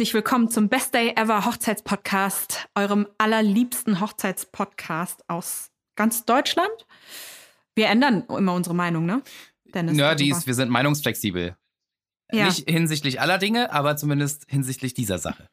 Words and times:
herzlich 0.00 0.14
willkommen 0.14 0.50
zum 0.50 0.70
Best 0.70 0.94
Day 0.94 1.12
Ever 1.14 1.44
Hochzeitspodcast, 1.44 2.68
eurem 2.74 3.06
allerliebsten 3.18 4.00
Hochzeitspodcast 4.00 5.28
aus 5.28 5.72
ganz 5.94 6.24
Deutschland. 6.24 6.70
Wir 7.74 7.88
ändern 7.88 8.24
immer 8.30 8.54
unsere 8.54 8.74
Meinung, 8.74 9.04
ne? 9.04 9.20
Dennis, 9.74 9.94
Nerdies, 9.98 10.46
wir 10.46 10.54
sind 10.54 10.70
meinungsflexibel. 10.70 11.54
Ja. 12.32 12.46
Nicht 12.46 12.66
hinsichtlich 12.66 13.20
aller 13.20 13.36
Dinge, 13.36 13.74
aber 13.74 13.98
zumindest 13.98 14.46
hinsichtlich 14.48 14.94
dieser 14.94 15.18
Sache. 15.18 15.50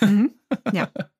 Mhm. 0.00 0.34
Ja. 0.72 0.90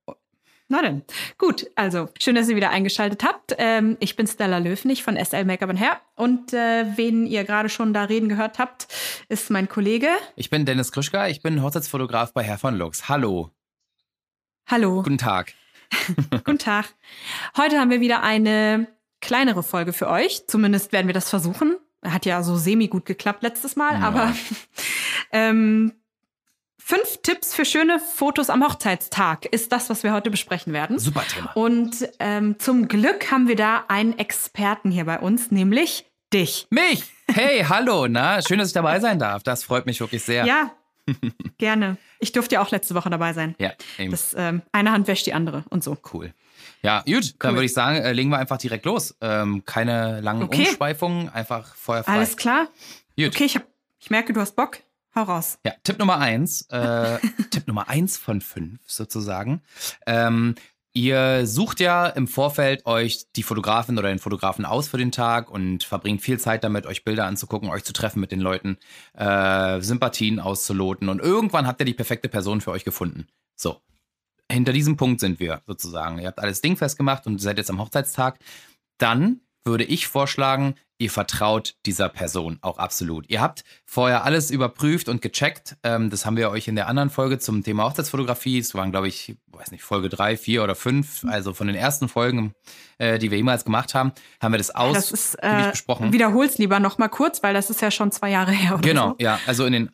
Na 0.73 0.83
denn. 0.83 1.03
Gut, 1.37 1.67
also 1.75 2.09
schön, 2.21 2.37
dass 2.37 2.49
ihr 2.49 2.55
wieder 2.55 2.71
eingeschaltet 2.71 3.25
habt. 3.25 3.57
Ähm, 3.59 3.97
ich 3.99 4.15
bin 4.15 4.29
Stella 4.29 4.59
Löfnig 4.59 5.03
von 5.03 5.17
SL 5.17 5.45
Make-up 5.45 5.77
Hair 5.77 6.01
und 6.15 6.53
äh, 6.53 6.87
wen 6.97 7.27
ihr 7.27 7.43
gerade 7.43 7.69
schon 7.69 7.93
da 7.93 8.05
reden 8.05 8.29
gehört 8.29 8.61
habt, 8.61 8.87
ist 9.29 9.51
mein 9.51 9.69
Kollege. 9.69 10.07
Ich 10.37 10.49
bin 10.49 10.65
Dennis 10.65 10.93
Krischka, 10.93 11.27
ich 11.27 11.43
bin 11.43 11.61
Hochzeitsfotograf 11.61 12.33
bei 12.33 12.45
Herr 12.45 12.57
von 12.57 12.77
Lux. 12.77 13.09
Hallo. 13.09 13.51
Hallo. 14.69 15.03
Guten 15.03 15.19
Tag. 15.19 15.55
Guten 16.45 16.59
Tag. 16.59 16.95
Heute 17.57 17.81
haben 17.81 17.91
wir 17.91 18.01
wieder 18.01 18.23
eine 18.23 18.87
kleinere 19.21 19.65
Folge 19.65 19.93
für 19.93 20.09
euch. 20.09 20.47
Zumindest 20.47 20.93
werden 20.93 21.09
wir 21.09 21.15
das 21.15 21.29
versuchen. 21.29 21.79
Hat 22.05 22.27
ja 22.27 22.45
so 22.45 22.57
semi 22.57 22.87
gut 22.87 23.07
geklappt 23.07 23.43
letztes 23.43 23.75
Mal, 23.75 23.95
ja. 23.95 24.03
aber 24.03 24.33
ähm, 25.33 25.95
Fünf 26.91 27.19
Tipps 27.23 27.55
für 27.55 27.65
schöne 27.65 28.01
Fotos 28.01 28.51
am 28.51 28.65
Hochzeitstag 28.65 29.47
ist 29.47 29.71
das, 29.71 29.89
was 29.91 30.03
wir 30.03 30.13
heute 30.13 30.29
besprechen 30.29 30.73
werden. 30.73 30.99
Super 30.99 31.23
Thema. 31.23 31.53
Und 31.55 32.09
ähm, 32.19 32.59
zum 32.59 32.89
Glück 32.89 33.31
haben 33.31 33.47
wir 33.47 33.55
da 33.55 33.85
einen 33.87 34.19
Experten 34.19 34.91
hier 34.91 35.05
bei 35.05 35.21
uns, 35.21 35.53
nämlich 35.53 36.07
dich. 36.33 36.67
Mich? 36.71 37.05
Hey, 37.29 37.65
hallo, 37.69 38.09
na, 38.09 38.43
schön, 38.43 38.59
dass 38.59 38.67
ich 38.67 38.75
dabei 38.75 38.99
sein 38.99 39.21
darf. 39.21 39.45
Das 39.45 39.63
freut 39.63 39.87
mich 39.87 40.01
wirklich 40.01 40.25
sehr. 40.25 40.45
Ja, 40.47 40.73
gerne. 41.59 41.97
Ich 42.19 42.33
durfte 42.33 42.57
ja 42.57 42.61
auch 42.61 42.73
letzte 42.73 42.97
Woche 42.97 43.09
dabei 43.09 43.35
sein. 43.35 43.55
Ja, 43.61 43.71
eben. 43.97 44.11
Das, 44.11 44.35
ähm, 44.37 44.63
eine 44.73 44.91
Hand 44.91 45.07
wäscht 45.07 45.27
die 45.27 45.33
andere 45.33 45.63
und 45.71 45.85
so. 45.85 45.97
Cool. 46.13 46.35
Ja, 46.83 47.03
gut, 47.03 47.15
cool. 47.15 47.33
dann 47.39 47.55
würde 47.55 47.67
ich 47.67 47.73
sagen, 47.73 47.99
äh, 47.99 48.13
legen 48.13 48.31
wir 48.31 48.39
einfach 48.39 48.59
direkt 48.59 48.85
los. 48.85 49.15
Ähm, 49.21 49.65
keine 49.65 50.21
langen 50.23 50.43
okay. 50.43 50.67
Umschweifungen, 50.67 51.29
einfach 51.29 51.73
feuerfrei. 51.73 52.15
Alles 52.15 52.37
klar. 52.37 52.67
Gut. 53.17 53.29
Okay, 53.29 53.45
ich, 53.45 53.55
hab, 53.55 53.63
ich 54.01 54.11
merke, 54.11 54.33
du 54.33 54.41
hast 54.41 54.57
Bock. 54.57 54.79
Hau 55.15 55.23
raus. 55.23 55.59
Ja, 55.67 55.73
Tipp 55.83 55.99
Nummer 55.99 56.19
eins. 56.19 56.63
Äh, 56.71 57.19
Tipp 57.51 57.67
Nummer 57.67 57.89
eins 57.89 58.17
von 58.17 58.41
fünf 58.41 58.81
sozusagen. 58.87 59.63
Ähm, 60.07 60.55
ihr 60.93 61.47
sucht 61.47 61.81
ja 61.81 62.07
im 62.07 62.29
Vorfeld 62.29 62.87
euch 62.87 63.27
die 63.35 63.43
Fotografin 63.43 63.99
oder 63.99 64.09
den 64.09 64.21
Fotografen 64.21 64.65
aus 64.65 64.89
für 64.89 64.99
den 64.99 65.11
Tag 65.11 65.51
und 65.51 65.83
verbringt 65.83 66.23
viel 66.23 66.39
Zeit 66.39 66.63
damit, 66.63 66.87
euch 66.87 67.05
Bilder 67.05 67.27
anzugucken, 67.27 67.71
euch 67.71 67.85
zu 67.85 67.93
treffen 67.93 68.21
mit 68.21 68.31
den 68.31 68.41
Leuten, 68.41 68.79
äh, 69.15 69.81
Sympathien 69.81 70.39
auszuloten 70.39 71.09
und 71.09 71.21
irgendwann 71.21 71.67
habt 71.67 71.81
ihr 71.81 71.87
die 71.87 71.95
perfekte 71.95 72.29
Person 72.29 72.61
für 72.61 72.71
euch 72.71 72.85
gefunden. 72.85 73.27
So. 73.57 73.81
Hinter 74.51 74.73
diesem 74.73 74.97
Punkt 74.97 75.21
sind 75.21 75.39
wir 75.39 75.63
sozusagen. 75.69 76.19
Ihr 76.19 76.27
habt 76.27 76.41
alles 76.41 76.61
dingfest 76.61 76.97
gemacht 76.97 77.25
und 77.27 77.41
seid 77.41 77.59
jetzt 77.59 77.71
am 77.71 77.81
Hochzeitstag. 77.81 78.41
Dann 78.99 79.43
würde 79.65 79.85
ich 79.85 80.07
vorschlagen, 80.07 80.75
ihr 81.01 81.11
vertraut 81.11 81.75
dieser 81.87 82.09
Person 82.09 82.59
auch 82.61 82.79
absolut. 82.79 83.29
Ihr 83.31 83.41
habt 83.41 83.65
vorher 83.87 84.25
alles 84.25 84.51
überprüft 84.51 85.09
und 85.09 85.23
gecheckt. 85.23 85.77
Ähm, 85.83 86.11
das 86.11 86.27
haben 86.27 86.37
wir 86.37 86.51
euch 86.51 86.69
in 86.69 86.77
der 86.77 86.89
anderen 86.89 87.09
Folge 87.09 87.39
zum 87.39 87.65
Thema 87.65 87.85
Hochzeitsfotografie. 87.85 88.59
Es 88.59 88.75
waren, 88.75 88.91
glaube 88.91 89.09
ich, 89.09 89.37
weiß 89.49 89.71
nicht, 89.71 89.83
Folge 89.83 90.11
drei, 90.11 90.37
vier 90.37 90.63
oder 90.63 90.75
fünf. 90.75 91.25
Also 91.25 91.55
von 91.55 91.67
den 91.67 91.77
ersten 91.77 92.09
Folgen, 92.09 92.53
äh, 92.99 93.19
die 93.19 93.31
wir 93.31 93.39
jemals 93.39 93.65
gemacht 93.65 93.95
haben, 93.95 94.13
haben 94.43 94.53
wir 94.53 94.59
das 94.59 94.75
ausführlich 94.75 95.67
äh, 95.67 95.71
besprochen. 95.71 96.13
Wiederhol's 96.13 96.59
lieber 96.59 96.81
noch 96.81 96.99
mal 96.99 97.09
kurz, 97.09 97.43
weil 97.43 97.55
das 97.55 97.71
ist 97.71 97.81
ja 97.81 97.91
schon 97.91 98.13
zwei 98.13 98.31
Jahre 98.31 98.53
her. 98.53 98.75
Oder 98.75 98.83
genau, 98.83 99.09
so. 99.11 99.17
ja. 99.21 99.41
Also 99.47 99.65
in 99.65 99.73
den 99.73 99.91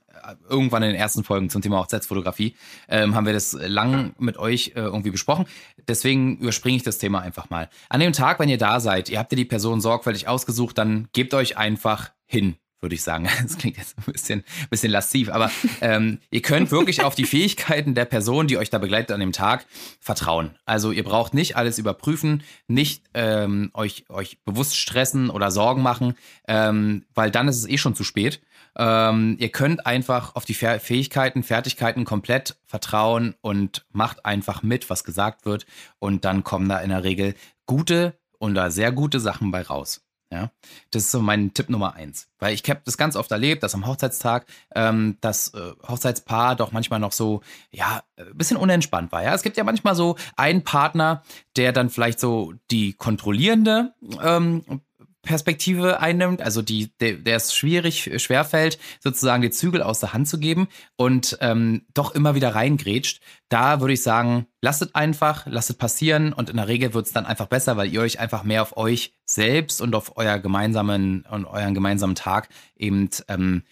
irgendwann 0.49 0.83
in 0.83 0.91
den 0.91 0.99
ersten 0.99 1.25
Folgen 1.25 1.51
zum 1.51 1.63
Thema 1.63 1.79
Hochzeitsfotografie, 1.79 2.55
ähm, 2.89 3.15
haben 3.15 3.27
wir 3.27 3.33
das 3.33 3.53
lang 3.53 4.15
mit 4.19 4.39
euch 4.39 4.73
äh, 4.75 4.81
irgendwie 4.81 5.11
besprochen. 5.11 5.47
Deswegen 5.89 6.39
überspringe 6.39 6.77
ich 6.77 6.83
das 6.83 6.99
Thema 6.99 7.21
einfach 7.21 7.51
mal. 7.51 7.69
An 7.89 8.01
dem 8.01 8.13
Tag, 8.13 8.39
wenn 8.39 8.49
ihr 8.49 8.59
da 8.59 8.81
seid, 8.81 9.09
ihr 9.09 9.19
habt 9.19 9.33
ihr 9.33 9.37
die 9.37 9.45
Person 9.45 9.81
sorgfältig 9.81 10.29
ausgesucht, 10.29 10.79
dann 10.79 11.09
gebt 11.13 11.35
euch 11.35 11.57
einfach 11.57 12.11
hin 12.27 12.57
würde 12.81 12.95
ich 12.95 13.03
sagen. 13.03 13.29
Das 13.43 13.59
klingt 13.59 13.77
jetzt 13.77 13.97
ein 13.99 14.13
bisschen, 14.13 14.45
bisschen 14.71 14.91
lasziv, 14.91 15.29
aber 15.31 15.51
ähm, 15.81 16.19
ihr 16.31 16.43
könnt 16.43 16.71
wirklich 16.71 17.03
auf 17.03 17.15
die 17.15 17.25
Fähigkeiten 17.25 17.95
der 17.95 18.05
Person, 18.05 18.47
die 18.47 18.59
euch 18.59 18.71
da 18.71 18.79
begleitet 18.79 19.13
an 19.13 19.21
dem 19.21 19.33
Tag, 19.33 19.67
vertrauen. 20.01 20.57
Also 20.65 20.91
ihr 20.91 21.05
braucht 21.05 21.35
nicht 21.35 21.57
alles 21.57 21.79
überprüfen, 21.79 22.43
nicht 22.67 23.05
ähm, 23.15 23.71
euch, 23.75 24.05
euch 24.09 24.39
bewusst 24.45 24.77
stressen 24.77 25.31
oder 25.31 25.51
Sorgen 25.51 25.83
machen, 25.83 26.15
ähm, 26.49 27.05
weil 27.15 27.31
dann 27.31 27.49
ist 27.49 27.59
es 27.59 27.69
eh 27.69 27.79
schon 27.79 27.95
zu 27.95 28.05
spät. 28.05 28.41
Ähm, 28.77 29.37
ihr 29.39 29.51
könnt 29.51 29.87
einfach 29.87 30.35
auf 30.35 30.45
die 30.45 30.55
Fähigkeiten, 30.55 31.43
Fertigkeiten 31.43 32.05
komplett 32.05 32.57
vertrauen 32.67 33.35
und 33.41 33.87
macht 33.93 34.25
einfach 34.27 34.63
mit, 34.63 34.91
was 34.91 35.05
gesagt 35.05 35.47
wird. 35.47 35.67
Und 35.99 36.25
dann 36.25 36.45
kommen 36.45 36.69
da 36.69 36.79
in 36.79 36.91
der 36.91 37.05
Regel 37.05 37.35
gute 37.67 38.19
oder 38.39 38.71
sehr 38.71 38.93
gute 38.93 39.21
Sachen 39.21 39.51
bei 39.51 39.63
raus. 39.63 40.03
Ja, 40.33 40.51
das 40.91 41.05
ist 41.05 41.13
so 41.13 41.21
mein 41.21 41.55
Tipp 41.55 41.71
Nummer 41.71 41.95
eins. 41.95 42.29
Weil 42.41 42.53
ich 42.53 42.69
habe 42.69 42.81
das 42.85 42.99
ganz 42.99 43.15
oft 43.15 43.31
erlebt, 43.31 43.63
dass 43.63 43.75
am 43.75 43.87
Hochzeitstag 43.87 44.47
ähm, 44.75 45.19
das 45.21 45.55
äh, 45.55 45.73
Hochzeitspaar 45.87 46.57
doch 46.57 46.73
manchmal 46.73 46.99
noch 46.99 47.13
so, 47.13 47.43
ja, 47.71 48.03
ein 48.17 48.37
bisschen 48.37 48.57
unentspannt 48.57 49.13
war. 49.13 49.23
Ja, 49.23 49.35
es 49.35 49.43
gibt 49.43 49.57
ja 49.57 49.63
manchmal 49.63 49.95
so 49.95 50.17
einen 50.37 50.65
Partner, 50.65 51.23
der 51.55 51.73
dann 51.73 51.91
vielleicht 51.91 52.19
so 52.19 52.55
die 52.73 52.95
kontrollierende 52.95 53.95
ähm, 54.21 54.83
Perspektive 55.27 56.01
einnimmt, 56.01 56.41
also 56.41 56.63
die, 56.63 56.91
der, 57.01 57.15
der 57.15 57.37
es 57.37 57.55
schwierig, 57.55 58.11
schwerfällt, 58.23 58.79
sozusagen 59.01 59.43
die 59.43 59.51
Zügel 59.51 59.83
aus 59.83 60.01
der 60.01 60.15
Hand 60.15 60.27
zu 60.29 60.39
geben 60.39 60.69
und 60.97 61.37
ähm, 61.43 61.85
doch 61.93 62.15
immer 62.15 62.35
wieder 62.35 62.55
reingrätscht, 62.55 63.21
da 63.51 63.81
würde 63.81 63.93
ich 63.93 64.03
sagen, 64.03 64.47
lasst 64.63 64.97
einfach, 64.97 65.47
lasst 65.47 65.69
es 65.69 65.77
passieren 65.77 66.33
und 66.33 66.49
in 66.49 66.57
der 66.57 66.69
Regel 66.69 66.95
wird 66.95 67.07
es 67.07 67.13
dann 67.13 67.27
einfach 67.27 67.47
besser, 67.47 67.77
weil 67.77 67.93
ihr 67.93 68.01
euch 68.01 68.19
einfach 68.19 68.43
mehr 68.43 68.63
auf 68.63 68.77
euch 68.79 69.13
selbst 69.27 69.83
und 69.83 69.95
auf 69.95 70.17
euer 70.17 70.39
gemeinsamen 70.39 71.27
und 71.31 71.45
euren 71.45 71.75
gemeinsamen 71.75 72.15
Tag 72.15 72.49
eben 72.77 73.11
ähm, 73.29 73.65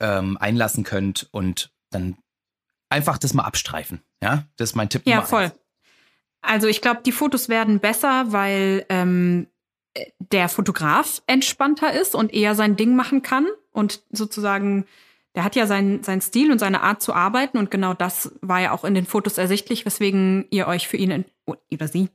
ähm, 0.00 0.36
einlassen 0.38 0.84
könnt 0.84 1.28
und 1.30 1.72
dann 1.90 2.18
einfach 2.90 3.18
das 3.18 3.32
mal 3.34 3.44
abstreifen. 3.44 4.02
Ja, 4.22 4.44
das 4.56 4.70
ist 4.70 4.76
mein 4.76 4.90
Tipp. 4.90 5.02
Ja, 5.06 5.22
voll. 5.22 5.44
Eins. 5.44 5.54
Also 6.42 6.66
ich 6.68 6.80
glaube, 6.80 7.02
die 7.04 7.12
Fotos 7.12 7.48
werden 7.48 7.80
besser, 7.80 8.32
weil 8.32 8.86
ähm, 8.88 9.46
der 10.18 10.48
Fotograf 10.48 11.22
entspannter 11.26 11.92
ist 11.92 12.14
und 12.14 12.32
eher 12.32 12.54
sein 12.54 12.76
Ding 12.76 12.94
machen 12.94 13.22
kann 13.22 13.46
und 13.72 14.02
sozusagen, 14.10 14.86
der 15.34 15.44
hat 15.44 15.56
ja 15.56 15.66
seinen, 15.66 16.02
seinen 16.02 16.20
Stil 16.20 16.52
und 16.52 16.58
seine 16.58 16.82
Art 16.82 17.02
zu 17.02 17.12
arbeiten 17.12 17.58
und 17.58 17.70
genau 17.70 17.94
das 17.94 18.32
war 18.40 18.60
ja 18.60 18.72
auch 18.72 18.84
in 18.84 18.94
den 18.94 19.06
Fotos 19.06 19.38
ersichtlich, 19.38 19.84
weswegen 19.86 20.46
ihr 20.50 20.66
euch 20.68 20.88
für 20.88 20.96
ihn 20.96 21.24
oder 21.46 21.88
sie 21.88 22.08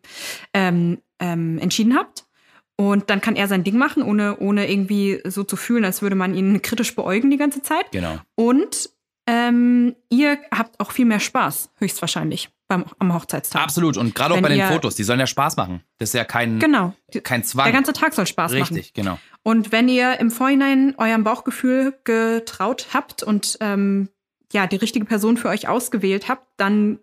ähm, 0.53 0.99
ähm, 1.19 1.57
entschieden 1.59 1.97
habt. 1.97 2.25
Und 2.77 3.09
dann 3.09 3.21
kann 3.21 3.37
er 3.37 3.47
sein 3.47 3.63
Ding 3.63 3.77
machen, 3.77 4.03
ohne, 4.03 4.37
ohne 4.39 4.69
irgendwie 4.69 5.21
so 5.23 5.45
zu 5.45 5.55
fühlen, 5.55 5.85
als 5.85 6.01
würde 6.01 6.17
man 6.17 6.35
ihn 6.35 6.61
kritisch 6.61 6.93
beäugen 6.93 7.31
die 7.31 7.37
ganze 7.37 7.61
Zeit. 7.61 7.89
Genau. 7.91 8.17
Und 8.35 8.89
ähm, 9.27 9.95
ihr 10.09 10.37
habt 10.51 10.79
auch 10.79 10.91
viel 10.91 11.05
mehr 11.05 11.21
Spaß, 11.21 11.71
höchstwahrscheinlich 11.77 12.49
beim, 12.67 12.85
am 12.99 13.13
Hochzeitstag. 13.13 13.61
Absolut. 13.61 13.97
Und 13.97 14.15
gerade 14.15 14.33
auch 14.33 14.41
bei 14.41 14.49
den 14.49 14.67
Fotos, 14.67 14.95
die 14.95 15.03
sollen 15.03 15.19
ja 15.19 15.27
Spaß 15.27 15.57
machen. 15.57 15.81
Das 15.97 16.09
ist 16.09 16.13
ja 16.13 16.25
kein, 16.25 16.59
genau. 16.59 16.93
kein 17.23 17.43
Zwang. 17.43 17.65
Der 17.65 17.73
ganze 17.73 17.93
Tag 17.93 18.13
soll 18.13 18.25
Spaß 18.25 18.51
Richtig, 18.51 18.61
machen. 18.61 18.75
Richtig, 18.75 18.93
genau. 18.93 19.19
Und 19.43 19.71
wenn 19.71 19.87
ihr 19.87 20.19
im 20.19 20.31
Vorhinein 20.31 20.95
eurem 20.97 21.23
Bauchgefühl 21.23 21.97
getraut 22.03 22.87
habt 22.93 23.23
und 23.23 23.57
ähm, 23.61 24.09
ja, 24.51 24.67
die 24.67 24.77
richtige 24.77 25.05
Person 25.05 25.37
für 25.37 25.49
euch 25.49 25.67
ausgewählt 25.67 26.29
habt, 26.29 26.47
dann 26.57 26.99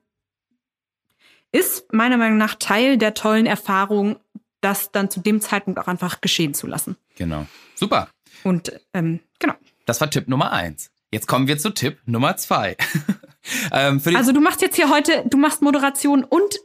ist 1.53 1.93
meiner 1.93 2.17
Meinung 2.17 2.39
nach 2.39 2.55
Teil 2.55 2.97
der 2.97 3.15
tollen 3.15 3.47
Erfahrung, 3.47 4.17
das 4.61 4.91
dann 4.91 5.11
zu 5.11 5.21
dem 5.21 5.41
Zeitpunkt 5.41 5.79
auch 5.79 5.87
einfach 5.87 6.21
geschehen 6.21 6.55
zu 6.55 6.67
lassen. 6.67 6.97
Genau. 7.17 7.47
Super. 7.75 8.09
Und 8.43 8.73
ähm, 8.95 9.21
genau. 9.39 9.55
Das 9.87 10.01
war 10.01 10.11
Tipp 10.11 10.29
Nummer 10.29 10.53
eins. 10.53 10.91
Jetzt 11.11 11.27
kommen 11.27 11.47
wir 11.47 11.59
zu 11.59 11.71
Tipp 11.71 12.01
Nummer 12.07 12.37
zwei. 12.37 12.77
ähm, 13.73 14.01
also 14.15 14.33
du 14.33 14.41
machst 14.41 14.63
jetzt 14.63 14.77
hier 14.77 14.91
heute, 14.91 15.25
du 15.27 15.37
machst 15.39 15.63
Moderation 15.63 16.25
und 16.25 16.59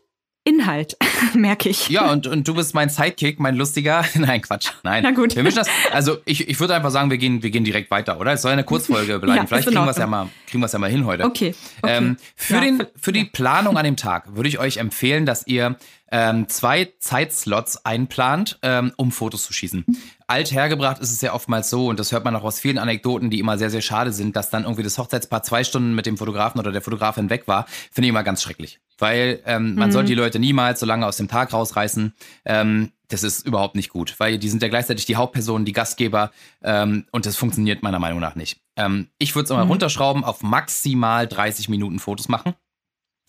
Inhalt, 0.47 0.95
merke 1.33 1.67
ich. 1.67 1.89
Ja, 1.89 2.09
und, 2.09 2.25
und 2.25 2.47
du 2.47 2.55
bist 2.55 2.73
mein 2.73 2.87
Sidekick, 2.87 3.37
mein 3.37 3.55
lustiger. 3.55 4.05
Nein, 4.15 4.41
Quatsch. 4.41 4.69
Nein. 4.81 5.03
Na 5.03 5.11
gut. 5.11 5.35
Wir 5.35 5.43
mischen 5.43 5.57
das. 5.57 5.67
Also 5.91 6.19
ich, 6.23 6.47
ich 6.47 6.57
würde 6.61 6.73
einfach 6.73 6.89
sagen, 6.89 7.11
wir 7.11 7.17
gehen, 7.17 7.43
wir 7.43 7.49
gehen 7.49 7.65
direkt 7.65 7.91
weiter, 7.91 8.17
oder? 8.17 8.31
Es 8.31 8.43
soll 8.43 8.53
eine 8.53 8.63
Kurzfolge 8.63 9.19
bleiben. 9.19 9.39
ja, 9.39 9.45
Vielleicht 9.45 9.67
kriegen 9.67 9.83
wir 9.83 9.91
es 9.91 9.97
ja 9.97 10.07
mal, 10.07 10.29
kriegen 10.49 10.61
wir 10.61 10.67
es 10.67 10.71
ja 10.71 10.79
mal 10.79 10.89
hin 10.89 11.05
heute. 11.05 11.25
Okay. 11.25 11.53
okay. 11.81 11.97
Ähm, 11.97 12.17
für, 12.37 12.53
ja, 12.55 12.61
den, 12.61 12.87
für 12.95 13.11
die 13.11 13.25
Planung 13.25 13.77
an 13.77 13.83
dem 13.83 13.97
Tag 13.97 14.37
würde 14.37 14.47
ich 14.47 14.57
euch 14.57 14.77
empfehlen, 14.77 15.25
dass 15.25 15.45
ihr 15.47 15.75
ähm, 16.13 16.47
zwei 16.47 16.93
Zeitslots 16.99 17.85
einplant, 17.85 18.57
ähm, 18.61 18.93
um 18.95 19.11
Fotos 19.11 19.43
zu 19.43 19.51
schießen. 19.51 19.83
Alt 20.27 20.53
hergebracht 20.53 20.99
ist 20.99 21.11
es 21.11 21.19
ja 21.19 21.33
oftmals 21.33 21.69
so, 21.69 21.87
und 21.87 21.99
das 21.99 22.13
hört 22.13 22.23
man 22.23 22.33
auch 22.37 22.43
aus 22.43 22.61
vielen 22.61 22.77
Anekdoten, 22.77 23.29
die 23.29 23.39
immer 23.39 23.57
sehr, 23.57 23.69
sehr 23.69 23.81
schade 23.81 24.13
sind, 24.13 24.37
dass 24.37 24.49
dann 24.49 24.63
irgendwie 24.63 24.83
das 24.83 24.97
Hochzeitspaar 24.97 25.43
zwei 25.43 25.65
Stunden 25.65 25.93
mit 25.93 26.05
dem 26.05 26.17
Fotografen 26.17 26.59
oder 26.59 26.71
der 26.71 26.81
Fotografin 26.81 27.29
weg 27.29 27.49
war. 27.49 27.65
Finde 27.91 28.07
ich 28.07 28.09
immer 28.11 28.23
ganz 28.23 28.41
schrecklich. 28.41 28.79
Weil 28.97 29.41
ähm, 29.45 29.75
man 29.75 29.89
mhm. 29.89 29.93
soll 29.93 30.05
die 30.05 30.15
Leute 30.15 30.39
niemals 30.39 30.79
so 30.79 30.85
lange 30.85 31.05
aus 31.05 31.17
dem 31.17 31.27
Tag 31.27 31.53
rausreißen. 31.53 32.13
Ähm, 32.45 32.91
das 33.09 33.23
ist 33.23 33.45
überhaupt 33.45 33.75
nicht 33.75 33.89
gut, 33.89 34.15
weil 34.19 34.37
die 34.37 34.49
sind 34.49 34.61
ja 34.61 34.67
gleichzeitig 34.67 35.05
die 35.05 35.15
Hauptpersonen, 35.15 35.65
die 35.65 35.71
Gastgeber 35.71 36.31
ähm, 36.61 37.05
und 37.11 37.25
das 37.25 37.37
funktioniert 37.37 37.83
meiner 37.83 37.99
Meinung 37.99 38.19
nach 38.19 38.35
nicht. 38.35 38.59
Ähm, 38.75 39.07
ich 39.17 39.33
würde 39.33 39.45
es 39.45 39.51
immer 39.51 39.63
mhm. 39.63 39.71
runterschrauben, 39.71 40.23
auf 40.23 40.43
maximal 40.43 41.27
30 41.27 41.69
Minuten 41.69 41.99
Fotos 41.99 42.27
machen. 42.27 42.53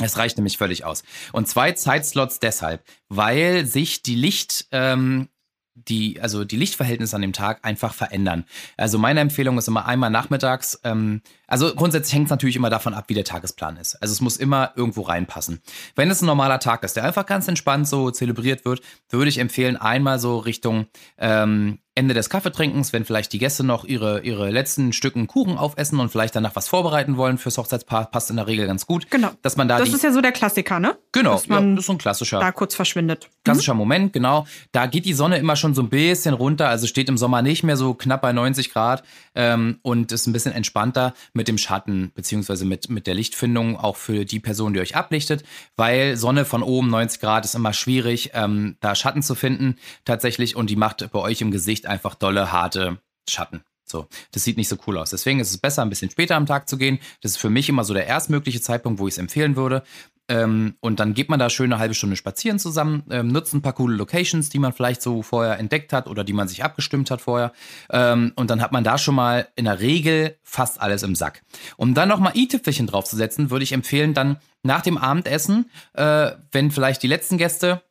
Es 0.01 0.17
reicht 0.17 0.37
nämlich 0.37 0.59
völlig 0.59 0.85
aus. 0.85 1.03
Und 1.33 1.49
zwei 1.49 1.73
Zeitslots 1.73 2.39
deshalb, 2.39 2.85
weil 3.09 3.67
sich 3.67 4.03
die 4.03 4.15
Licht, 4.15 4.67
ähm, 4.71 5.29
die, 5.75 6.21
also 6.21 6.45
die 6.45 6.57
Lichtverhältnisse 6.57 7.17
an 7.17 7.23
dem 7.23 7.33
Tag 7.33 7.65
einfach 7.65 7.95
verändern. 7.95 8.45
Also 8.77 8.99
meine 8.99 9.21
Empfehlung 9.21 9.59
ist 9.59 9.69
immer 9.69 9.87
einmal 9.87 10.11
nachmittags. 10.11 10.81
Ähm, 10.85 11.23
also 11.49 11.75
grundsätzlich 11.75 12.15
hängt 12.15 12.27
es 12.27 12.31
natürlich 12.31 12.57
immer 12.57 12.71
davon 12.71 12.95
ab, 12.95 13.07
wie 13.09 13.15
der 13.15 13.25
Tagesplan 13.25 13.77
ist. 13.79 13.97
Also 13.97 14.13
es 14.13 14.21
muss 14.21 14.37
immer 14.37 14.73
irgendwo 14.77 15.03
reinpassen. 15.03 15.61
Wenn 15.97 16.11
es 16.11 16.23
ein 16.23 16.27
normaler 16.27 16.61
Tag 16.61 16.85
ist, 16.85 16.95
der 16.95 17.05
einfach 17.05 17.27
ganz 17.27 17.49
entspannt 17.49 17.89
so 17.89 18.11
zelebriert 18.11 18.65
wird, 18.65 18.81
würde 19.09 19.29
ich 19.29 19.39
empfehlen, 19.39 19.77
einmal 19.77 20.19
so 20.19 20.39
Richtung 20.39 20.87
ähm, 21.17 21.79
Ende 21.99 22.15
des 22.15 22.31
Kaffeetrinkens, 22.31 22.93
wenn 22.93 23.05
vielleicht 23.05 23.33
die 23.33 23.41
Gäste 23.41 23.65
noch 23.65 23.85
ihre, 23.85 24.21
ihre 24.21 24.51
letzten 24.51 24.93
Stücken 24.93 25.27
Kuchen 25.27 25.59
aufessen 25.59 25.99
und 25.99 26.11
vielleicht 26.11 26.37
danach 26.37 26.55
was 26.55 26.69
vorbereiten 26.69 27.17
wollen 27.17 27.39
fürs 27.39 27.59
Hochzeitspaar, 27.59 28.13
passt 28.13 28.31
in 28.31 28.37
der 28.37 28.47
Regel 28.47 28.69
ganz 28.69 28.87
gut. 28.87 29.11
Genau. 29.11 29.31
Dass 29.43 29.57
man 29.57 29.67
da 29.67 29.79
das 29.79 29.93
ist 29.93 30.05
ja 30.05 30.13
so 30.13 30.21
der 30.21 30.31
Klassiker, 30.31 30.79
ne? 30.79 30.97
Genau, 31.11 31.33
Dass 31.33 31.49
man 31.49 31.71
ja, 31.71 31.75
das 31.75 31.81
ist 31.81 31.87
so 31.87 31.93
ein 31.95 31.99
klassischer. 31.99 32.39
Da 32.39 32.53
kurz 32.53 32.77
verschwindet. 32.77 33.29
Klassischer 33.45 33.75
mhm. 33.75 33.79
Moment, 33.79 34.13
genau. 34.13 34.47
Da 34.71 34.87
geht 34.87 35.07
die 35.07 35.13
Sonne 35.13 35.39
immer 35.39 35.57
schon 35.57 35.75
so 35.75 35.83
ein 35.83 35.89
bisschen 35.89 36.35
runter, 36.35 36.69
also 36.69 36.87
steht 36.87 37.09
im 37.09 37.19
Sommer 37.19 37.43
nicht 37.43 37.65
mehr 37.65 37.77
so 37.77 37.95
knapp 37.95 38.23
bei 38.23 38.33
90 38.33 38.73
Grad 38.73 39.03
ähm, 39.35 39.81
und 39.83 40.13
ist 40.13 40.29
ein 40.29 40.33
bisschen 40.33 40.53
entspannter 40.53 41.15
mit 41.39 41.49
dem 41.49 41.57
Schatten, 41.57 42.13
beziehungsweise 42.15 42.67
mit, 42.67 42.91
mit 42.91 43.07
der 43.07 43.15
Lichtfindung 43.15 43.79
auch 43.79 43.97
für 43.97 44.27
die 44.27 44.41
Person, 44.41 44.75
die 44.75 44.81
euch 44.81 44.97
ablichtet, 44.97 45.45
weil 45.77 46.17
Sonne 46.17 46.45
von 46.45 46.63
oben 46.63 46.91
90 46.91 47.21
Grad 47.21 47.45
ist 47.47 47.55
immer 47.55 47.73
schwierig, 47.73 48.33
ähm, 48.35 48.77
da 48.81 48.95
Schatten 48.95 49.23
zu 49.23 49.35
finden 49.35 49.77
tatsächlich 50.05 50.57
und 50.57 50.69
die 50.69 50.77
macht 50.77 51.09
bei 51.11 51.19
euch 51.21 51.41
im 51.41 51.51
Gesicht 51.51 51.87
einfach 51.87 52.17
dolle, 52.17 52.53
harte 52.53 52.99
Schatten. 53.31 53.63
So, 53.91 54.07
das 54.33 54.45
sieht 54.45 54.57
nicht 54.57 54.69
so 54.69 54.77
cool 54.87 54.99
aus. 54.99 55.11
Deswegen 55.11 55.41
ist 55.41 55.51
es 55.51 55.59
besser, 55.59 55.83
ein 55.83 55.91
bisschen 55.91 56.11
später 56.11 56.37
am 56.37 56.47
Tag 56.47 56.69
zu 56.69 56.77
gehen. 56.77 56.99
Das 57.23 57.33
ist 57.33 57.39
für 57.39 57.51
mich 57.51 57.69
immer 57.69 57.85
so 57.85 57.95
der 57.95 58.07
erstmögliche 58.07 58.61
Zeitpunkt, 58.61 59.01
wo 59.01 59.09
ich 59.09 59.15
es 59.15 59.19
empfehlen 59.19 59.57
würde. 59.57 59.83
Ähm, 60.31 60.75
und 60.81 61.01
dann 61.01 61.15
geht 61.15 61.31
man 61.31 61.39
da 61.39 61.49
schön 61.49 61.73
eine 61.73 61.81
halbe 61.81 61.95
Stunde 61.95 62.15
spazieren 62.17 62.59
zusammen, 62.59 63.03
ähm, 63.11 63.29
nutzt 63.29 63.55
ein 63.55 63.63
paar 63.63 63.73
coole 63.73 63.97
Locations, 63.97 64.51
die 64.51 64.59
man 64.59 64.75
vielleicht 64.75 65.01
so 65.01 65.23
vorher 65.23 65.59
entdeckt 65.59 65.95
hat 65.95 66.07
oder 66.07 66.23
die 66.23 66.35
man 66.35 66.49
sich 66.49 66.63
abgestimmt 66.63 67.11
hat 67.11 67.23
vorher. 67.23 67.53
Ähm, 67.91 68.33
und 68.37 68.51
dann 68.51 68.61
hat 68.61 68.73
man 68.73 68.85
da 68.85 68.99
schon 68.99 69.15
mal 69.15 69.49
in 69.57 69.65
der 69.65 69.81
Regel 69.81 70.37
fast 70.43 70.81
alles 70.83 71.03
im 71.03 71.15
Sack. 71.15 71.43
Um 71.79 71.95
dann 71.95 72.11
nochmal 72.11 72.37
i-Tüpfelchen 72.37 72.87
draufzusetzen, 72.87 73.51
würde 73.51 73.63
ich 73.63 73.73
empfehlen, 73.73 74.13
dann 74.13 74.37
nach 74.63 74.83
dem 74.83 74.99
Abendessen, 74.99 75.71
äh, 75.95 76.33
wenn 76.53 76.71
vielleicht 76.71 77.03
die 77.03 77.09
letzten 77.09 77.39
Gäste 77.39 77.83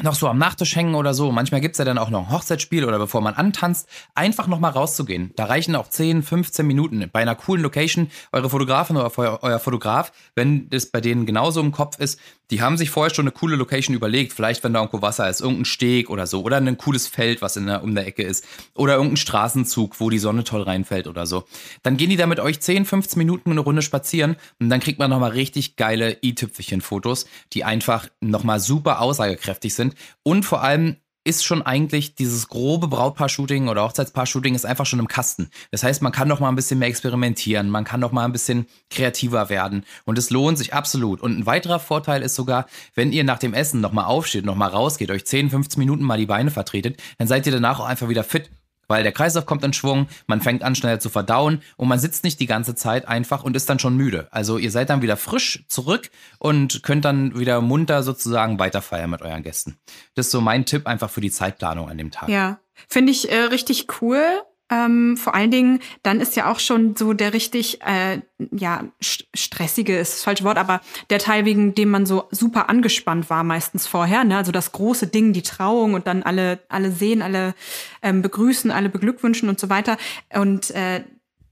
noch 0.00 0.14
so 0.14 0.26
am 0.26 0.38
Nachtisch 0.38 0.74
hängen 0.74 0.94
oder 0.94 1.12
so. 1.12 1.30
Manchmal 1.32 1.60
gibt's 1.60 1.78
ja 1.78 1.84
dann 1.84 1.98
auch 1.98 2.08
noch 2.08 2.26
ein 2.26 2.30
Hochzeitsspiel 2.32 2.84
oder 2.84 2.98
bevor 2.98 3.20
man 3.20 3.34
antanzt, 3.34 3.88
einfach 4.14 4.46
nochmal 4.46 4.72
rauszugehen. 4.72 5.32
Da 5.36 5.44
reichen 5.44 5.76
auch 5.76 5.88
10, 5.88 6.22
15 6.22 6.66
Minuten 6.66 7.08
bei 7.12 7.20
einer 7.20 7.34
coolen 7.34 7.62
Location. 7.62 8.10
Eure 8.32 8.48
Fotografin 8.48 8.96
oder 8.96 9.12
euer 9.42 9.58
Fotograf, 9.58 10.12
wenn 10.34 10.70
das 10.70 10.86
bei 10.86 11.00
denen 11.00 11.26
genauso 11.26 11.60
im 11.60 11.72
Kopf 11.72 11.98
ist, 11.98 12.18
die 12.52 12.60
haben 12.60 12.76
sich 12.76 12.90
vorher 12.90 13.12
schon 13.12 13.24
eine 13.24 13.32
coole 13.32 13.56
Location 13.56 13.96
überlegt. 13.96 14.34
Vielleicht, 14.34 14.62
wenn 14.62 14.74
da 14.74 14.80
irgendwo 14.80 15.00
Wasser 15.00 15.28
ist, 15.28 15.40
irgendein 15.40 15.64
Steg 15.64 16.10
oder 16.10 16.26
so. 16.26 16.42
Oder 16.42 16.58
ein 16.58 16.76
cooles 16.76 17.08
Feld, 17.08 17.40
was 17.40 17.56
in 17.56 17.64
der, 17.64 17.82
um 17.82 17.94
der 17.94 18.06
Ecke 18.06 18.22
ist. 18.22 18.44
Oder 18.74 18.96
irgendein 18.96 19.16
Straßenzug, 19.16 19.98
wo 20.00 20.10
die 20.10 20.18
Sonne 20.18 20.44
toll 20.44 20.60
reinfällt 20.60 21.06
oder 21.06 21.24
so. 21.24 21.44
Dann 21.82 21.96
gehen 21.96 22.10
die 22.10 22.16
da 22.16 22.26
mit 22.26 22.40
euch 22.40 22.60
10, 22.60 22.84
15 22.84 23.18
Minuten 23.18 23.52
eine 23.52 23.60
Runde 23.60 23.80
spazieren 23.80 24.36
und 24.60 24.68
dann 24.68 24.80
kriegt 24.80 24.98
man 24.98 25.08
nochmal 25.08 25.30
richtig 25.30 25.76
geile 25.76 26.18
i-Tüpfelchen-Fotos, 26.22 27.24
die 27.54 27.64
einfach 27.64 28.08
nochmal 28.20 28.60
super 28.60 29.00
aussagekräftig 29.00 29.72
sind. 29.72 29.94
Und 30.22 30.44
vor 30.44 30.62
allem 30.62 30.96
ist 31.24 31.44
schon 31.44 31.62
eigentlich 31.62 32.14
dieses 32.14 32.48
grobe 32.48 32.88
Brautpaar-Shooting 32.88 33.68
oder 33.68 33.82
Hochzeitspaar-Shooting 33.84 34.54
ist 34.54 34.66
einfach 34.66 34.86
schon 34.86 34.98
im 34.98 35.08
Kasten. 35.08 35.50
Das 35.70 35.82
heißt, 35.82 36.02
man 36.02 36.12
kann 36.12 36.28
noch 36.28 36.40
mal 36.40 36.48
ein 36.48 36.56
bisschen 36.56 36.78
mehr 36.78 36.88
experimentieren, 36.88 37.70
man 37.70 37.84
kann 37.84 38.00
noch 38.00 38.12
mal 38.12 38.24
ein 38.24 38.32
bisschen 38.32 38.66
kreativer 38.90 39.48
werden 39.48 39.84
und 40.04 40.18
es 40.18 40.30
lohnt 40.30 40.58
sich 40.58 40.74
absolut. 40.74 41.20
Und 41.20 41.38
ein 41.38 41.46
weiterer 41.46 41.78
Vorteil 41.78 42.22
ist 42.22 42.34
sogar, 42.34 42.66
wenn 42.94 43.12
ihr 43.12 43.24
nach 43.24 43.38
dem 43.38 43.54
Essen 43.54 43.80
noch 43.80 43.92
mal 43.92 44.04
aufsteht, 44.04 44.44
noch 44.44 44.56
mal 44.56 44.68
rausgeht, 44.68 45.10
euch 45.10 45.24
10, 45.24 45.50
15 45.50 45.78
Minuten 45.78 46.04
mal 46.04 46.18
die 46.18 46.26
Beine 46.26 46.50
vertretet, 46.50 47.00
dann 47.18 47.28
seid 47.28 47.46
ihr 47.46 47.52
danach 47.52 47.78
auch 47.78 47.86
einfach 47.86 48.08
wieder 48.08 48.24
fit 48.24 48.50
weil 48.88 49.02
der 49.02 49.12
Kreislauf 49.12 49.46
kommt 49.46 49.64
in 49.64 49.72
Schwung, 49.72 50.08
man 50.26 50.40
fängt 50.40 50.62
an 50.62 50.74
schneller 50.74 51.00
zu 51.00 51.08
verdauen 51.08 51.62
und 51.76 51.88
man 51.88 51.98
sitzt 51.98 52.24
nicht 52.24 52.40
die 52.40 52.46
ganze 52.46 52.74
Zeit 52.74 53.08
einfach 53.08 53.44
und 53.44 53.56
ist 53.56 53.68
dann 53.68 53.78
schon 53.78 53.96
müde. 53.96 54.28
Also 54.30 54.58
ihr 54.58 54.70
seid 54.70 54.90
dann 54.90 55.02
wieder 55.02 55.16
frisch 55.16 55.64
zurück 55.68 56.10
und 56.38 56.82
könnt 56.82 57.04
dann 57.04 57.38
wieder 57.38 57.60
munter 57.60 58.02
sozusagen 58.02 58.58
weiterfeiern 58.58 59.10
mit 59.10 59.22
euren 59.22 59.42
Gästen. 59.42 59.78
Das 60.14 60.26
ist 60.26 60.32
so 60.32 60.40
mein 60.40 60.64
Tipp 60.64 60.86
einfach 60.86 61.10
für 61.10 61.20
die 61.20 61.30
Zeitplanung 61.30 61.88
an 61.88 61.98
dem 61.98 62.10
Tag. 62.10 62.28
Ja, 62.28 62.60
finde 62.88 63.12
ich 63.12 63.30
äh, 63.30 63.44
richtig 63.44 63.86
cool. 64.00 64.22
Ähm, 64.70 65.16
vor 65.16 65.34
allen 65.34 65.50
Dingen, 65.50 65.80
dann 66.02 66.20
ist 66.20 66.36
ja 66.36 66.50
auch 66.50 66.58
schon 66.58 66.96
so 66.96 67.12
der 67.12 67.34
richtig, 67.34 67.82
äh, 67.82 68.20
ja, 68.50 68.84
stressige 69.00 69.98
ist 69.98 70.14
das 70.14 70.22
falsche 70.24 70.44
Wort, 70.44 70.56
aber 70.56 70.80
der 71.10 71.18
Teil, 71.18 71.44
wegen 71.44 71.74
dem 71.74 71.90
man 71.90 72.06
so 72.06 72.24
super 72.30 72.70
angespannt 72.70 73.28
war 73.28 73.44
meistens 73.44 73.86
vorher, 73.86 74.24
ne? 74.24 74.36
Also 74.36 74.50
das 74.50 74.72
große 74.72 75.08
Ding, 75.08 75.32
die 75.32 75.42
Trauung 75.42 75.94
und 75.94 76.06
dann 76.06 76.22
alle, 76.22 76.60
alle 76.68 76.90
sehen, 76.90 77.20
alle 77.22 77.54
ähm, 78.02 78.22
begrüßen, 78.22 78.70
alle 78.70 78.88
beglückwünschen 78.88 79.48
und 79.48 79.60
so 79.60 79.68
weiter. 79.68 79.98
Und 80.32 80.70
äh, 80.70 81.04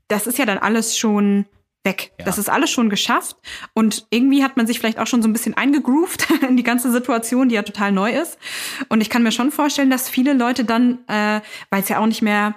das 0.09 0.27
ist 0.27 0.39
ja 0.39 0.47
dann 0.47 0.59
alles 0.59 0.97
schon 0.97 1.47
weg. 1.85 2.13
Ja. 2.19 2.25
Das 2.25 2.39
ist 2.39 2.51
alles 2.51 2.71
schon 2.71 2.91
geschafft. 2.91 3.37
Und 3.75 4.07
irgendwie 4.11 4.43
hat 4.43 4.57
man 4.57 4.67
sich 4.67 4.79
vielleicht 4.79 4.99
auch 4.99 5.07
schon 5.07 5.23
so 5.23 5.29
ein 5.29 5.33
bisschen 5.33 5.57
eingegroovt 5.57 6.29
in 6.49 6.57
die 6.57 6.63
ganze 6.63 6.91
Situation, 6.91 7.49
die 7.49 7.55
ja 7.55 7.63
total 7.63 7.93
neu 7.93 8.13
ist. 8.13 8.39
Und 8.89 9.01
ich 9.01 9.11
kann 9.11 9.23
mir 9.23 9.33
schon 9.33 9.51
vorstellen, 9.51 9.91
dass 9.91 10.09
viele 10.09 10.33
Leute 10.33 10.65
dann, 10.65 10.99
äh, 11.09 11.41
weil 11.71 11.83
es 11.83 11.89
ja 11.89 11.99
auch 11.99 12.07
nicht 12.07 12.23
mehr 12.23 12.55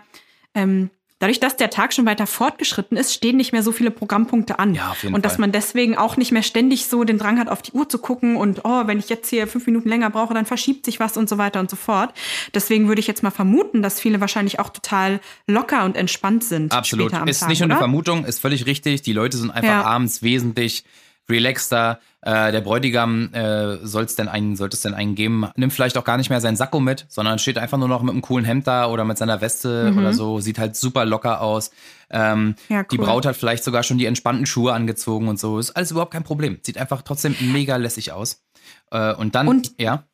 ähm, 0.55 0.89
dadurch, 1.23 1.39
dass 1.39 1.55
der 1.55 1.69
Tag 1.69 1.93
schon 1.93 2.05
weiter 2.05 2.27
fortgeschritten 2.27 2.97
ist, 2.97 3.13
stehen 3.13 3.37
nicht 3.37 3.53
mehr 3.53 3.63
so 3.63 3.71
viele 3.71 3.91
Programmpunkte 3.91 4.59
an. 4.59 4.75
Ja, 4.75 4.91
auf 4.91 5.03
jeden 5.03 5.15
und 5.15 5.23
dass 5.23 5.37
man 5.37 5.53
deswegen 5.53 5.97
auch 5.97 6.17
nicht 6.17 6.33
mehr 6.33 6.43
ständig 6.43 6.87
so 6.87 7.05
den 7.05 7.17
Drang 7.17 7.39
hat, 7.39 7.47
auf 7.47 7.61
die 7.61 7.71
Uhr 7.71 7.87
zu 7.87 7.97
gucken 7.97 8.35
und, 8.35 8.65
oh, 8.65 8.87
wenn 8.87 8.99
ich 8.99 9.07
jetzt 9.07 9.29
hier 9.29 9.47
fünf 9.47 9.65
Minuten 9.65 9.87
länger 9.87 10.09
brauche, 10.09 10.33
dann 10.33 10.45
verschiebt 10.45 10.85
sich 10.85 10.99
was 10.99 11.15
und 11.15 11.29
so 11.29 11.37
weiter 11.37 11.61
und 11.61 11.69
so 11.69 11.77
fort. 11.77 12.13
Deswegen 12.53 12.89
würde 12.89 12.99
ich 12.99 13.07
jetzt 13.07 13.23
mal 13.23 13.31
vermuten, 13.31 13.81
dass 13.81 14.01
viele 14.01 14.19
wahrscheinlich 14.19 14.59
auch 14.59 14.69
total 14.69 15.21
locker 15.47 15.85
und 15.85 15.95
entspannt 15.95 16.43
sind. 16.43 16.73
Absolut. 16.73 17.13
ist 17.27 17.39
Tag, 17.39 17.49
nicht 17.49 17.61
nur 17.61 17.69
eine 17.69 17.77
Vermutung, 17.77 18.25
ist 18.25 18.39
völlig 18.39 18.65
richtig. 18.65 19.01
Die 19.01 19.13
Leute 19.13 19.37
sind 19.37 19.49
einfach 19.49 19.69
ja. 19.69 19.83
abends 19.83 20.23
wesentlich 20.23 20.83
relaxter. 21.29 22.01
Äh, 22.25 22.53
der 22.53 22.61
Bräutigam 22.61 23.33
äh, 23.33 23.85
soll 23.85 24.05
es 24.05 24.15
denn 24.15 24.29
einen, 24.29 24.55
sollte 24.55 24.75
es 24.75 24.81
denn 24.81 24.93
einen 24.93 25.13
geben, 25.13 25.45
nimmt 25.57 25.73
vielleicht 25.73 25.97
auch 25.97 26.05
gar 26.05 26.15
nicht 26.15 26.29
mehr 26.29 26.39
seinen 26.39 26.55
Sakko 26.55 26.79
mit, 26.79 27.05
sondern 27.09 27.37
steht 27.37 27.57
einfach 27.57 27.77
nur 27.77 27.89
noch 27.89 28.01
mit 28.01 28.11
einem 28.11 28.21
coolen 28.21 28.45
Hemd 28.45 28.65
da 28.65 28.87
oder 28.87 29.03
mit 29.03 29.17
seiner 29.17 29.41
Weste 29.41 29.91
mhm. 29.91 29.97
oder 29.97 30.13
so, 30.13 30.39
sieht 30.39 30.57
halt 30.57 30.77
super 30.77 31.03
locker 31.03 31.41
aus. 31.41 31.71
Ähm, 32.09 32.55
ja, 32.69 32.79
cool. 32.79 32.85
Die 32.91 32.97
Braut 32.97 33.25
hat 33.25 33.35
vielleicht 33.35 33.65
sogar 33.65 33.83
schon 33.83 33.97
die 33.97 34.05
entspannten 34.05 34.45
Schuhe 34.45 34.71
angezogen 34.71 35.27
und 35.27 35.37
so. 35.37 35.59
Ist 35.59 35.71
alles 35.71 35.91
überhaupt 35.91 36.13
kein 36.13 36.23
Problem. 36.23 36.59
Sieht 36.61 36.77
einfach 36.77 37.01
trotzdem 37.01 37.35
mega 37.41 37.75
lässig 37.75 38.13
aus. 38.13 38.41
Äh, 38.91 39.13
und 39.15 39.35
dann, 39.35 39.47
und, 39.47 39.73
ja. 39.77 40.05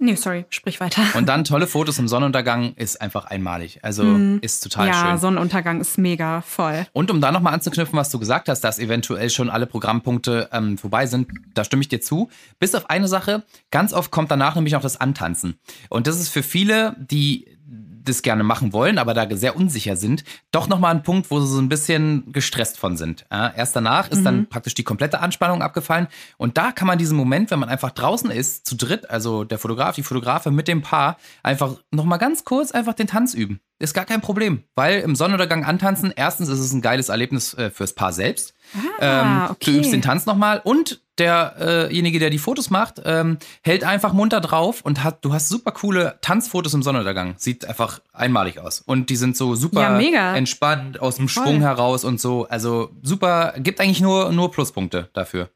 Nee, 0.00 0.14
sorry, 0.14 0.44
sprich 0.50 0.78
weiter. 0.78 1.02
Und 1.14 1.28
dann 1.28 1.42
tolle 1.44 1.66
Fotos 1.66 1.98
im 1.98 2.06
Sonnenuntergang 2.06 2.74
ist 2.74 3.00
einfach 3.00 3.24
einmalig. 3.24 3.80
Also 3.82 4.04
mm. 4.04 4.38
ist 4.42 4.62
total 4.62 4.86
ja, 4.86 4.94
schön. 4.94 5.06
Ja, 5.06 5.18
Sonnenuntergang 5.18 5.80
ist 5.80 5.98
mega 5.98 6.40
voll. 6.40 6.86
Und 6.92 7.10
um 7.10 7.20
da 7.20 7.32
nochmal 7.32 7.52
anzuknüpfen, 7.54 7.98
was 7.98 8.08
du 8.10 8.20
gesagt 8.20 8.48
hast, 8.48 8.60
dass 8.60 8.78
eventuell 8.78 9.28
schon 9.28 9.50
alle 9.50 9.66
Programmpunkte 9.66 10.50
ähm, 10.52 10.78
vorbei 10.78 11.06
sind, 11.06 11.28
da 11.52 11.64
stimme 11.64 11.82
ich 11.82 11.88
dir 11.88 12.00
zu. 12.00 12.28
Bis 12.60 12.76
auf 12.76 12.90
eine 12.90 13.08
Sache, 13.08 13.42
ganz 13.72 13.92
oft 13.92 14.12
kommt 14.12 14.30
danach 14.30 14.54
nämlich 14.54 14.72
noch 14.72 14.82
das 14.82 15.00
Antanzen. 15.00 15.58
Und 15.88 16.06
das 16.06 16.20
ist 16.20 16.28
für 16.28 16.44
viele, 16.44 16.94
die 16.98 17.57
das 18.04 18.22
gerne 18.22 18.42
machen 18.42 18.72
wollen, 18.72 18.98
aber 18.98 19.14
da 19.14 19.26
sehr 19.36 19.56
unsicher 19.56 19.96
sind, 19.96 20.24
doch 20.50 20.68
nochmal 20.68 20.94
ein 20.94 21.02
Punkt, 21.02 21.30
wo 21.30 21.40
sie 21.40 21.46
so 21.46 21.60
ein 21.60 21.68
bisschen 21.68 22.32
gestresst 22.32 22.78
von 22.78 22.96
sind. 22.96 23.26
Erst 23.30 23.76
danach 23.76 24.08
ist 24.10 24.20
mhm. 24.20 24.24
dann 24.24 24.46
praktisch 24.48 24.74
die 24.74 24.84
komplette 24.84 25.20
Anspannung 25.20 25.62
abgefallen. 25.62 26.08
Und 26.36 26.56
da 26.56 26.72
kann 26.72 26.86
man 26.86 26.98
diesen 26.98 27.16
Moment, 27.16 27.50
wenn 27.50 27.58
man 27.58 27.68
einfach 27.68 27.90
draußen 27.90 28.30
ist, 28.30 28.66
zu 28.66 28.76
dritt, 28.76 29.10
also 29.10 29.44
der 29.44 29.58
Fotograf, 29.58 29.94
die 29.94 30.02
Fotografe 30.02 30.50
mit 30.50 30.68
dem 30.68 30.82
Paar, 30.82 31.16
einfach 31.42 31.76
nochmal 31.90 32.18
ganz 32.18 32.44
kurz 32.44 32.72
einfach 32.72 32.94
den 32.94 33.06
Tanz 33.06 33.34
üben. 33.34 33.60
Ist 33.80 33.94
gar 33.94 34.04
kein 34.04 34.20
Problem, 34.20 34.64
weil 34.74 35.00
im 35.00 35.14
Sonnenuntergang 35.14 35.64
antanzen, 35.64 36.12
erstens 36.14 36.48
ist 36.48 36.58
es 36.58 36.72
ein 36.72 36.82
geiles 36.82 37.10
Erlebnis 37.10 37.54
äh, 37.54 37.70
fürs 37.70 37.94
Paar 37.94 38.12
selbst. 38.12 38.54
Ah, 39.00 39.46
ähm, 39.46 39.50
okay. 39.52 39.72
Du 39.72 39.78
übst 39.78 39.92
den 39.92 40.02
Tanz 40.02 40.26
nochmal 40.26 40.60
und 40.64 41.00
derjenige, 41.18 42.18
äh 42.18 42.20
der 42.20 42.30
die 42.30 42.38
Fotos 42.38 42.70
macht, 42.70 43.00
ähm, 43.04 43.38
hält 43.62 43.84
einfach 43.84 44.12
munter 44.12 44.40
drauf 44.40 44.82
und 44.82 45.02
hat, 45.02 45.24
du 45.24 45.32
hast 45.32 45.48
super 45.48 45.72
coole 45.72 46.18
Tanzfotos 46.22 46.74
im 46.74 46.82
Sonnenuntergang. 46.82 47.34
Sieht 47.38 47.64
einfach 47.64 48.00
einmalig 48.12 48.58
aus. 48.58 48.80
Und 48.80 49.10
die 49.10 49.16
sind 49.16 49.36
so 49.36 49.54
super 49.54 49.98
ja, 50.00 50.36
entspannt, 50.36 51.00
aus 51.00 51.16
dem 51.16 51.28
Voll. 51.28 51.44
Schwung 51.44 51.60
heraus 51.60 52.04
und 52.04 52.20
so. 52.20 52.46
Also 52.48 52.90
super, 53.02 53.54
gibt 53.58 53.80
eigentlich 53.80 54.00
nur, 54.00 54.32
nur 54.32 54.50
Pluspunkte 54.50 55.10
dafür. 55.12 55.50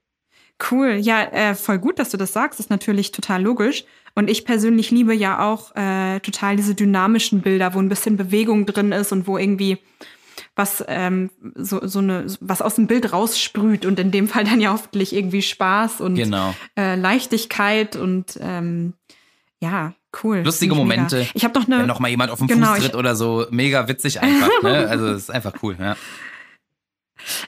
Cool, 0.71 0.99
ja, 1.01 1.23
äh, 1.25 1.55
voll 1.55 1.79
gut, 1.79 1.99
dass 1.99 2.11
du 2.11 2.17
das 2.17 2.33
sagst. 2.33 2.59
Das 2.59 2.67
ist 2.67 2.71
natürlich 2.71 3.11
total 3.11 3.43
logisch. 3.43 3.85
Und 4.15 4.29
ich 4.29 4.45
persönlich 4.45 4.91
liebe 4.91 5.15
ja 5.15 5.41
auch 5.41 5.75
äh, 5.75 6.21
total 6.21 6.57
diese 6.57 6.75
dynamischen 6.75 7.41
Bilder, 7.41 7.75
wo 7.75 7.79
ein 7.79 7.89
bisschen 7.89 8.17
Bewegung 8.17 8.67
drin 8.67 8.93
ist 8.93 9.11
und 9.11 9.27
wo 9.27 9.39
irgendwie 9.39 9.79
was 10.55 10.85
ähm, 10.87 11.31
so, 11.55 11.87
so 11.87 12.01
eine 12.01 12.27
was 12.41 12.61
aus 12.63 12.75
dem 12.75 12.87
Bild 12.87 13.13
raussprüht 13.13 13.87
und 13.87 13.99
in 13.99 14.11
dem 14.11 14.29
Fall 14.29 14.45
dann 14.45 14.61
ja 14.61 14.73
hoffentlich 14.73 15.15
irgendwie 15.15 15.43
Spaß 15.43 16.01
und 16.01 16.15
genau. 16.15 16.55
äh, 16.79 16.95
Leichtigkeit 16.95 17.97
und 17.97 18.39
ähm, 18.41 18.95
Ja, 19.61 19.95
cool. 20.23 20.43
Lustige 20.45 20.75
Momente. 20.75 21.19
Mega. 21.19 21.31
Ich 21.35 21.45
habe 21.45 21.59
noch 21.59 21.67
eine. 21.67 21.79
Wenn 21.79 21.87
noch 21.87 22.01
mal 22.01 22.09
jemand 22.09 22.31
auf 22.31 22.39
den 22.39 22.49
genau, 22.49 22.75
Fuß 22.75 22.85
tritt 22.85 22.95
oder 22.97 23.17
so, 23.17 23.47
mega 23.51 23.89
witzig 23.89 24.21
einfach. 24.21 24.51
ne? 24.63 24.87
Also 24.91 25.07
es 25.07 25.23
ist 25.23 25.31
einfach 25.31 25.55
cool. 25.63 25.77
Ja. 25.79 25.97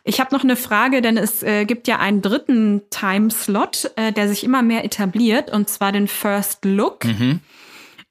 Ich 0.04 0.20
habe 0.20 0.34
noch 0.34 0.44
eine 0.44 0.56
Frage, 0.56 1.02
denn 1.02 1.16
es 1.16 1.42
äh, 1.42 1.64
gibt 1.64 1.88
ja 1.88 1.98
einen 1.98 2.22
dritten 2.22 2.82
Timeslot, 2.90 3.90
äh, 3.96 4.12
der 4.12 4.28
sich 4.28 4.44
immer 4.44 4.62
mehr 4.62 4.84
etabliert, 4.84 5.50
und 5.50 5.68
zwar 5.68 5.92
den 5.92 6.08
First 6.08 6.64
Look. 6.64 7.04
Mhm. 7.04 7.40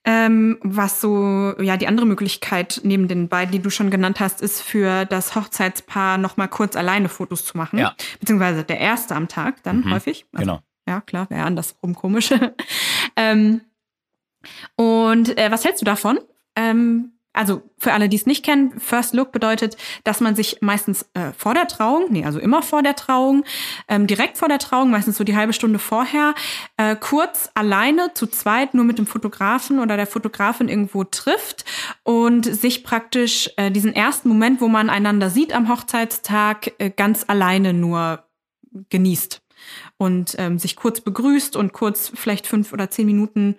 Ähm, 0.05 0.57
was 0.62 1.00
so, 1.00 1.53
ja, 1.62 1.77
die 1.77 1.88
andere 1.88 2.05
Möglichkeit 2.05 2.81
neben 2.83 3.07
den 3.07 3.29
beiden, 3.29 3.53
die 3.53 3.60
du 3.60 3.69
schon 3.69 3.89
genannt 3.89 4.19
hast, 4.19 4.41
ist 4.41 4.62
für 4.62 5.05
das 5.05 5.36
Hochzeitspaar 5.36 6.17
nochmal 6.17 6.50
kurz 6.50 6.75
alleine 6.75 7.07
Fotos 7.07 7.45
zu 7.45 7.55
machen. 7.57 7.79
Ja. 7.79 7.95
Beziehungsweise 8.19 8.65
der 8.65 8.79
erste 8.79 9.15
am 9.15 9.29
Tag 9.29 9.63
dann 9.63 9.81
mhm. 9.81 9.93
häufig. 9.93 10.25
Also, 10.33 10.45
genau. 10.45 10.60
Ja, 10.86 11.00
klar, 11.00 11.29
wäre 11.29 11.43
andersrum 11.43 11.95
komisch. 11.95 12.33
ähm, 13.15 13.62
und 14.75 15.38
äh, 15.38 15.50
was 15.50 15.63
hältst 15.63 15.81
du 15.81 15.86
davon? 15.86 16.19
Ähm, 16.57 17.12
also 17.34 17.63
für 17.78 17.94
alle, 17.94 18.10
die 18.10 18.18
es 18.18 18.25
nicht 18.25 18.46
kennen, 18.46 18.80
First 18.80 19.13
Look 19.13 19.32
bedeutet, 19.32 19.75
dass 20.04 20.22
man 20.22 20.36
sich 20.36 20.60
meistens 20.62 21.06
äh, 21.13 21.32
vor 21.36 21.54
der 21.54 21.68
Trauung, 21.68 22.06
nee, 22.10 22.24
also 22.24 22.40
immer 22.40 22.62
vor 22.62 22.84
der 22.84 22.96
Trauung, 22.96 23.44
ähm, 23.88 24.08
direkt 24.08 24.38
vor 24.38 24.48
der 24.48 24.60
Trauung, 24.60 24.92
meistens 24.92 25.18
so 25.18 25.24
die 25.24 25.36
halbe 25.36 25.54
Stunde 25.54 25.80
vorher, 25.80 26.36
äh, 26.78 26.96
kurz 26.96 27.50
alleine 27.56 28.13
zu 28.13 28.28
zweit 28.28 28.74
nur 28.74 28.86
mit 28.86 29.00
dem 29.00 29.08
Fotografen 29.08 29.80
oder 29.80 29.98
der 29.98 30.08
Fotografin 30.08 30.70
irgendwo 30.70 31.04
trifft 31.04 31.66
und 32.04 32.46
sich 32.46 32.84
praktisch 32.84 33.50
äh, 33.58 33.72
diesen 33.72 33.94
ersten 33.94 34.30
Moment, 34.30 34.62
wo 34.62 34.68
man 34.68 34.90
einander 34.90 35.30
sieht 35.30 35.54
am 35.54 35.70
Hochzeitstag, 35.70 36.74
äh, 36.78 36.90
ganz 36.90 37.25
alleine 37.28 37.74
nur 37.74 38.24
genießt 38.90 39.42
und 39.98 40.36
ähm, 40.38 40.60
sich 40.60 40.75
kurz 40.75 41.02
begrüßt 41.02 41.56
und 41.56 41.74
kurz 41.74 42.12
vielleicht 42.13 42.48
fünf 42.48 42.74
oder 42.74 42.90
zehn 42.90 43.06
Minuten 43.06 43.56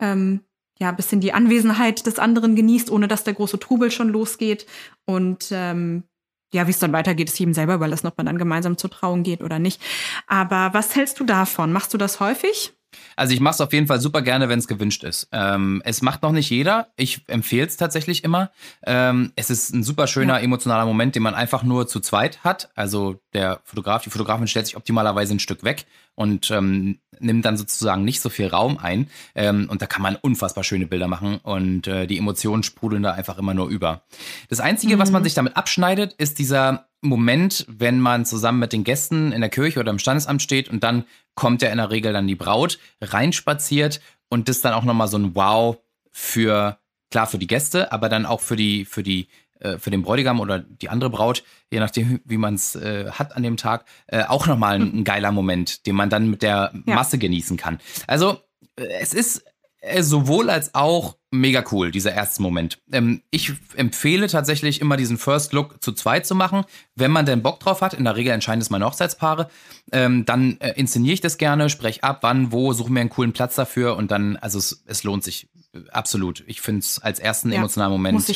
ähm, 0.00 0.40
ja, 0.80 0.92
bisschen 0.92 1.20
die 1.20 1.32
Anwesenheit 1.32 2.06
des 2.06 2.18
anderen 2.18 2.54
genießt, 2.54 2.90
ohne 2.90 3.08
dass 3.08 3.24
der 3.24 3.34
große 3.34 3.58
Trubel 3.58 3.90
schon 3.90 4.08
losgeht. 4.08 4.66
Und 5.04 5.48
ähm, 5.50 6.04
ja, 6.52 6.66
wie 6.66 6.70
es 6.70 6.78
dann 6.78 6.92
weitergeht, 6.92 7.28
ist 7.28 7.38
jedem 7.38 7.52
selber 7.52 7.74
überlassen, 7.74 8.06
ob 8.06 8.16
man 8.16 8.26
dann 8.26 8.38
gemeinsam 8.38 8.78
zur 8.78 8.90
Trauung 8.90 9.22
geht 9.22 9.42
oder 9.42 9.58
nicht. 9.58 9.82
Aber 10.26 10.70
was 10.72 10.94
hältst 10.96 11.20
du 11.20 11.24
davon? 11.24 11.72
Machst 11.72 11.92
du 11.92 11.98
das 11.98 12.20
häufig? 12.20 12.77
Also 13.16 13.34
ich 13.34 13.40
mache 13.40 13.54
es 13.54 13.60
auf 13.60 13.72
jeden 13.72 13.86
Fall 13.86 14.00
super 14.00 14.22
gerne, 14.22 14.48
wenn 14.48 14.58
es 14.58 14.68
gewünscht 14.68 15.04
ist. 15.04 15.28
Ähm, 15.32 15.82
es 15.84 16.02
macht 16.02 16.22
noch 16.22 16.32
nicht 16.32 16.50
jeder. 16.50 16.88
Ich 16.96 17.22
empfehle 17.26 17.66
es 17.66 17.76
tatsächlich 17.76 18.24
immer. 18.24 18.50
Ähm, 18.84 19.32
es 19.36 19.50
ist 19.50 19.74
ein 19.74 19.82
super 19.82 20.06
schöner 20.06 20.38
ja. 20.38 20.44
emotionaler 20.44 20.86
Moment, 20.86 21.14
den 21.14 21.22
man 21.22 21.34
einfach 21.34 21.62
nur 21.62 21.86
zu 21.86 22.00
zweit 22.00 22.44
hat. 22.44 22.70
Also 22.74 23.20
der 23.34 23.60
Fotograf, 23.64 24.02
die 24.02 24.10
Fotografin 24.10 24.46
stellt 24.46 24.66
sich 24.66 24.76
optimalerweise 24.76 25.34
ein 25.34 25.40
Stück 25.40 25.64
weg 25.64 25.86
und 26.14 26.50
ähm, 26.50 26.98
nimmt 27.20 27.44
dann 27.44 27.56
sozusagen 27.56 28.04
nicht 28.04 28.20
so 28.20 28.28
viel 28.28 28.48
Raum 28.48 28.78
ein. 28.78 29.08
Ähm, 29.34 29.68
und 29.70 29.82
da 29.82 29.86
kann 29.86 30.02
man 30.02 30.16
unfassbar 30.16 30.64
schöne 30.64 30.86
Bilder 30.86 31.08
machen 31.08 31.38
und 31.42 31.86
äh, 31.86 32.06
die 32.06 32.18
Emotionen 32.18 32.62
sprudeln 32.62 33.02
da 33.02 33.12
einfach 33.12 33.38
immer 33.38 33.54
nur 33.54 33.68
über. 33.68 34.02
Das 34.48 34.60
Einzige, 34.60 34.96
mhm. 34.96 35.00
was 35.00 35.10
man 35.10 35.22
mhm. 35.22 35.24
sich 35.24 35.34
damit 35.34 35.56
abschneidet, 35.56 36.14
ist 36.14 36.38
dieser 36.38 36.88
Moment, 37.00 37.64
wenn 37.68 38.00
man 38.00 38.24
zusammen 38.24 38.58
mit 38.58 38.72
den 38.72 38.82
Gästen 38.82 39.30
in 39.30 39.40
der 39.40 39.50
Kirche 39.50 39.78
oder 39.78 39.90
im 39.90 40.00
Standesamt 40.00 40.42
steht 40.42 40.68
und 40.68 40.82
dann 40.82 41.04
kommt 41.38 41.62
ja 41.62 41.68
in 41.68 41.78
der 41.78 41.92
Regel 41.92 42.12
dann 42.12 42.26
die 42.26 42.34
Braut 42.34 42.80
reinspaziert 43.00 44.00
und 44.28 44.48
das 44.48 44.60
dann 44.60 44.74
auch 44.74 44.82
nochmal 44.82 45.06
so 45.06 45.16
ein 45.16 45.36
Wow 45.36 45.78
für, 46.10 46.78
klar 47.12 47.28
für 47.28 47.38
die 47.38 47.46
Gäste, 47.46 47.92
aber 47.92 48.08
dann 48.08 48.26
auch 48.26 48.40
für 48.40 48.56
die, 48.56 48.84
für 48.84 49.04
die, 49.04 49.28
äh, 49.60 49.78
für 49.78 49.90
den 49.90 50.02
Bräutigam 50.02 50.40
oder 50.40 50.58
die 50.58 50.88
andere 50.88 51.10
Braut, 51.10 51.44
je 51.70 51.78
nachdem, 51.78 52.20
wie 52.24 52.38
man 52.38 52.56
es 52.56 52.74
äh, 52.74 53.12
hat 53.12 53.36
an 53.36 53.44
dem 53.44 53.56
Tag, 53.56 53.84
äh, 54.08 54.24
auch 54.24 54.48
nochmal 54.48 54.74
ein, 54.74 54.98
ein 54.98 55.04
geiler 55.04 55.30
Moment, 55.30 55.86
den 55.86 55.94
man 55.94 56.10
dann 56.10 56.28
mit 56.28 56.42
der 56.42 56.72
Masse 56.86 57.16
ja. 57.16 57.20
genießen 57.20 57.56
kann. 57.56 57.78
Also 58.08 58.40
äh, 58.74 58.86
es 59.00 59.14
ist 59.14 59.44
äh, 59.80 60.02
sowohl 60.02 60.50
als 60.50 60.74
auch 60.74 61.16
mega 61.30 61.62
cool, 61.72 61.90
dieser 61.90 62.12
erste 62.12 62.42
Moment. 62.42 62.78
Ähm, 62.90 63.22
ich 63.30 63.52
empfehle 63.76 64.28
tatsächlich 64.28 64.80
immer 64.80 64.96
diesen 64.96 65.18
First 65.18 65.52
Look 65.52 65.82
zu 65.82 65.92
zweit 65.92 66.26
zu 66.26 66.34
machen, 66.34 66.64
wenn 66.94 67.10
man 67.10 67.26
denn 67.26 67.42
Bock 67.42 67.60
drauf 67.60 67.80
hat. 67.80 67.94
In 67.94 68.04
der 68.04 68.16
Regel 68.16 68.32
entscheiden 68.32 68.60
es 68.60 68.70
meine 68.70 68.86
Hochzeitspaare. 68.86 69.50
Ähm, 69.92 70.24
dann 70.24 70.58
äh, 70.60 70.72
inszeniere 70.76 71.14
ich 71.14 71.20
das 71.20 71.38
gerne, 71.38 71.70
spreche 71.70 72.02
ab, 72.02 72.18
wann, 72.22 72.50
wo, 72.50 72.72
suche 72.72 72.90
mir 72.90 73.00
einen 73.00 73.10
coolen 73.10 73.32
Platz 73.32 73.54
dafür 73.54 73.96
und 73.96 74.10
dann, 74.10 74.36
also 74.36 74.58
es, 74.58 74.82
es 74.86 75.04
lohnt 75.04 75.22
sich 75.22 75.48
äh, 75.74 75.80
absolut. 75.90 76.44
Ich 76.46 76.60
finde 76.60 76.80
es 76.80 76.98
als 76.98 77.18
ersten 77.18 77.50
ja, 77.50 77.58
emotionalen 77.58 77.92
Moment 77.92 78.28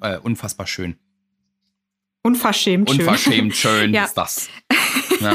äh, 0.00 0.18
unfassbar 0.18 0.66
schön. 0.66 0.96
Unverschämt 2.22 2.90
schön. 2.90 3.00
Unverschämt 3.00 3.56
schön 3.56 3.94
ja. 3.94 4.04
ist 4.04 4.14
das. 4.14 4.48
Ja. 5.20 5.32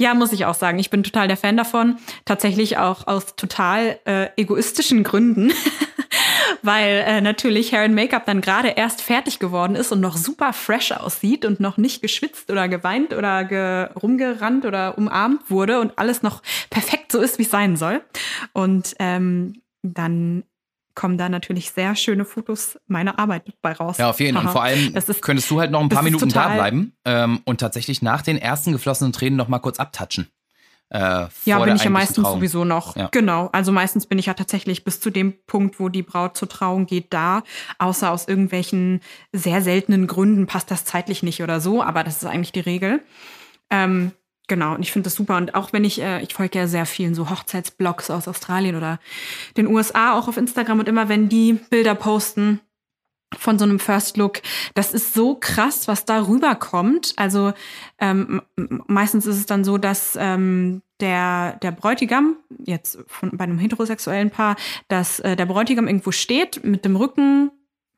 Ja, 0.00 0.14
muss 0.14 0.32
ich 0.32 0.46
auch 0.46 0.54
sagen. 0.54 0.78
Ich 0.78 0.88
bin 0.88 1.02
total 1.02 1.28
der 1.28 1.36
Fan 1.36 1.58
davon. 1.58 1.98
Tatsächlich 2.24 2.78
auch 2.78 3.06
aus 3.06 3.36
total 3.36 3.98
äh, 4.06 4.28
egoistischen 4.38 5.04
Gründen. 5.04 5.52
Weil 6.62 7.04
äh, 7.06 7.20
natürlich 7.20 7.72
Hair 7.72 7.82
and 7.82 7.94
Make-up 7.94 8.24
dann 8.24 8.40
gerade 8.40 8.68
erst 8.68 9.02
fertig 9.02 9.40
geworden 9.40 9.76
ist 9.76 9.92
und 9.92 10.00
noch 10.00 10.16
super 10.16 10.54
fresh 10.54 10.92
aussieht 10.92 11.44
und 11.44 11.60
noch 11.60 11.76
nicht 11.76 12.00
geschwitzt 12.00 12.50
oder 12.50 12.66
geweint 12.66 13.12
oder 13.12 13.44
ge 13.44 13.90
rumgerannt 14.02 14.64
oder 14.64 14.96
umarmt 14.96 15.50
wurde 15.50 15.80
und 15.80 15.98
alles 15.98 16.22
noch 16.22 16.40
perfekt 16.70 17.12
so 17.12 17.20
ist, 17.20 17.38
wie 17.38 17.42
es 17.42 17.50
sein 17.50 17.76
soll. 17.76 18.00
Und 18.54 18.94
ähm, 19.00 19.60
dann 19.82 20.44
kommen 21.00 21.16
da 21.16 21.30
natürlich 21.30 21.70
sehr 21.70 21.96
schöne 21.96 22.26
Fotos 22.26 22.78
meiner 22.86 23.18
Arbeit 23.18 23.44
bei 23.62 23.72
raus. 23.72 23.96
Ja, 23.96 24.10
auf 24.10 24.20
jeden 24.20 24.36
Fall. 24.36 24.44
Und 24.44 24.52
vor 24.52 24.62
allem 24.62 24.94
ist, 24.94 25.22
könntest 25.22 25.50
du 25.50 25.58
halt 25.58 25.70
noch 25.70 25.80
ein 25.80 25.88
paar 25.88 26.02
Minuten 26.02 26.28
da 26.28 26.48
bleiben 26.48 26.92
ähm, 27.06 27.40
und 27.46 27.58
tatsächlich 27.58 28.02
nach 28.02 28.20
den 28.20 28.36
ersten 28.36 28.72
geflossenen 28.72 29.14
Tränen 29.14 29.38
noch 29.38 29.48
mal 29.48 29.60
kurz 29.60 29.80
abtatschen. 29.80 30.28
Äh, 30.90 31.28
ja, 31.46 31.58
bin 31.60 31.74
ich 31.74 31.84
ja 31.84 31.88
meistens 31.88 32.24
Trauung. 32.24 32.36
sowieso 32.36 32.66
noch. 32.66 32.96
Ja. 32.96 33.08
Genau. 33.12 33.48
Also 33.52 33.72
meistens 33.72 34.04
bin 34.04 34.18
ich 34.18 34.26
ja 34.26 34.34
tatsächlich 34.34 34.84
bis 34.84 35.00
zu 35.00 35.08
dem 35.08 35.32
Punkt, 35.46 35.80
wo 35.80 35.88
die 35.88 36.02
Braut 36.02 36.36
zur 36.36 36.50
Trauung 36.50 36.84
geht, 36.84 37.14
da. 37.14 37.44
Außer 37.78 38.10
aus 38.10 38.28
irgendwelchen 38.28 39.00
sehr 39.32 39.62
seltenen 39.62 40.06
Gründen 40.06 40.46
passt 40.46 40.70
das 40.70 40.84
zeitlich 40.84 41.22
nicht 41.22 41.42
oder 41.42 41.60
so. 41.60 41.82
Aber 41.82 42.04
das 42.04 42.18
ist 42.18 42.26
eigentlich 42.26 42.52
die 42.52 42.60
Regel. 42.60 43.00
Ähm, 43.70 44.12
Genau, 44.50 44.74
und 44.74 44.82
ich 44.82 44.90
finde 44.90 45.04
das 45.04 45.14
super. 45.14 45.36
Und 45.36 45.54
auch 45.54 45.72
wenn 45.72 45.84
ich, 45.84 46.02
äh, 46.02 46.20
ich 46.22 46.34
folge 46.34 46.58
ja 46.58 46.66
sehr 46.66 46.84
vielen 46.84 47.14
so 47.14 47.30
Hochzeitsblogs 47.30 48.10
aus 48.10 48.26
Australien 48.26 48.74
oder 48.74 48.98
den 49.56 49.68
USA 49.68 50.18
auch 50.18 50.26
auf 50.26 50.36
Instagram 50.36 50.80
und 50.80 50.88
immer 50.88 51.08
wenn 51.08 51.28
die 51.28 51.52
Bilder 51.52 51.94
posten 51.94 52.58
von 53.38 53.60
so 53.60 53.64
einem 53.64 53.78
First 53.78 54.16
Look, 54.16 54.42
das 54.74 54.92
ist 54.92 55.14
so 55.14 55.36
krass, 55.36 55.86
was 55.86 56.04
da 56.04 56.26
rüberkommt. 56.26 57.12
Also 57.14 57.52
ähm, 58.00 58.42
meistens 58.88 59.24
ist 59.24 59.36
es 59.36 59.46
dann 59.46 59.62
so, 59.62 59.78
dass 59.78 60.18
ähm, 60.20 60.82
der, 60.98 61.56
der 61.62 61.70
Bräutigam, 61.70 62.34
jetzt 62.58 62.98
von, 63.06 63.30
bei 63.36 63.44
einem 63.44 63.60
heterosexuellen 63.60 64.30
Paar, 64.30 64.56
dass 64.88 65.20
äh, 65.20 65.36
der 65.36 65.46
Bräutigam 65.46 65.86
irgendwo 65.86 66.10
steht 66.10 66.64
mit 66.64 66.84
dem 66.84 66.96
Rücken 66.96 67.52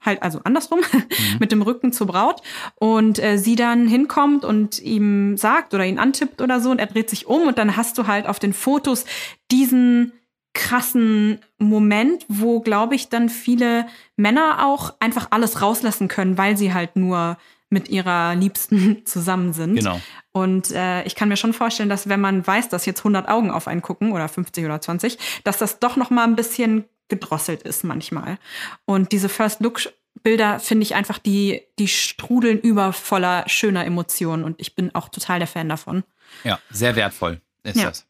halt 0.05 0.23
also 0.23 0.41
andersrum, 0.45 0.81
mhm. 0.81 1.05
mit 1.41 1.53
dem 1.53 1.63
Rücken 1.63 1.93
zur 1.93 2.07
Braut 2.07 2.43
und 2.77 3.19
äh, 3.19 3.39
sie 3.39 3.57
dann 3.57 3.87
hinkommt 3.87 4.45
und 4.45 4.81
ihm 4.81 5.37
sagt 5.37 5.75
oder 5.75 5.85
ihn 5.85 5.99
antippt 5.99 6.41
oder 6.41 6.61
so 6.61 6.71
und 6.71 6.79
er 6.79 6.87
dreht 6.87 7.11
sich 7.11 7.27
um 7.27 7.47
und 7.47 7.59
dann 7.59 7.77
hast 7.77 7.99
du 7.99 8.07
halt 8.07 8.27
auf 8.27 8.39
den 8.39 8.53
Fotos 8.53 9.05
diesen 9.51 10.13
krassen 10.55 11.39
Moment, 11.59 12.27
wo 12.29 12.61
glaube 12.61 12.95
ich 12.95 13.09
dann 13.09 13.29
viele 13.29 13.87
Männer 14.17 14.67
auch 14.67 14.95
einfach 15.01 15.29
alles 15.31 15.63
rauslassen 15.63 16.09
können, 16.09 16.37
weil 16.37 16.57
sie 16.57 16.75
halt 16.75 16.97
nur 16.97 17.39
mit 17.71 17.89
ihrer 17.89 18.35
Liebsten 18.35 19.03
zusammen 19.07 19.53
sind. 19.53 19.77
Genau. 19.77 20.01
Und 20.33 20.71
äh, 20.73 21.03
ich 21.05 21.15
kann 21.15 21.29
mir 21.29 21.37
schon 21.37 21.53
vorstellen, 21.55 21.89
dass 21.89 22.09
wenn 22.09 22.21
man 22.21 22.47
weiß, 22.47 22.69
dass 22.69 22.87
jetzt 22.87 23.01
100 23.01 23.29
Augen 23.29 23.51
auf 23.51 23.67
einen 23.67 23.83
gucken 23.83 24.13
oder 24.13 24.29
50 24.29 24.65
oder 24.65 24.81
20, 24.81 25.19
dass 25.45 25.59
das 25.59 25.79
doch 25.79 25.97
noch 25.97 26.11
mal 26.11 26.25
ein 26.25 26.37
bisschen 26.37 26.85
gedrosselt 27.13 27.63
ist 27.63 27.85
manchmal. 27.85 28.39
Und 28.87 29.13
diese 29.13 29.29
First 29.29 29.61
Look 29.61 29.81
Bilder 30.23 30.61
finde 30.61 30.85
ich 30.85 30.95
einfach, 30.95 31.19
die, 31.19 31.63
die 31.79 31.89
strudeln 31.89 32.59
über 32.59 32.93
voller 32.93 33.45
schöner 33.49 33.85
Emotionen 33.85 34.45
und 34.45 34.61
ich 34.61 34.75
bin 34.75 34.95
auch 34.95 35.09
total 35.09 35.39
der 35.39 35.49
Fan 35.49 35.69
davon. 35.69 36.05
Ja, 36.45 36.59
sehr 36.71 36.97
wertvoll 36.97 37.41
ist 37.65 37.77
ja, 37.77 37.89
das. 37.89 38.07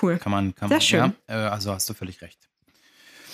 Cool. 0.00 0.18
Kann 0.18 0.32
man, 0.32 0.54
kann 0.54 0.68
sehr 0.68 0.76
man, 0.76 0.82
schön. 0.82 1.14
Ja, 1.28 1.46
äh, 1.46 1.48
also 1.48 1.72
hast 1.72 1.88
du 1.88 1.94
völlig 1.94 2.22
recht. 2.22 2.38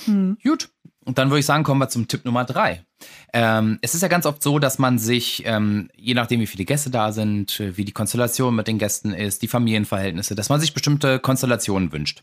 Hm. 0.05 0.39
Gut. 0.43 0.69
Und 1.05 1.19
dann 1.19 1.31
würde 1.31 1.41
ich 1.41 1.47
sagen, 1.47 1.65
kommen 1.65 1.81
wir 1.81 1.89
zum 1.89 2.09
Tipp 2.09 2.25
Nummer 2.25 2.45
drei. 2.45 2.85
Ähm, 3.33 3.79
es 3.81 3.95
ist 3.95 4.03
ja 4.03 4.09
ganz 4.09 4.27
oft 4.27 4.43
so, 4.43 4.59
dass 4.59 4.79
man 4.79 4.99
sich, 4.99 5.43
ähm, 5.47 5.91
je 5.97 6.15
nachdem, 6.15 6.41
wie 6.41 6.47
viele 6.47 6.65
Gäste 6.65 6.91
da 6.91 7.13
sind, 7.13 7.59
wie 7.59 7.85
die 7.85 7.93
Konstellation 7.93 8.55
mit 8.55 8.69
den 8.69 8.79
Gästen 8.79 9.13
ist, 9.13 9.43
die 9.43 9.49
Familienverhältnisse, 9.49 10.35
dass 10.35 10.51
man 10.51 10.61
sich 10.61 10.75
bestimmte 10.75 11.19
Konstellationen 11.19 11.91
wünscht. 11.91 12.23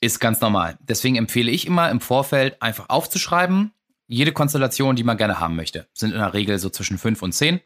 Ist 0.00 0.20
ganz 0.20 0.40
normal. 0.40 0.78
Deswegen 0.80 1.16
empfehle 1.16 1.50
ich 1.50 1.66
immer 1.66 1.90
im 1.90 2.00
Vorfeld 2.00 2.60
einfach 2.60 2.88
aufzuschreiben, 2.88 3.72
jede 4.06 4.32
Konstellation, 4.32 4.96
die 4.96 5.04
man 5.04 5.16
gerne 5.16 5.40
haben 5.40 5.56
möchte. 5.56 5.88
Sind 5.94 6.12
in 6.12 6.18
der 6.18 6.34
Regel 6.34 6.58
so 6.58 6.68
zwischen 6.68 6.98
fünf 6.98 7.22
und 7.22 7.32
zehn. 7.32 7.60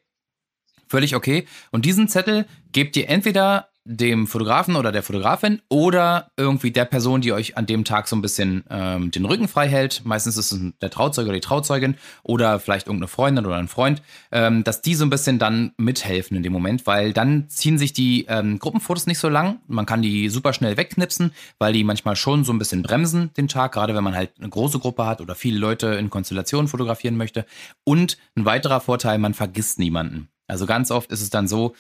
Völlig 0.86 1.14
okay. 1.14 1.46
Und 1.70 1.84
diesen 1.84 2.08
Zettel 2.08 2.46
gebt 2.72 2.96
ihr 2.96 3.08
entweder 3.08 3.68
dem 3.90 4.26
Fotografen 4.26 4.76
oder 4.76 4.92
der 4.92 5.02
Fotografin 5.02 5.62
oder 5.70 6.30
irgendwie 6.36 6.70
der 6.70 6.84
Person, 6.84 7.22
die 7.22 7.32
euch 7.32 7.56
an 7.56 7.64
dem 7.64 7.84
Tag 7.84 8.06
so 8.06 8.14
ein 8.14 8.20
bisschen 8.20 8.62
ähm, 8.68 9.10
den 9.10 9.24
Rücken 9.24 9.48
frei 9.48 9.66
hält. 9.66 10.02
Meistens 10.04 10.36
ist 10.36 10.52
es 10.52 10.60
der 10.82 10.90
Trauzeuge 10.90 11.30
oder 11.30 11.38
die 11.38 11.40
Trauzeugin 11.40 11.96
oder 12.22 12.60
vielleicht 12.60 12.86
irgendeine 12.86 13.08
Freundin 13.08 13.46
oder 13.46 13.56
ein 13.56 13.66
Freund, 13.66 14.02
ähm, 14.30 14.62
dass 14.62 14.82
die 14.82 14.94
so 14.94 15.06
ein 15.06 15.10
bisschen 15.10 15.38
dann 15.38 15.72
mithelfen 15.78 16.36
in 16.36 16.42
dem 16.42 16.52
Moment, 16.52 16.86
weil 16.86 17.14
dann 17.14 17.48
ziehen 17.48 17.78
sich 17.78 17.94
die 17.94 18.26
ähm, 18.28 18.58
Gruppenfotos 18.58 19.06
nicht 19.06 19.18
so 19.18 19.30
lang. 19.30 19.60
Man 19.68 19.86
kann 19.86 20.02
die 20.02 20.28
super 20.28 20.52
schnell 20.52 20.76
wegknipsen, 20.76 21.32
weil 21.58 21.72
die 21.72 21.82
manchmal 21.82 22.14
schon 22.14 22.44
so 22.44 22.52
ein 22.52 22.58
bisschen 22.58 22.82
bremsen 22.82 23.30
den 23.38 23.48
Tag, 23.48 23.72
gerade 23.72 23.94
wenn 23.94 24.04
man 24.04 24.14
halt 24.14 24.32
eine 24.38 24.50
große 24.50 24.80
Gruppe 24.80 25.06
hat 25.06 25.22
oder 25.22 25.34
viele 25.34 25.58
Leute 25.58 25.86
in 25.86 26.10
Konstellationen 26.10 26.68
fotografieren 26.68 27.16
möchte. 27.16 27.46
Und 27.84 28.18
ein 28.36 28.44
weiterer 28.44 28.80
Vorteil, 28.80 29.16
man 29.16 29.32
vergisst 29.32 29.78
niemanden. 29.78 30.28
Also 30.46 30.66
ganz 30.66 30.90
oft 30.90 31.10
ist 31.10 31.22
es 31.22 31.30
dann 31.30 31.46
so, 31.46 31.74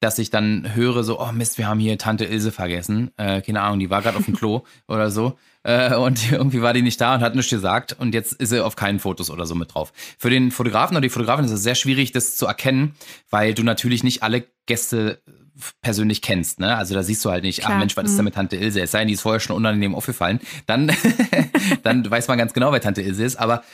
dass 0.00 0.18
ich 0.18 0.30
dann 0.30 0.74
höre 0.74 1.02
so, 1.02 1.20
oh 1.20 1.32
Mist, 1.32 1.58
wir 1.58 1.66
haben 1.66 1.80
hier 1.80 1.98
Tante 1.98 2.24
Ilse 2.24 2.52
vergessen. 2.52 3.10
Äh, 3.16 3.42
keine 3.42 3.62
Ahnung, 3.62 3.80
die 3.80 3.90
war 3.90 4.02
gerade 4.02 4.16
auf 4.16 4.24
dem 4.24 4.36
Klo 4.36 4.62
oder 4.88 5.10
so. 5.10 5.38
Äh, 5.64 5.94
und 5.94 6.30
irgendwie 6.32 6.62
war 6.62 6.72
die 6.72 6.82
nicht 6.82 7.00
da 7.00 7.14
und 7.14 7.20
hat 7.20 7.34
nichts 7.34 7.50
gesagt. 7.50 7.96
Und 7.98 8.14
jetzt 8.14 8.32
ist 8.34 8.50
sie 8.50 8.64
auf 8.64 8.76
keinen 8.76 9.00
Fotos 9.00 9.30
oder 9.30 9.46
so 9.46 9.54
mit 9.54 9.74
drauf. 9.74 9.92
Für 10.18 10.30
den 10.30 10.50
Fotografen 10.50 10.96
oder 10.96 11.02
die 11.02 11.08
Fotografin 11.08 11.44
ist 11.44 11.50
es 11.50 11.62
sehr 11.62 11.74
schwierig, 11.74 12.12
das 12.12 12.36
zu 12.36 12.46
erkennen, 12.46 12.94
weil 13.30 13.54
du 13.54 13.62
natürlich 13.62 14.04
nicht 14.04 14.22
alle 14.22 14.44
Gäste 14.66 15.20
persönlich 15.82 16.22
kennst, 16.22 16.60
ne? 16.60 16.76
Also 16.76 16.94
da 16.94 17.02
siehst 17.02 17.24
du 17.24 17.30
halt 17.30 17.42
nicht, 17.42 17.60
Klar. 17.60 17.72
ach 17.72 17.78
Mensch, 17.78 17.96
was 17.96 18.10
ist 18.10 18.18
mhm. 18.18 18.24
mit 18.24 18.34
Tante 18.34 18.56
Ilse? 18.56 18.80
Es 18.80 18.92
sei 18.92 19.00
denn, 19.00 19.08
die 19.08 19.14
ist 19.14 19.22
vorher 19.22 19.40
schon 19.40 19.56
unangenehm 19.56 19.94
aufgefallen. 19.94 20.40
Dann, 20.66 20.92
dann 21.82 22.08
weiß 22.08 22.28
man 22.28 22.38
ganz 22.38 22.52
genau, 22.52 22.70
wer 22.72 22.80
Tante 22.80 23.02
Ilse 23.02 23.24
ist. 23.24 23.36
Aber 23.36 23.64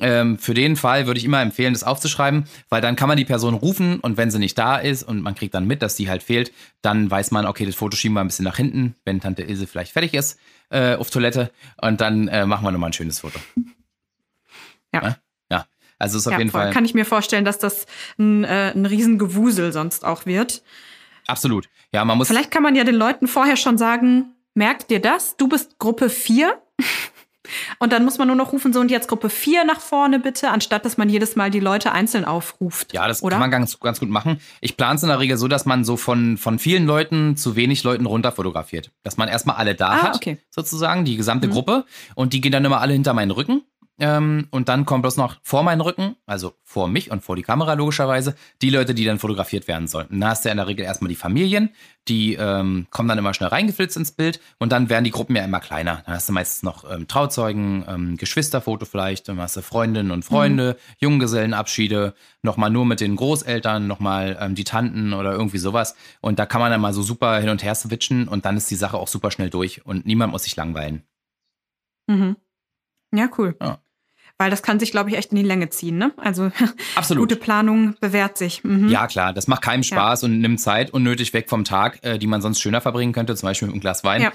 ähm, 0.00 0.38
für 0.38 0.54
den 0.54 0.76
Fall 0.76 1.06
würde 1.06 1.18
ich 1.18 1.24
immer 1.24 1.40
empfehlen, 1.40 1.74
das 1.74 1.84
aufzuschreiben, 1.84 2.44
weil 2.68 2.80
dann 2.80 2.96
kann 2.96 3.08
man 3.08 3.16
die 3.16 3.24
Person 3.24 3.54
rufen 3.54 4.00
und 4.00 4.16
wenn 4.16 4.30
sie 4.30 4.38
nicht 4.38 4.56
da 4.58 4.76
ist 4.76 5.02
und 5.02 5.22
man 5.22 5.34
kriegt 5.34 5.54
dann 5.54 5.66
mit, 5.66 5.82
dass 5.82 5.94
die 5.94 6.08
halt 6.08 6.22
fehlt, 6.22 6.52
dann 6.82 7.10
weiß 7.10 7.30
man, 7.30 7.46
okay, 7.46 7.66
das 7.66 7.74
Foto 7.74 7.96
schieben 7.96 8.14
wir 8.14 8.20
ein 8.20 8.26
bisschen 8.26 8.44
nach 8.44 8.56
hinten, 8.56 8.94
wenn 9.04 9.20
Tante 9.20 9.42
Ilse 9.42 9.66
vielleicht 9.66 9.92
fertig 9.92 10.14
ist 10.14 10.38
äh, 10.70 10.94
auf 10.94 11.10
Toilette 11.10 11.50
und 11.80 12.00
dann 12.00 12.28
äh, 12.28 12.46
machen 12.46 12.64
wir 12.64 12.72
nochmal 12.72 12.90
ein 12.90 12.94
schönes 12.94 13.20
Foto. 13.20 13.38
Ja. 14.92 15.02
ja. 15.02 15.16
ja. 15.50 15.66
Also 15.98 16.18
ist 16.18 16.26
auf 16.26 16.32
ja, 16.32 16.38
jeden 16.38 16.50
voll. 16.50 16.62
Fall. 16.62 16.72
Kann 16.72 16.84
ich 16.84 16.94
mir 16.94 17.04
vorstellen, 17.04 17.44
dass 17.44 17.58
das 17.58 17.86
ein, 18.18 18.44
äh, 18.44 18.72
ein 18.74 18.86
Riesengewusel 18.86 19.72
sonst 19.72 20.04
auch 20.04 20.26
wird. 20.26 20.62
Absolut. 21.26 21.68
Ja, 21.92 22.04
man 22.04 22.18
muss. 22.18 22.28
Vielleicht 22.28 22.50
kann 22.50 22.62
man 22.62 22.74
ja 22.74 22.84
den 22.84 22.94
Leuten 22.94 23.28
vorher 23.28 23.56
schon 23.56 23.78
sagen, 23.78 24.34
merkt 24.54 24.90
dir 24.90 25.00
das? 25.00 25.36
Du 25.36 25.48
bist 25.48 25.78
Gruppe 25.78 26.08
4. 26.08 26.60
Und 27.78 27.92
dann 27.92 28.04
muss 28.04 28.18
man 28.18 28.28
nur 28.28 28.36
noch 28.36 28.52
rufen, 28.52 28.72
so 28.72 28.80
und 28.80 28.90
jetzt 28.90 29.08
Gruppe 29.08 29.30
4 29.30 29.64
nach 29.64 29.80
vorne 29.80 30.18
bitte, 30.18 30.50
anstatt 30.50 30.84
dass 30.84 30.96
man 30.96 31.08
jedes 31.08 31.36
Mal 31.36 31.50
die 31.50 31.60
Leute 31.60 31.92
einzeln 31.92 32.24
aufruft. 32.24 32.92
Ja, 32.92 33.08
das 33.08 33.22
oder? 33.22 33.32
kann 33.32 33.40
man 33.40 33.50
ganz, 33.50 33.78
ganz 33.80 34.00
gut 34.00 34.10
machen. 34.10 34.40
Ich 34.60 34.76
plane 34.76 34.96
es 34.96 35.02
in 35.02 35.08
der 35.08 35.20
Regel 35.20 35.36
so, 35.36 35.48
dass 35.48 35.66
man 35.66 35.84
so 35.84 35.96
von, 35.96 36.36
von 36.36 36.58
vielen 36.58 36.86
Leuten 36.86 37.36
zu 37.36 37.56
wenig 37.56 37.82
Leuten 37.84 38.06
runter 38.06 38.32
fotografiert. 38.32 38.90
Dass 39.02 39.16
man 39.16 39.28
erstmal 39.28 39.56
alle 39.56 39.74
da 39.74 39.88
ah, 39.88 40.02
hat, 40.02 40.16
okay. 40.16 40.38
sozusagen, 40.50 41.04
die 41.04 41.16
gesamte 41.16 41.48
mhm. 41.48 41.52
Gruppe. 41.52 41.84
Und 42.14 42.32
die 42.32 42.40
gehen 42.40 42.52
dann 42.52 42.64
immer 42.64 42.80
alle 42.80 42.92
hinter 42.92 43.14
meinen 43.14 43.30
Rücken. 43.30 43.62
Ähm, 44.00 44.48
und 44.50 44.68
dann 44.70 44.86
kommt 44.86 45.02
bloß 45.02 45.18
noch 45.18 45.36
vor 45.42 45.62
meinen 45.62 45.82
Rücken, 45.82 46.16
also 46.26 46.54
vor 46.64 46.88
mich 46.88 47.10
und 47.10 47.22
vor 47.22 47.36
die 47.36 47.42
Kamera 47.42 47.74
logischerweise, 47.74 48.34
die 48.62 48.70
Leute, 48.70 48.94
die 48.94 49.04
dann 49.04 49.18
fotografiert 49.18 49.68
werden 49.68 49.88
sollen. 49.88 50.06
Und 50.08 50.20
da 50.20 50.30
hast 50.30 50.44
du 50.44 50.48
ja 50.48 50.52
in 50.52 50.56
der 50.56 50.66
Regel 50.66 50.84
erstmal 50.84 51.10
die 51.10 51.16
Familien, 51.16 51.70
die 52.08 52.34
ähm, 52.34 52.86
kommen 52.90 53.10
dann 53.10 53.18
immer 53.18 53.34
schnell 53.34 53.50
reingeflitzt 53.50 53.98
ins 53.98 54.12
Bild 54.12 54.40
und 54.58 54.72
dann 54.72 54.88
werden 54.88 55.04
die 55.04 55.10
Gruppen 55.10 55.36
ja 55.36 55.44
immer 55.44 55.60
kleiner. 55.60 56.02
Dann 56.06 56.14
hast 56.14 56.30
du 56.30 56.32
meistens 56.32 56.62
noch 56.62 56.90
ähm, 56.90 57.08
Trauzeugen, 57.08 57.84
ähm, 57.86 58.16
Geschwisterfoto 58.16 58.86
vielleicht, 58.86 59.28
dann 59.28 59.38
hast 59.38 59.56
du 59.56 59.62
Freundinnen 59.62 60.10
und 60.10 60.24
Freunde, 60.24 60.76
mhm. 60.78 60.94
Junggesellenabschiede, 61.00 62.14
nochmal 62.42 62.70
nur 62.70 62.86
mit 62.86 63.00
den 63.00 63.16
Großeltern, 63.16 63.86
nochmal 63.86 64.38
ähm, 64.40 64.54
die 64.54 64.64
Tanten 64.64 65.12
oder 65.12 65.32
irgendwie 65.32 65.58
sowas. 65.58 65.94
Und 66.22 66.38
da 66.38 66.46
kann 66.46 66.62
man 66.62 66.70
dann 66.70 66.80
mal 66.80 66.94
so 66.94 67.02
super 67.02 67.38
hin 67.38 67.50
und 67.50 67.62
her 67.62 67.74
switchen 67.74 68.28
und 68.28 68.46
dann 68.46 68.56
ist 68.56 68.70
die 68.70 68.76
Sache 68.76 68.96
auch 68.96 69.08
super 69.08 69.30
schnell 69.30 69.50
durch 69.50 69.84
und 69.84 70.06
niemand 70.06 70.32
muss 70.32 70.44
sich 70.44 70.56
langweilen. 70.56 71.02
Mhm. 72.08 72.36
Ja, 73.14 73.28
cool. 73.38 73.56
Ja. 73.60 73.78
Weil 74.40 74.48
das 74.48 74.62
kann 74.62 74.80
sich, 74.80 74.90
glaube 74.90 75.10
ich, 75.10 75.18
echt 75.18 75.32
in 75.32 75.36
die 75.36 75.42
Länge 75.42 75.68
ziehen. 75.68 75.98
Ne? 75.98 76.12
Also 76.16 76.50
Absolut. 76.94 77.24
gute 77.24 77.36
Planung 77.36 77.94
bewährt 78.00 78.38
sich. 78.38 78.64
Mhm. 78.64 78.88
Ja, 78.88 79.06
klar, 79.06 79.34
das 79.34 79.48
macht 79.48 79.60
keinem 79.60 79.82
Spaß 79.82 80.22
ja. 80.22 80.28
und 80.28 80.40
nimmt 80.40 80.58
Zeit 80.58 80.94
unnötig 80.94 81.34
weg 81.34 81.50
vom 81.50 81.62
Tag, 81.64 81.98
äh, 82.00 82.16
die 82.16 82.26
man 82.26 82.40
sonst 82.40 82.58
schöner 82.58 82.80
verbringen 82.80 83.12
könnte, 83.12 83.36
zum 83.36 83.48
Beispiel 83.48 83.68
mit 83.68 83.74
einem 83.74 83.82
Glas 83.82 84.02
Wein. 84.02 84.22
Ja. 84.22 84.32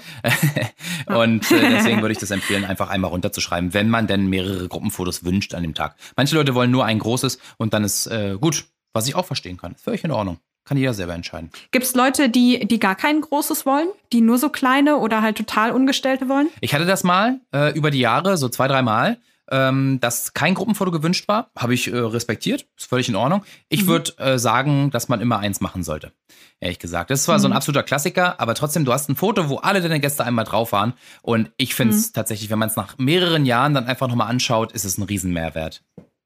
und 1.16 1.50
äh, 1.50 1.70
deswegen 1.70 2.02
würde 2.02 2.12
ich 2.12 2.18
das 2.18 2.30
empfehlen, 2.36 2.64
einfach 2.64 2.88
einmal 2.88 3.10
runterzuschreiben, 3.10 3.74
wenn 3.74 3.90
man 3.90 4.06
denn 4.06 4.28
mehrere 4.28 4.68
Gruppenfotos 4.68 5.24
wünscht 5.24 5.54
an 5.54 5.64
dem 5.64 5.74
Tag. 5.74 5.96
Manche 6.14 6.36
Leute 6.36 6.54
wollen 6.54 6.70
nur 6.70 6.84
ein 6.84 7.00
großes 7.00 7.40
und 7.56 7.74
dann 7.74 7.82
ist 7.82 8.06
äh, 8.06 8.36
gut, 8.40 8.66
was 8.92 9.08
ich 9.08 9.16
auch 9.16 9.26
verstehen 9.26 9.56
kann. 9.56 9.72
Ist 9.72 9.82
völlig 9.82 10.04
in 10.04 10.12
Ordnung. 10.12 10.38
Kann 10.66 10.78
jeder 10.78 10.94
selber 10.94 11.14
entscheiden. 11.14 11.50
Gibt 11.72 11.84
es 11.84 11.96
Leute, 11.96 12.28
die, 12.28 12.64
die 12.68 12.78
gar 12.78 12.94
kein 12.94 13.20
großes 13.20 13.66
wollen? 13.66 13.88
Die 14.12 14.20
nur 14.20 14.38
so 14.38 14.50
kleine 14.50 14.98
oder 14.98 15.20
halt 15.20 15.36
total 15.36 15.72
ungestellte 15.72 16.28
wollen? 16.28 16.46
Ich 16.60 16.74
hatte 16.74 16.86
das 16.86 17.02
mal 17.02 17.40
äh, 17.52 17.76
über 17.76 17.90
die 17.90 17.98
Jahre, 17.98 18.36
so 18.36 18.48
zwei, 18.48 18.68
drei 18.68 18.82
Mal 18.82 19.18
ähm, 19.50 19.98
dass 20.00 20.34
kein 20.34 20.54
Gruppenfoto 20.54 20.90
gewünscht 20.90 21.28
war. 21.28 21.50
Habe 21.56 21.74
ich 21.74 21.92
äh, 21.92 21.96
respektiert, 21.96 22.66
ist 22.76 22.88
völlig 22.88 23.08
in 23.08 23.16
Ordnung. 23.16 23.44
Ich 23.68 23.84
mhm. 23.84 23.88
würde 23.88 24.18
äh, 24.18 24.38
sagen, 24.38 24.90
dass 24.90 25.08
man 25.08 25.20
immer 25.20 25.38
eins 25.38 25.60
machen 25.60 25.82
sollte. 25.82 26.12
Ehrlich 26.60 26.78
gesagt. 26.78 27.10
Das 27.10 27.20
ist 27.20 27.24
zwar 27.26 27.38
mhm. 27.38 27.42
so 27.42 27.48
ein 27.48 27.50
mhm. 27.50 27.56
absoluter 27.56 27.82
Klassiker, 27.82 28.40
aber 28.40 28.54
trotzdem, 28.54 28.84
du 28.84 28.92
hast 28.92 29.08
ein 29.08 29.16
Foto, 29.16 29.48
wo 29.48 29.56
alle 29.58 29.80
deine 29.80 30.00
Gäste 30.00 30.24
einmal 30.24 30.44
drauf 30.44 30.72
waren. 30.72 30.94
Und 31.22 31.50
ich 31.56 31.74
finde 31.74 31.94
es 31.94 32.08
mhm. 32.08 32.12
tatsächlich, 32.14 32.50
wenn 32.50 32.58
man 32.58 32.68
es 32.68 32.76
nach 32.76 32.98
mehreren 32.98 33.46
Jahren 33.46 33.74
dann 33.74 33.86
einfach 33.86 34.08
nochmal 34.08 34.28
anschaut, 34.28 34.72
ist 34.72 34.84
es 34.84 34.98
ein 34.98 35.02
Riesenmehrwert. 35.02 35.82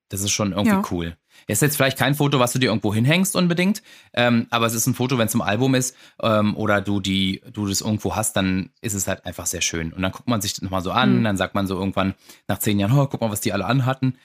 Das 0.09 0.23
ist 0.23 0.33
schon 0.33 0.53
irgendwie 0.53 0.71
ja. 0.71 0.83
cool. 0.91 1.17
Ist 1.47 1.63
jetzt 1.63 1.77
vielleicht 1.77 1.99
kein 1.99 2.15
Foto, 2.15 2.39
was 2.39 2.53
du 2.53 2.59
dir 2.59 2.67
irgendwo 2.67 2.95
hinhängst 2.95 3.37
unbedingt, 3.37 3.83
ähm, 4.15 4.47
aber 4.51 4.67
es 4.67 4.75
ist 4.75 4.87
ein 4.87 4.95
Foto, 4.95 5.19
wenn 5.19 5.27
es 5.27 5.35
im 5.35 5.43
Album 5.43 5.75
ist 5.75 5.97
ähm, 6.23 6.57
oder 6.57 6.81
du 6.81 7.01
die, 7.01 7.43
du 7.53 7.67
das 7.67 7.81
irgendwo 7.81 8.17
hast, 8.17 8.37
dann 8.37 8.71
ist 8.81 8.95
es 8.95 9.07
halt 9.07 9.27
einfach 9.27 9.47
sehr 9.47 9.61
schön. 9.61 9.93
Und 9.93 10.03
dann 10.03 10.13
guckt 10.13 10.29
man 10.29 10.41
sich 10.41 10.55
das 10.55 10.63
nochmal 10.63 10.83
so 10.83 10.93
an, 10.93 11.19
mhm. 11.19 11.25
dann 11.25 11.37
sagt 11.37 11.55
man 11.55 11.67
so 11.67 11.77
irgendwann 11.79 12.15
nach 12.49 12.59
zehn 12.59 12.79
Jahren, 12.79 12.97
oh, 12.97 13.07
guck 13.07 13.21
mal, 13.21 13.31
was 13.31 13.41
die 13.41 13.53
alle 13.53 13.65
anhatten. 13.65 14.17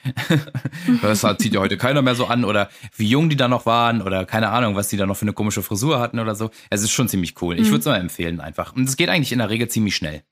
das 1.02 1.26
zieht 1.38 1.54
ja 1.54 1.60
heute 1.60 1.76
keiner 1.76 2.02
mehr 2.02 2.14
so 2.14 2.26
an 2.26 2.44
oder 2.44 2.68
wie 2.96 3.08
jung 3.08 3.28
die 3.28 3.36
da 3.36 3.48
noch 3.48 3.66
waren 3.66 4.02
oder 4.02 4.24
keine 4.24 4.50
Ahnung, 4.50 4.76
was 4.76 4.88
die 4.88 4.96
da 4.96 5.06
noch 5.06 5.16
für 5.16 5.22
eine 5.22 5.32
komische 5.32 5.62
Frisur 5.62 5.98
hatten 5.98 6.18
oder 6.18 6.34
so. 6.34 6.50
Es 6.70 6.82
ist 6.82 6.92
schon 6.92 7.08
ziemlich 7.08 7.40
cool. 7.42 7.56
Ich 7.56 7.68
mhm. 7.68 7.70
würde 7.70 7.78
es 7.80 7.86
mal 7.86 7.96
empfehlen 7.96 8.40
einfach. 8.40 8.74
Und 8.74 8.88
es 8.88 8.96
geht 8.96 9.08
eigentlich 9.08 9.32
in 9.32 9.38
der 9.38 9.50
Regel 9.50 9.68
ziemlich 9.68 9.96
schnell. 9.96 10.22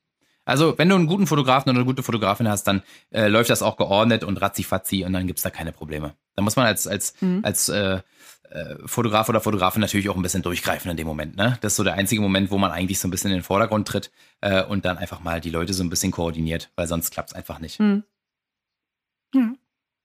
Also, 0.45 0.77
wenn 0.77 0.89
du 0.89 0.95
einen 0.95 1.07
guten 1.07 1.27
Fotografen 1.27 1.69
oder 1.69 1.79
eine 1.79 1.85
gute 1.85 2.03
Fotografin 2.03 2.47
hast, 2.47 2.65
dann 2.65 2.83
äh, 3.11 3.27
läuft 3.27 3.49
das 3.49 3.61
auch 3.61 3.77
geordnet 3.77 4.23
und 4.23 4.41
ratzi-fatzi 4.41 5.03
und 5.03 5.13
dann 5.13 5.27
gibt's 5.27 5.41
da 5.41 5.49
keine 5.49 5.71
Probleme. 5.71 6.13
Da 6.35 6.43
muss 6.43 6.55
man 6.55 6.65
als, 6.67 6.87
als, 6.87 7.19
mhm. 7.21 7.41
als 7.43 7.67
äh, 7.69 8.01
äh, 8.49 8.75
Fotograf 8.85 9.27
oder 9.27 9.41
Fotografin 9.41 9.81
natürlich 9.81 10.07
auch 10.09 10.15
ein 10.15 10.21
bisschen 10.21 10.43
durchgreifen 10.43 10.89
in 10.91 10.97
dem 10.97 11.07
Moment. 11.07 11.35
Ne? 11.35 11.57
Das 11.61 11.73
ist 11.73 11.77
so 11.77 11.83
der 11.83 11.95
einzige 11.95 12.21
Moment, 12.21 12.51
wo 12.51 12.57
man 12.57 12.71
eigentlich 12.71 12.99
so 12.99 13.07
ein 13.07 13.11
bisschen 13.11 13.31
in 13.31 13.37
den 13.37 13.43
Vordergrund 13.43 13.87
tritt 13.87 14.11
äh, 14.41 14.63
und 14.63 14.85
dann 14.85 14.97
einfach 14.97 15.19
mal 15.19 15.41
die 15.41 15.49
Leute 15.49 15.73
so 15.73 15.83
ein 15.83 15.89
bisschen 15.89 16.11
koordiniert, 16.11 16.71
weil 16.75 16.87
sonst 16.87 17.11
klappt's 17.11 17.33
einfach 17.33 17.59
nicht. 17.59 17.79
Mhm. 17.79 18.03
Ja. 19.33 19.49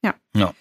ja. 0.02 0.14
Ja. 0.34 0.54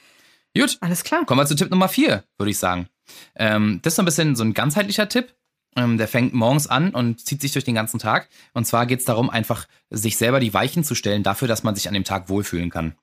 Gut. 0.55 0.77
Alles 0.81 1.03
klar. 1.03 1.25
Kommen 1.25 1.39
wir 1.39 1.45
zu 1.45 1.55
Tipp 1.55 1.69
Nummer 1.69 1.87
vier, 1.87 2.23
würde 2.37 2.51
ich 2.51 2.57
sagen. 2.57 2.89
Ähm, 3.35 3.79
das 3.81 3.93
ist 3.93 3.95
so 3.95 4.01
ein 4.01 4.05
bisschen 4.05 4.35
so 4.35 4.43
ein 4.43 4.53
ganzheitlicher 4.53 5.09
Tipp. 5.09 5.33
Ähm, 5.79 5.97
der 5.97 6.07
fängt 6.07 6.33
morgens 6.33 6.67
an 6.67 6.93
und 6.93 7.25
zieht 7.25 7.41
sich 7.41 7.53
durch 7.53 7.65
den 7.65 7.75
ganzen 7.75 7.99
Tag. 7.99 8.27
Und 8.53 8.65
zwar 8.65 8.85
geht 8.85 8.99
es 8.99 9.05
darum, 9.05 9.29
einfach 9.29 9.65
sich 9.89 10.17
selber 10.17 10.39
die 10.39 10.53
Weichen 10.53 10.83
zu 10.83 10.93
stellen 10.93 11.23
dafür, 11.23 11.47
dass 11.47 11.63
man 11.63 11.75
sich 11.75 11.87
an 11.87 11.93
dem 11.93 12.03
Tag 12.03 12.27
wohlfühlen 12.29 12.69
kann. 12.69 12.95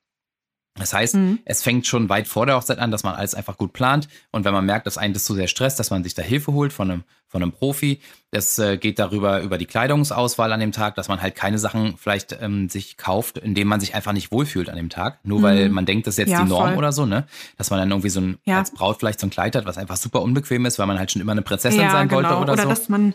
Das 0.79 0.93
heißt, 0.93 1.15
mhm. 1.15 1.39
es 1.45 1.63
fängt 1.63 1.87
schon 1.87 2.09
weit 2.09 2.27
vor 2.27 2.47
der 2.47 2.57
Hochzeit 2.57 2.79
an, 2.79 2.91
dass 2.91 3.03
man 3.03 3.15
alles 3.15 3.35
einfach 3.35 3.57
gut 3.57 3.73
plant. 3.73 4.09
Und 4.31 4.45
wenn 4.45 4.53
man 4.53 4.67
merkt, 4.67 4.87
dass 4.87 4.99
einen 4.99 5.15
das 5.15 5.25
zu 5.25 5.35
sehr 5.35 5.49
stresst, 5.49 5.79
dass 5.81 5.91
man 5.91 6.05
sich 6.05 6.15
da 6.15 6.23
Hilfe 6.23 6.53
holt 6.53 6.73
von 6.73 6.91
einem, 6.91 7.05
von 7.29 7.43
einem 7.43 7.53
Profi. 7.53 8.01
Es 8.31 8.59
äh, 8.59 8.77
geht 8.77 8.99
darüber, 8.99 9.41
über 9.41 9.57
die 9.57 9.67
Kleidungsauswahl 9.67 10.53
an 10.53 10.61
dem 10.61 10.73
Tag, 10.73 10.95
dass 10.95 11.09
man 11.09 11.23
halt 11.23 11.35
keine 11.35 11.59
Sachen 11.59 11.97
vielleicht 11.97 12.37
ähm, 12.41 12.69
sich 12.69 12.99
kauft, 12.99 13.39
indem 13.39 13.69
man 13.69 13.81
sich 13.81 13.95
einfach 13.95 14.13
nicht 14.13 14.31
wohlfühlt 14.31 14.69
an 14.69 14.77
dem 14.77 14.91
Tag. 14.91 15.21
Nur 15.25 15.39
mhm. 15.39 15.43
weil 15.43 15.69
man 15.71 15.87
denkt, 15.87 16.07
das 16.07 16.15
ist 16.15 16.19
jetzt 16.19 16.31
ja, 16.31 16.43
die 16.43 16.49
Norm 16.49 16.69
voll. 16.71 16.79
oder 16.79 16.93
so, 16.93 17.07
ne? 17.07 17.27
Dass 17.57 17.71
man 17.71 17.79
dann 17.79 17.91
irgendwie 17.91 18.11
so 18.11 18.21
ein, 18.21 18.39
ja. 18.45 18.59
als 18.59 18.71
Braut 18.71 18.99
vielleicht 18.99 19.21
so 19.21 19.27
ein 19.27 19.31
Kleid 19.31 19.57
hat, 19.57 19.65
was 19.65 19.79
einfach 19.79 19.97
super 19.97 20.21
unbequem 20.21 20.67
ist, 20.67 20.79
weil 20.79 20.87
man 20.87 20.99
halt 20.99 21.11
schon 21.11 21.23
immer 21.23 21.33
eine 21.33 21.43
Prinzessin 21.43 21.81
ja, 21.81 21.91
sein 21.91 22.09
genau. 22.09 22.23
wollte 22.23 22.35
oder, 22.35 22.53
oder 22.53 22.57
so. 22.57 22.63
Oder 22.63 22.69
dass 22.69 22.89
man, 22.89 23.15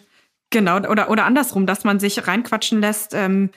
genau, 0.49 0.77
oder, 0.77 1.09
oder 1.09 1.25
andersrum, 1.25 1.67
dass 1.67 1.83
man 1.83 1.99
sich 1.99 2.27
reinquatschen 2.27 2.81
lässt, 2.81 3.13
ähm, 3.13 3.51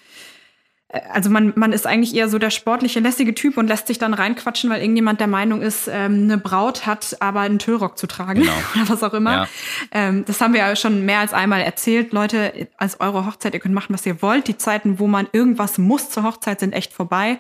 also 1.12 1.30
man, 1.30 1.52
man 1.57 1.72
ist 1.72 1.87
eigentlich 1.87 2.14
eher 2.14 2.28
so 2.28 2.38
der 2.38 2.50
sportliche, 2.50 3.00
lässige 3.00 3.35
Typ 3.35 3.57
und 3.57 3.66
lässt 3.66 3.87
sich 3.87 3.98
dann 3.98 4.14
reinquatschen, 4.14 4.70
weil 4.70 4.80
irgendjemand 4.80 5.20
der 5.20 5.26
Meinung 5.26 5.62
ist, 5.62 5.88
ähm, 5.88 6.24
eine 6.24 6.38
Braut 6.38 6.87
hat 6.87 7.16
aber 7.20 7.40
einen 7.40 7.59
Tüllrock 7.59 7.98
zu 7.98 8.07
tragen 8.07 8.42
genau. 8.42 8.52
oder 8.74 8.88
was 8.88 9.02
auch 9.02 9.14
immer. 9.14 9.33
Ja. 9.33 9.48
Ähm, 9.90 10.24
das 10.24 10.40
haben 10.40 10.52
wir 10.52 10.61
ja 10.61 10.76
schon 10.76 11.04
mehr 11.04 11.18
als 11.18 11.33
einmal 11.33 11.62
erzählt. 11.62 12.12
Leute, 12.12 12.68
als 12.76 13.00
eure 13.00 13.26
Hochzeit, 13.26 13.54
ihr 13.54 13.61
könnt 13.61 13.74
machen, 13.74 13.92
was 13.92 14.07
ihr 14.07 14.22
wollt. 14.22 14.48
Die 14.48 14.57
Zeiten, 14.57 14.98
wo 14.98 15.07
man 15.07 15.26
irgendwas 15.33 15.78
muss 15.78 16.11
zur 16.11 16.22
Hochzeit, 16.22 16.61
sind 16.61 16.72
echt 16.72 16.92
vorbei. 16.92 17.38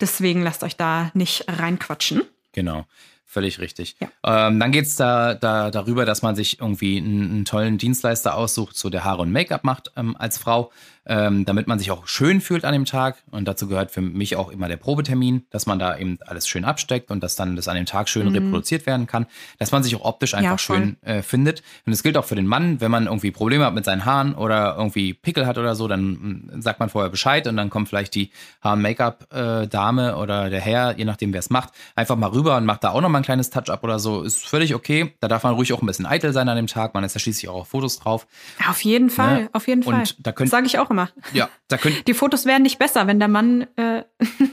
Deswegen 0.00 0.42
lasst 0.42 0.62
euch 0.62 0.76
da 0.76 1.10
nicht 1.14 1.44
reinquatschen. 1.48 2.22
Genau. 2.52 2.86
Völlig 3.30 3.58
richtig. 3.58 3.96
Ja. 4.00 4.48
Ähm, 4.48 4.58
dann 4.58 4.72
geht's 4.72 4.96
da, 4.96 5.34
da 5.34 5.70
darüber, 5.70 6.06
dass 6.06 6.22
man 6.22 6.34
sich 6.34 6.60
irgendwie 6.60 6.96
einen, 6.96 7.30
einen 7.30 7.44
tollen 7.44 7.76
Dienstleister 7.76 8.34
aussucht, 8.34 8.74
so 8.74 8.88
der 8.88 9.04
Haare 9.04 9.20
und 9.20 9.30
Make-up 9.30 9.64
macht 9.64 9.92
ähm, 9.96 10.16
als 10.18 10.38
Frau 10.38 10.72
ähm, 11.08 11.46
damit 11.46 11.66
man 11.66 11.78
sich 11.78 11.90
auch 11.90 12.06
schön 12.06 12.40
fühlt 12.40 12.64
an 12.64 12.72
dem 12.74 12.84
Tag. 12.84 13.16
Und 13.30 13.48
dazu 13.48 13.66
gehört 13.66 13.90
für 13.90 14.02
mich 14.02 14.36
auch 14.36 14.50
immer 14.50 14.68
der 14.68 14.76
Probetermin, 14.76 15.46
dass 15.50 15.66
man 15.66 15.78
da 15.78 15.96
eben 15.96 16.18
alles 16.26 16.46
schön 16.46 16.64
absteckt 16.64 17.10
und 17.10 17.22
dass 17.22 17.34
dann 17.34 17.56
das 17.56 17.66
an 17.66 17.76
dem 17.76 17.86
Tag 17.86 18.08
schön 18.08 18.28
mhm. 18.28 18.34
reproduziert 18.34 18.86
werden 18.86 19.06
kann, 19.06 19.26
dass 19.58 19.72
man 19.72 19.82
sich 19.82 19.96
auch 19.96 20.04
optisch 20.04 20.34
einfach 20.34 20.52
ja, 20.52 20.58
schön 20.58 21.02
äh, 21.02 21.22
findet. 21.22 21.62
Und 21.86 21.92
das 21.92 22.02
gilt 22.02 22.18
auch 22.18 22.26
für 22.26 22.34
den 22.34 22.46
Mann, 22.46 22.80
wenn 22.82 22.90
man 22.90 23.06
irgendwie 23.06 23.30
Probleme 23.30 23.64
hat 23.64 23.74
mit 23.74 23.86
seinen 23.86 24.04
Haaren 24.04 24.34
oder 24.34 24.76
irgendwie 24.76 25.14
Pickel 25.14 25.46
hat 25.46 25.56
oder 25.56 25.74
so, 25.74 25.88
dann 25.88 26.50
mm, 26.56 26.60
sagt 26.60 26.78
man 26.78 26.90
vorher 26.90 27.10
Bescheid 27.10 27.46
und 27.46 27.56
dann 27.56 27.70
kommt 27.70 27.88
vielleicht 27.88 28.14
die 28.14 28.30
Haar-Make-up-Dame 28.62 30.10
äh, 30.10 30.14
oder 30.14 30.50
der 30.50 30.60
Herr, 30.60 30.98
je 30.98 31.06
nachdem 31.06 31.32
wer 31.32 31.40
es 31.40 31.48
macht, 31.48 31.70
einfach 31.96 32.16
mal 32.16 32.28
rüber 32.28 32.58
und 32.58 32.66
macht 32.66 32.84
da 32.84 32.90
auch 32.90 33.00
noch 33.00 33.08
mal 33.08 33.18
ein 33.18 33.24
kleines 33.24 33.48
Touch-up 33.48 33.82
oder 33.82 33.98
so. 33.98 34.22
Ist 34.22 34.46
völlig 34.46 34.74
okay. 34.74 35.14
Da 35.20 35.28
darf 35.28 35.42
man 35.42 35.54
ruhig 35.54 35.72
auch 35.72 35.80
ein 35.80 35.86
bisschen 35.86 36.04
eitel 36.04 36.34
sein 36.34 36.50
an 36.50 36.56
dem 36.56 36.66
Tag. 36.66 36.92
Man 36.92 37.02
ist 37.02 37.14
ja 37.14 37.20
schließlich 37.20 37.48
auch 37.48 37.62
auf 37.62 37.68
Fotos 37.68 37.98
drauf. 37.98 38.26
Auf 38.68 38.82
jeden 38.82 39.08
Fall, 39.08 39.44
ne? 39.44 39.50
auf 39.54 39.66
jeden 39.68 39.82
Fall. 39.82 39.94
Und 39.94 40.26
da 40.26 40.32
könnt, 40.32 40.50
sage 40.50 40.66
ich 40.66 40.78
auch 40.78 40.90
immer 40.90 40.97
immer. 40.98 41.10
Ja, 41.32 41.48
da 41.68 41.76
könnt 41.76 42.06
Die 42.06 42.14
Fotos 42.14 42.44
werden 42.44 42.62
nicht 42.62 42.78
besser, 42.78 43.06
wenn 43.06 43.18
der 43.18 43.28
Mann 43.28 43.66
äh, 43.76 44.02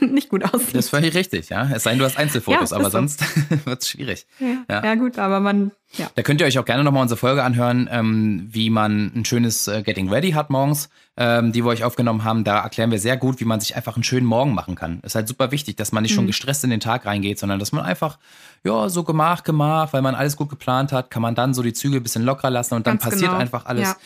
nicht 0.00 0.28
gut 0.28 0.44
aussieht. 0.44 0.74
Das 0.74 0.86
ist 0.86 0.90
völlig 0.90 1.14
richtig, 1.14 1.48
ja. 1.48 1.68
Es 1.72 1.82
sei 1.82 1.90
denn, 1.90 1.98
du 1.98 2.04
hast 2.04 2.16
Einzelfotos, 2.16 2.70
ja, 2.70 2.76
aber 2.76 2.90
sonst 2.90 3.20
so. 3.50 3.66
wird 3.66 3.82
es 3.82 3.88
schwierig. 3.88 4.26
Ja. 4.38 4.64
Ja. 4.68 4.84
ja. 4.84 4.94
gut, 4.94 5.18
aber 5.18 5.40
man, 5.40 5.72
ja. 5.94 6.08
Da 6.14 6.22
könnt 6.22 6.40
ihr 6.40 6.46
euch 6.46 6.58
auch 6.58 6.64
gerne 6.64 6.84
nochmal 6.84 7.02
unsere 7.02 7.18
Folge 7.18 7.42
anhören, 7.42 7.88
ähm, 7.90 8.48
wie 8.50 8.70
man 8.70 9.12
ein 9.14 9.24
schönes 9.24 9.68
äh, 9.68 9.82
Getting 9.82 10.08
Ready 10.08 10.32
hat 10.32 10.50
morgens, 10.50 10.88
ähm, 11.16 11.52
die 11.52 11.64
wir 11.64 11.70
euch 11.70 11.84
aufgenommen 11.84 12.24
haben. 12.24 12.44
Da 12.44 12.60
erklären 12.60 12.90
wir 12.90 12.98
sehr 12.98 13.16
gut, 13.16 13.40
wie 13.40 13.44
man 13.44 13.60
sich 13.60 13.76
einfach 13.76 13.96
einen 13.96 14.04
schönen 14.04 14.26
Morgen 14.26 14.54
machen 14.54 14.74
kann. 14.74 15.00
Ist 15.02 15.14
halt 15.14 15.28
super 15.28 15.50
wichtig, 15.50 15.76
dass 15.76 15.92
man 15.92 16.02
nicht 16.02 16.12
mhm. 16.12 16.16
schon 16.16 16.26
gestresst 16.26 16.64
in 16.64 16.70
den 16.70 16.80
Tag 16.80 17.06
reingeht, 17.06 17.38
sondern 17.38 17.58
dass 17.58 17.72
man 17.72 17.84
einfach, 17.84 18.18
ja, 18.64 18.88
so 18.88 19.04
gemach, 19.04 19.42
gemach, 19.42 19.92
weil 19.92 20.02
man 20.02 20.14
alles 20.14 20.36
gut 20.36 20.48
geplant 20.50 20.92
hat, 20.92 21.10
kann 21.10 21.22
man 21.22 21.34
dann 21.34 21.54
so 21.54 21.62
die 21.62 21.72
Züge 21.72 21.96
ein 21.96 22.02
bisschen 22.02 22.24
lockerer 22.24 22.50
lassen 22.50 22.74
und 22.74 22.86
dann 22.86 22.98
Ganz 22.98 23.04
passiert 23.04 23.30
genau. 23.30 23.40
einfach 23.40 23.66
alles. 23.66 23.96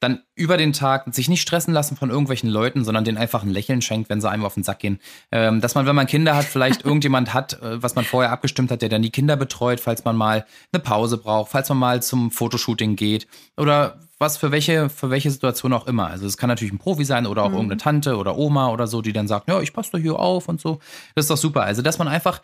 Dann 0.00 0.22
über 0.34 0.56
den 0.56 0.72
Tag 0.72 1.04
sich 1.14 1.28
nicht 1.28 1.42
stressen 1.42 1.72
lassen 1.74 1.96
von 1.96 2.10
irgendwelchen 2.10 2.48
Leuten, 2.48 2.84
sondern 2.84 3.04
den 3.04 3.18
einfach 3.18 3.42
ein 3.42 3.50
Lächeln 3.50 3.82
schenkt, 3.82 4.08
wenn 4.08 4.20
sie 4.20 4.28
einem 4.28 4.44
auf 4.44 4.54
den 4.54 4.62
Sack 4.62 4.80
gehen. 4.80 4.98
Ähm, 5.30 5.60
dass 5.60 5.74
man, 5.74 5.86
wenn 5.86 5.94
man 5.94 6.06
Kinder 6.06 6.34
hat, 6.34 6.46
vielleicht 6.46 6.84
irgendjemand 6.84 7.34
hat, 7.34 7.60
äh, 7.62 7.82
was 7.82 7.94
man 7.94 8.04
vorher 8.04 8.32
abgestimmt 8.32 8.70
hat, 8.70 8.82
der 8.82 8.88
dann 8.88 9.02
die 9.02 9.10
Kinder 9.10 9.36
betreut, 9.36 9.80
falls 9.80 10.04
man 10.04 10.16
mal 10.16 10.46
eine 10.72 10.82
Pause 10.82 11.18
braucht, 11.18 11.52
falls 11.52 11.68
man 11.68 11.78
mal 11.78 12.02
zum 12.02 12.30
Fotoshooting 12.30 12.96
geht 12.96 13.26
oder 13.56 14.00
was 14.20 14.36
für 14.36 14.52
welche, 14.52 14.90
für 14.90 15.08
welche 15.10 15.30
Situation 15.30 15.72
auch 15.72 15.86
immer. 15.86 16.08
Also 16.08 16.26
es 16.26 16.36
kann 16.36 16.48
natürlich 16.48 16.72
ein 16.72 16.78
Profi 16.78 17.04
sein 17.04 17.26
oder 17.26 17.42
auch 17.42 17.48
mhm. 17.48 17.54
irgendeine 17.54 17.80
Tante 17.80 18.16
oder 18.16 18.36
Oma 18.36 18.68
oder 18.68 18.86
so, 18.86 19.00
die 19.00 19.14
dann 19.14 19.26
sagt, 19.26 19.48
ja, 19.48 19.60
ich 19.60 19.72
passe 19.72 19.92
doch 19.92 19.98
hier 19.98 20.18
auf 20.18 20.48
und 20.48 20.60
so. 20.60 20.78
Das 21.14 21.24
ist 21.24 21.30
doch 21.30 21.38
super. 21.38 21.62
Also, 21.62 21.80
dass 21.80 21.98
man 21.98 22.06
einfach 22.06 22.42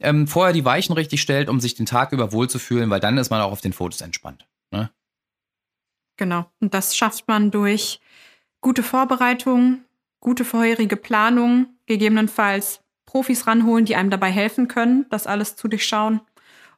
ähm, 0.00 0.26
vorher 0.26 0.54
die 0.54 0.64
Weichen 0.64 0.94
richtig 0.94 1.20
stellt, 1.20 1.50
um 1.50 1.60
sich 1.60 1.74
den 1.74 1.86
Tag 1.86 2.12
über 2.12 2.32
wohlzufühlen, 2.32 2.88
weil 2.88 3.00
dann 3.00 3.18
ist 3.18 3.28
man 3.28 3.42
auch 3.42 3.52
auf 3.52 3.60
den 3.60 3.74
Fotos 3.74 4.00
entspannt. 4.00 4.46
Ne? 4.70 4.90
Genau. 6.18 6.50
Und 6.60 6.74
das 6.74 6.94
schafft 6.94 7.26
man 7.28 7.50
durch 7.50 8.00
gute 8.60 8.82
Vorbereitung, 8.82 9.80
gute 10.20 10.44
vorherige 10.44 10.96
Planung, 10.96 11.68
gegebenenfalls 11.86 12.80
Profis 13.06 13.46
ranholen, 13.46 13.86
die 13.86 13.96
einem 13.96 14.10
dabei 14.10 14.30
helfen 14.30 14.68
können, 14.68 15.06
das 15.08 15.26
alles 15.26 15.56
zu 15.56 15.68
durchschauen 15.68 16.20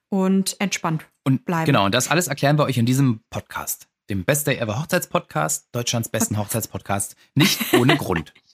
und 0.08 0.60
entspannt 0.60 1.06
und 1.24 1.44
bleiben. 1.44 1.66
Genau, 1.66 1.86
und 1.86 1.94
das 1.94 2.08
alles 2.08 2.28
erklären 2.28 2.58
wir 2.58 2.64
euch 2.64 2.78
in 2.78 2.86
diesem 2.86 3.20
Podcast, 3.30 3.88
dem 4.10 4.24
Best 4.24 4.46
Day 4.46 4.58
Ever 4.58 4.78
Hochzeitspodcast, 4.78 5.68
Deutschlands 5.72 6.08
besten 6.08 6.38
Hochzeitspodcast, 6.38 7.16
nicht 7.34 7.74
ohne 7.74 7.96
Grund. 7.96 8.32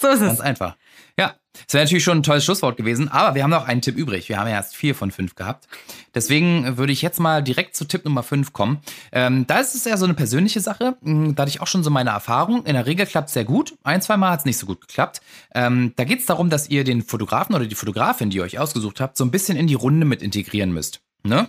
So 0.00 0.08
ist 0.08 0.20
es. 0.20 0.26
Ganz 0.26 0.40
einfach. 0.40 0.76
Ja, 1.18 1.34
das 1.64 1.72
wäre 1.72 1.84
natürlich 1.84 2.04
schon 2.04 2.18
ein 2.18 2.22
tolles 2.22 2.44
Schlusswort 2.44 2.76
gewesen, 2.76 3.08
aber 3.08 3.34
wir 3.34 3.42
haben 3.42 3.50
noch 3.50 3.66
einen 3.66 3.80
Tipp 3.80 3.96
übrig. 3.96 4.28
Wir 4.28 4.38
haben 4.38 4.48
ja 4.48 4.54
erst 4.54 4.76
vier 4.76 4.94
von 4.94 5.10
fünf 5.10 5.34
gehabt. 5.34 5.66
Deswegen 6.14 6.76
würde 6.76 6.92
ich 6.92 7.00
jetzt 7.00 7.18
mal 7.20 7.42
direkt 7.42 7.74
zu 7.74 7.86
Tipp 7.86 8.04
Nummer 8.04 8.22
fünf 8.22 8.52
kommen. 8.52 8.80
Ähm, 9.12 9.46
da 9.46 9.58
ist 9.58 9.74
es 9.74 9.84
ja 9.86 9.96
so 9.96 10.04
eine 10.04 10.14
persönliche 10.14 10.60
Sache. 10.60 10.96
Hm, 11.02 11.34
da 11.34 11.42
hatte 11.42 11.50
ich 11.50 11.62
auch 11.62 11.66
schon 11.66 11.82
so 11.82 11.90
meine 11.90 12.10
Erfahrung. 12.10 12.64
In 12.66 12.74
der 12.74 12.84
Regel 12.84 13.06
klappt 13.06 13.28
es 13.28 13.34
sehr 13.34 13.44
gut. 13.44 13.74
Ein, 13.82 14.02
zwei 14.02 14.18
Mal 14.18 14.32
hat 14.32 14.40
es 14.40 14.44
nicht 14.44 14.58
so 14.58 14.66
gut 14.66 14.82
geklappt. 14.82 15.22
Ähm, 15.54 15.94
da 15.96 16.04
geht 16.04 16.20
es 16.20 16.26
darum, 16.26 16.50
dass 16.50 16.68
ihr 16.68 16.84
den 16.84 17.02
Fotografen 17.02 17.54
oder 17.54 17.66
die 17.66 17.74
Fotografin, 17.74 18.28
die 18.28 18.36
ihr 18.36 18.42
euch 18.42 18.58
ausgesucht 18.58 19.00
habt, 19.00 19.16
so 19.16 19.24
ein 19.24 19.30
bisschen 19.30 19.56
in 19.56 19.66
die 19.66 19.74
Runde 19.74 20.04
mit 20.04 20.22
integrieren 20.22 20.72
müsst. 20.72 21.00
Ne? 21.22 21.48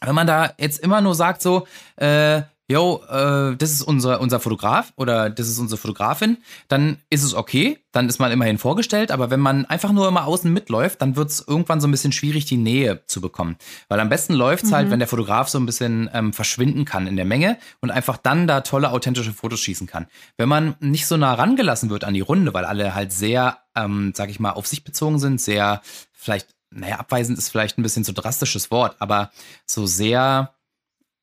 Wenn 0.00 0.14
man 0.14 0.26
da 0.26 0.52
jetzt 0.58 0.78
immer 0.80 1.00
nur 1.00 1.14
sagt 1.14 1.42
so, 1.42 1.66
äh, 1.96 2.42
yo, 2.66 3.02
äh, 3.10 3.56
das 3.56 3.72
ist 3.72 3.82
unser, 3.82 4.20
unser 4.20 4.40
Fotograf 4.40 4.92
oder 4.96 5.28
das 5.28 5.48
ist 5.48 5.58
unsere 5.58 5.78
Fotografin, 5.78 6.38
dann 6.68 6.98
ist 7.10 7.22
es 7.22 7.34
okay, 7.34 7.78
dann 7.92 8.08
ist 8.08 8.18
man 8.18 8.32
immerhin 8.32 8.58
vorgestellt, 8.58 9.10
aber 9.10 9.30
wenn 9.30 9.40
man 9.40 9.66
einfach 9.66 9.92
nur 9.92 10.08
immer 10.08 10.26
außen 10.26 10.50
mitläuft, 10.50 11.02
dann 11.02 11.16
wird 11.16 11.30
es 11.30 11.44
irgendwann 11.46 11.80
so 11.80 11.88
ein 11.88 11.90
bisschen 11.90 12.12
schwierig, 12.12 12.46
die 12.46 12.56
Nähe 12.56 13.04
zu 13.06 13.20
bekommen. 13.20 13.56
Weil 13.88 14.00
am 14.00 14.08
besten 14.08 14.32
läuft 14.32 14.64
es 14.64 14.72
halt, 14.72 14.72
mhm. 14.72 14.76
halt, 14.76 14.90
wenn 14.92 14.98
der 15.00 15.08
Fotograf 15.08 15.48
so 15.48 15.58
ein 15.58 15.66
bisschen 15.66 16.08
ähm, 16.14 16.32
verschwinden 16.32 16.84
kann 16.84 17.06
in 17.06 17.16
der 17.16 17.26
Menge 17.26 17.58
und 17.80 17.90
einfach 17.90 18.16
dann 18.16 18.46
da 18.46 18.62
tolle, 18.62 18.92
authentische 18.92 19.32
Fotos 19.32 19.60
schießen 19.60 19.86
kann. 19.86 20.06
Wenn 20.38 20.48
man 20.48 20.74
nicht 20.80 21.06
so 21.06 21.16
nah 21.16 21.34
rangelassen 21.34 21.90
wird 21.90 22.04
an 22.04 22.14
die 22.14 22.20
Runde, 22.20 22.54
weil 22.54 22.64
alle 22.64 22.94
halt 22.94 23.12
sehr, 23.12 23.58
ähm, 23.76 24.12
sag 24.16 24.30
ich 24.30 24.40
mal, 24.40 24.52
auf 24.52 24.66
sich 24.66 24.84
bezogen 24.84 25.18
sind, 25.18 25.40
sehr 25.40 25.82
vielleicht 26.12 26.48
naja, 26.70 26.98
abweisend 26.98 27.38
ist 27.38 27.50
vielleicht 27.50 27.78
ein 27.78 27.82
bisschen 27.82 28.02
so 28.02 28.12
drastisches 28.12 28.70
Wort, 28.72 28.96
aber 28.98 29.30
so 29.64 29.86
sehr 29.86 30.54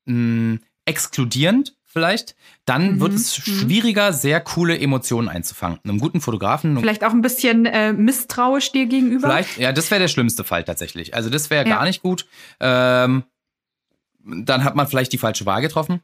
mh, 0.06 0.58
exkludierend 0.84 1.74
vielleicht, 1.84 2.34
dann 2.64 2.94
mhm. 2.94 3.00
wird 3.00 3.12
es 3.12 3.38
mhm. 3.38 3.52
schwieriger, 3.52 4.12
sehr 4.12 4.40
coole 4.40 4.78
Emotionen 4.78 5.28
einzufangen. 5.28 5.78
Einem 5.84 5.98
guten 5.98 6.20
Fotografen. 6.20 6.78
Vielleicht 6.78 7.04
auch 7.04 7.12
ein 7.12 7.20
bisschen 7.20 7.66
äh, 7.66 7.92
misstrauisch 7.92 8.72
dir 8.72 8.86
gegenüber. 8.86 9.28
Vielleicht, 9.28 9.58
ja, 9.58 9.72
das 9.72 9.90
wäre 9.90 10.00
der 10.00 10.08
schlimmste 10.08 10.44
Fall 10.44 10.64
tatsächlich. 10.64 11.14
Also 11.14 11.28
das 11.28 11.50
wäre 11.50 11.68
ja. 11.68 11.76
gar 11.76 11.84
nicht 11.84 12.02
gut. 12.02 12.26
Ähm, 12.60 13.24
dann 14.24 14.64
hat 14.64 14.76
man 14.76 14.86
vielleicht 14.86 15.12
die 15.12 15.18
falsche 15.18 15.46
Wahl 15.46 15.60
getroffen. 15.60 16.00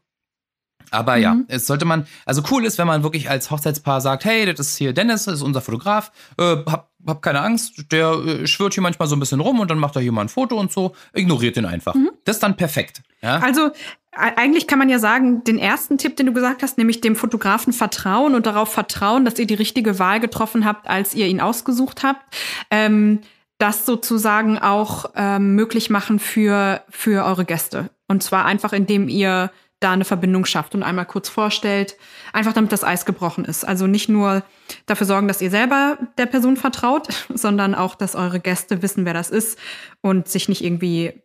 Aber 0.90 1.16
mhm. 1.16 1.22
ja, 1.22 1.36
es 1.48 1.66
sollte 1.66 1.84
man, 1.84 2.06
also 2.24 2.42
cool 2.50 2.64
ist, 2.64 2.78
wenn 2.78 2.86
man 2.86 3.02
wirklich 3.02 3.30
als 3.30 3.50
Hochzeitspaar 3.50 4.00
sagt, 4.00 4.24
hey, 4.24 4.46
das 4.46 4.60
ist 4.60 4.76
hier 4.76 4.92
Dennis, 4.92 5.24
das 5.24 5.36
ist 5.36 5.42
unser 5.42 5.60
Fotograf, 5.60 6.12
äh, 6.38 6.56
hab, 6.66 6.90
hab 7.06 7.22
keine 7.22 7.40
Angst, 7.40 7.92
der 7.92 8.12
äh, 8.12 8.46
schwirrt 8.46 8.74
hier 8.74 8.82
manchmal 8.82 9.08
so 9.08 9.16
ein 9.16 9.20
bisschen 9.20 9.40
rum 9.40 9.60
und 9.60 9.70
dann 9.70 9.78
macht 9.78 9.96
er 9.96 10.02
hier 10.02 10.12
mal 10.12 10.22
ein 10.22 10.28
Foto 10.28 10.58
und 10.58 10.72
so, 10.72 10.94
ignoriert 11.12 11.56
den 11.56 11.66
einfach. 11.66 11.94
Mhm. 11.94 12.10
Das 12.24 12.36
ist 12.36 12.42
dann 12.42 12.56
perfekt. 12.56 13.02
Ja? 13.22 13.38
Also 13.38 13.70
eigentlich 14.18 14.66
kann 14.66 14.78
man 14.78 14.88
ja 14.88 14.98
sagen, 14.98 15.44
den 15.44 15.58
ersten 15.58 15.96
Tipp, 15.96 16.16
den 16.16 16.26
du 16.26 16.32
gesagt 16.32 16.62
hast, 16.62 16.76
nämlich 16.76 17.00
dem 17.00 17.14
Fotografen 17.14 17.72
vertrauen 17.72 18.34
und 18.34 18.46
darauf 18.46 18.72
vertrauen, 18.72 19.24
dass 19.24 19.38
ihr 19.38 19.46
die 19.46 19.54
richtige 19.54 19.98
Wahl 19.98 20.18
getroffen 20.18 20.64
habt, 20.64 20.88
als 20.88 21.14
ihr 21.14 21.26
ihn 21.26 21.40
ausgesucht 21.40 22.02
habt. 22.02 22.22
Ähm, 22.70 23.20
das 23.58 23.86
sozusagen 23.86 24.58
auch 24.58 25.10
ähm, 25.16 25.54
möglich 25.54 25.90
machen 25.90 26.18
für, 26.18 26.82
für 26.88 27.24
eure 27.24 27.44
Gäste. 27.44 27.90
Und 28.06 28.22
zwar 28.22 28.44
einfach, 28.44 28.72
indem 28.72 29.08
ihr 29.08 29.50
da 29.80 29.92
eine 29.92 30.04
Verbindung 30.04 30.44
schafft 30.44 30.74
und 30.74 30.82
einmal 30.82 31.06
kurz 31.06 31.28
vorstellt, 31.28 31.96
einfach 32.32 32.52
damit 32.52 32.72
das 32.72 32.84
Eis 32.84 33.04
gebrochen 33.04 33.44
ist. 33.44 33.64
Also 33.64 33.86
nicht 33.86 34.08
nur 34.08 34.42
dafür 34.86 35.06
sorgen, 35.06 35.28
dass 35.28 35.40
ihr 35.40 35.50
selber 35.50 35.98
der 36.18 36.26
Person 36.26 36.56
vertraut, 36.56 37.08
sondern 37.34 37.74
auch, 37.74 37.94
dass 37.94 38.16
eure 38.16 38.40
Gäste 38.40 38.82
wissen, 38.82 39.04
wer 39.04 39.14
das 39.14 39.30
ist 39.30 39.58
und 40.00 40.28
sich 40.28 40.48
nicht 40.48 40.64
irgendwie 40.64 41.22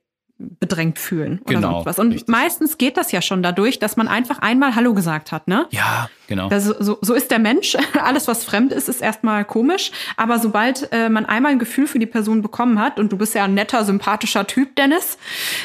bedrängt 0.60 1.00
fühlen 1.00 1.40
oder 1.46 1.56
genau, 1.56 1.72
sonst 1.72 1.86
was. 1.86 2.00
Und 2.00 2.12
richtig. 2.14 2.28
meistens 2.28 2.78
geht 2.78 2.98
das 2.98 3.12
ja 3.12 3.22
schon 3.22 3.44
dadurch, 3.44 3.80
dass 3.80 3.98
man 3.98 4.08
einfach 4.08 4.40
einmal 4.40 4.76
Hallo 4.76 4.94
gesagt 4.94 5.32
hat, 5.32 5.48
ne? 5.48 5.68
Ja, 5.72 6.10
genau. 6.28 6.50
Das, 6.50 6.66
so, 6.66 6.98
so 7.02 7.14
ist 7.14 7.32
der 7.32 7.40
Mensch. 7.40 7.76
Alles, 8.02 8.28
was 8.28 8.44
fremd 8.44 8.72
ist, 8.72 8.90
ist 8.90 9.02
erstmal 9.02 9.46
komisch. 9.46 9.92
Aber 10.18 10.40
sobald 10.40 10.90
äh, 10.92 11.10
man 11.10 11.26
einmal 11.26 11.52
ein 11.52 11.60
Gefühl 11.60 11.88
für 11.88 12.00
die 12.00 12.06
Person 12.06 12.42
bekommen 12.42 12.80
hat, 12.80 13.00
und 13.00 13.12
du 13.12 13.18
bist 13.18 13.36
ja 13.36 13.46
ein 13.46 13.54
netter, 13.54 13.86
sympathischer 13.86 14.48
Typ, 14.48 14.76
Dennis, 14.76 15.18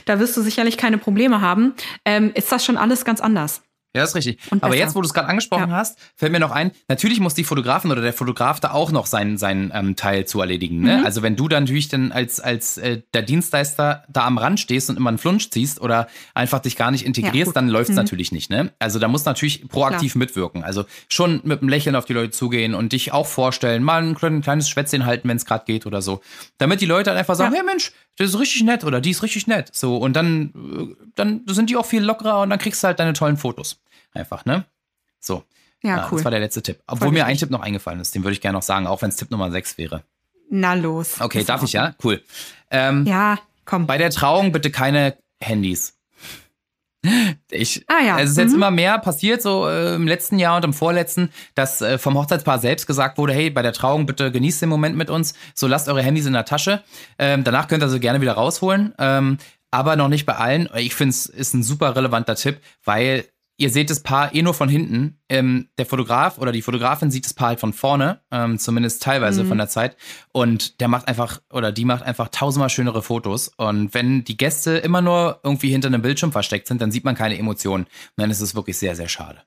da 0.05 0.19
wirst 0.21 0.37
du 0.37 0.43
sicherlich 0.43 0.77
keine 0.77 0.99
Probleme 0.99 1.41
haben, 1.41 1.75
ähm, 2.05 2.33
ist 2.35 2.51
das 2.53 2.65
schon 2.65 2.77
alles 2.77 3.05
ganz 3.05 3.21
anders. 3.21 3.63
Ja, 3.99 4.05
ist 4.05 4.15
richtig. 4.15 4.39
Aber 4.61 4.77
jetzt, 4.77 4.95
wo 4.95 5.01
du 5.01 5.07
es 5.07 5.15
gerade 5.15 5.29
angesprochen 5.29 5.71
ja. 5.71 5.77
hast, 5.77 5.99
fällt 6.17 6.33
mir 6.33 6.41
noch 6.41 6.51
ein, 6.51 6.73
natürlich 6.89 7.21
muss 7.21 7.35
die 7.35 7.45
Fotografin 7.45 7.91
oder 7.91 8.01
der 8.01 8.13
Fotograf 8.13 8.61
da 8.61 8.71
auch 8.71 8.93
noch 8.93 9.07
seinen, 9.07 9.39
seinen 9.39 9.71
ähm, 9.75 9.97
Teil 9.97 10.25
zu 10.25 10.41
erledigen. 10.41 10.81
Ne? 10.81 10.99
Mhm. 10.99 11.05
Also 11.05 11.23
wenn 11.23 11.37
du 11.37 11.49
dann 11.49 11.65
natürlich 11.65 11.89
dann 11.89 12.13
als, 12.13 12.41
als 12.41 12.79
äh, 12.79 13.03
der 13.13 13.23
Dienstleister 13.23 14.05
da 14.09 14.27
am 14.27 14.39
Rand 14.39 14.61
stehst 14.61 14.89
und 14.91 14.97
immer 14.97 15.09
einen 15.09 15.19
Flunsch 15.19 15.51
ziehst 15.51 15.81
oder 15.81 16.09
einfach 16.35 16.61
dich 16.61 16.77
gar 16.77 16.91
nicht 16.91 17.05
integrierst, 17.05 17.49
ja, 17.49 17.53
dann 17.53 17.69
läuft 17.69 17.91
es 17.91 17.97
mhm. 17.97 18.03
natürlich 18.03 18.33
nicht. 18.33 18.51
Ne? 18.51 18.73
Also 18.79 18.99
da 18.99 19.09
muss 19.09 19.25
natürlich 19.25 19.69
proaktiv 19.69 20.13
Klar. 20.13 20.21
mitwirken. 20.21 20.65
Also 20.65 20.85
schon 21.09 21.41
mit 21.45 21.61
einem 21.61 21.69
Lächeln 21.69 21.97
auf 21.97 22.05
die 22.05 22.13
Leute 22.13 22.31
zugehen 22.31 22.75
und 22.75 22.93
dich 22.93 23.13
auch 23.13 23.27
vorstellen, 23.27 23.83
mal 23.83 24.03
ein 24.03 24.15
kleines 24.15 24.69
Schwätzchen 24.69 25.05
halten, 25.05 25.29
wenn 25.29 25.37
es 25.37 25.45
gerade 25.45 25.65
geht 25.65 25.87
oder 25.87 26.03
so. 26.03 26.21
Damit 26.59 26.81
die 26.81 26.87
Leute 26.87 27.11
dann 27.11 27.17
einfach 27.17 27.35
sagen, 27.35 27.55
ja. 27.55 27.61
hey 27.61 27.67
Mensch, 27.67 27.93
das 28.17 28.31
ist 28.31 28.39
richtig 28.39 28.65
nett 28.65 28.85
oder 28.85 29.01
die 29.01 29.11
ist 29.11 29.23
richtig 29.23 29.47
nett. 29.47 29.71
So, 29.73 29.97
und 29.97 30.15
dann, 30.15 30.53
äh, 30.55 31.05
dann 31.15 31.43
sind 31.47 31.71
die 31.71 31.77
auch 31.77 31.87
viel 31.87 32.03
lockerer 32.03 32.43
und 32.43 32.51
dann 32.51 32.59
kriegst 32.59 32.83
du 32.83 32.89
halt 32.89 32.99
deine 32.99 33.13
tollen 33.13 33.37
Fotos. 33.37 33.81
Einfach, 34.19 34.45
ne? 34.45 34.65
So. 35.21 35.45
Ja, 35.83 35.97
ja 35.97 36.09
cool. 36.11 36.19
Das 36.19 36.25
war 36.25 36.31
der 36.31 36.41
letzte 36.41 36.63
Tipp. 36.63 36.81
Obwohl 36.87 37.07
Voll 37.07 37.13
mir 37.13 37.27
ein 37.27 37.37
Tipp 37.37 37.51
noch 37.51 37.61
eingefallen 37.61 38.01
ist, 38.01 38.15
den 38.15 38.25
würde 38.25 38.33
ich 38.33 38.41
gerne 38.41 38.59
noch 38.59 38.63
sagen, 38.63 38.87
auch 38.87 39.01
wenn 39.01 39.11
es 39.11 39.17
Tipp 39.17 39.31
Nummer 39.31 39.51
6 39.51 39.79
wäre. 39.79 40.03
Na 40.51 40.75
los. 40.75 41.21
Okay, 41.21 41.45
darf 41.45 41.63
ich 41.63 41.73
ja? 41.73 41.95
Cool. 42.03 42.23
Ähm, 42.71 43.07
ja, 43.07 43.39
komm. 43.65 43.87
Bei 43.87 43.97
der 43.97 44.11
Trauung 44.11 44.51
bitte 44.51 44.71
keine 44.71 45.17
Handys. 45.41 45.95
Ich, 47.51 47.85
Ah 47.87 48.05
ja, 48.05 48.19
Es 48.19 48.31
ist 48.31 48.39
jetzt 48.39 48.51
mhm. 48.51 48.57
immer 48.57 48.71
mehr 48.73 48.99
passiert, 48.99 49.41
so 49.41 49.69
äh, 49.69 49.95
im 49.95 50.07
letzten 50.07 50.39
Jahr 50.39 50.57
und 50.57 50.65
im 50.65 50.75
vorletzten, 50.75 51.31
dass 51.55 51.81
äh, 51.81 51.97
vom 51.97 52.19
Hochzeitspaar 52.19 52.59
selbst 52.59 52.87
gesagt 52.87 53.19
wurde, 53.19 53.33
hey, 53.33 53.51
bei 53.51 53.63
der 53.63 53.73
Trauung 53.73 54.05
bitte 54.05 54.33
genießt 54.33 54.61
den 54.61 54.69
Moment 54.69 54.97
mit 54.97 55.09
uns, 55.09 55.35
so 55.55 55.69
lasst 55.69 55.89
eure 55.89 56.03
Handys 56.03 56.27
in 56.27 56.33
der 56.33 56.45
Tasche. 56.45 56.83
Ähm, 57.19 57.45
danach 57.45 57.69
könnt 57.69 57.85
ihr 57.85 57.89
sie 57.89 58.01
gerne 58.01 58.21
wieder 58.21 58.33
rausholen, 58.33 58.95
ähm, 58.99 59.39
aber 59.71 59.95
noch 59.95 60.09
nicht 60.09 60.27
bei 60.27 60.35
allen. 60.35 60.69
Ich 60.77 60.95
finde 60.95 61.11
es 61.11 61.27
ist 61.27 61.55
ein 61.55 61.63
super 61.63 61.95
relevanter 61.95 62.35
Tipp, 62.35 62.61
weil 62.85 63.25
ihr 63.59 63.71
seht 63.71 63.91
das 63.91 64.01
Paar 64.01 64.35
eh 64.35 64.41
nur 64.41 64.55
von 64.55 64.69
hinten. 64.69 65.19
Ähm, 65.29 65.69
der 65.77 65.85
Fotograf 65.85 66.39
oder 66.39 66.53
die 66.53 66.63
Fotografin 66.63 67.11
sieht 67.11 67.25
das 67.27 67.35
Paar 67.35 67.49
halt 67.49 67.61
von 67.61 67.73
vorne, 67.73 68.21
ähm, 68.31 68.59
zumindest 68.59 69.03
teilweise 69.03 69.45
Mhm. 69.45 69.49
von 69.49 69.59
der 69.59 69.69
Zeit. 69.69 69.97
Und 70.33 70.81
der 70.81 70.89
macht 70.89 71.09
einfach, 71.09 71.41
oder 71.53 71.73
die 71.73 71.85
macht 71.85 72.05
einfach 72.05 72.29
tausendmal 72.29 72.71
schönere 72.71 73.03
Fotos. 73.03 73.51
Und 73.57 73.93
wenn 73.93 74.25
die 74.25 74.37
Gäste 74.37 74.79
immer 74.79 75.03
nur 75.03 75.41
irgendwie 75.43 75.71
hinter 75.71 75.89
einem 75.89 76.01
Bildschirm 76.03 76.33
versteckt 76.33 76.69
sind, 76.69 76.81
dann 76.81 76.91
sieht 76.93 77.05
man 77.05 77.15
keine 77.17 77.37
Emotionen. 77.37 77.85
Und 77.85 77.91
dann 78.17 78.31
ist 78.31 78.41
es 78.41 78.55
wirklich 78.55 78.79
sehr, 78.79 78.95
sehr 78.97 79.09
schade. 79.09 79.43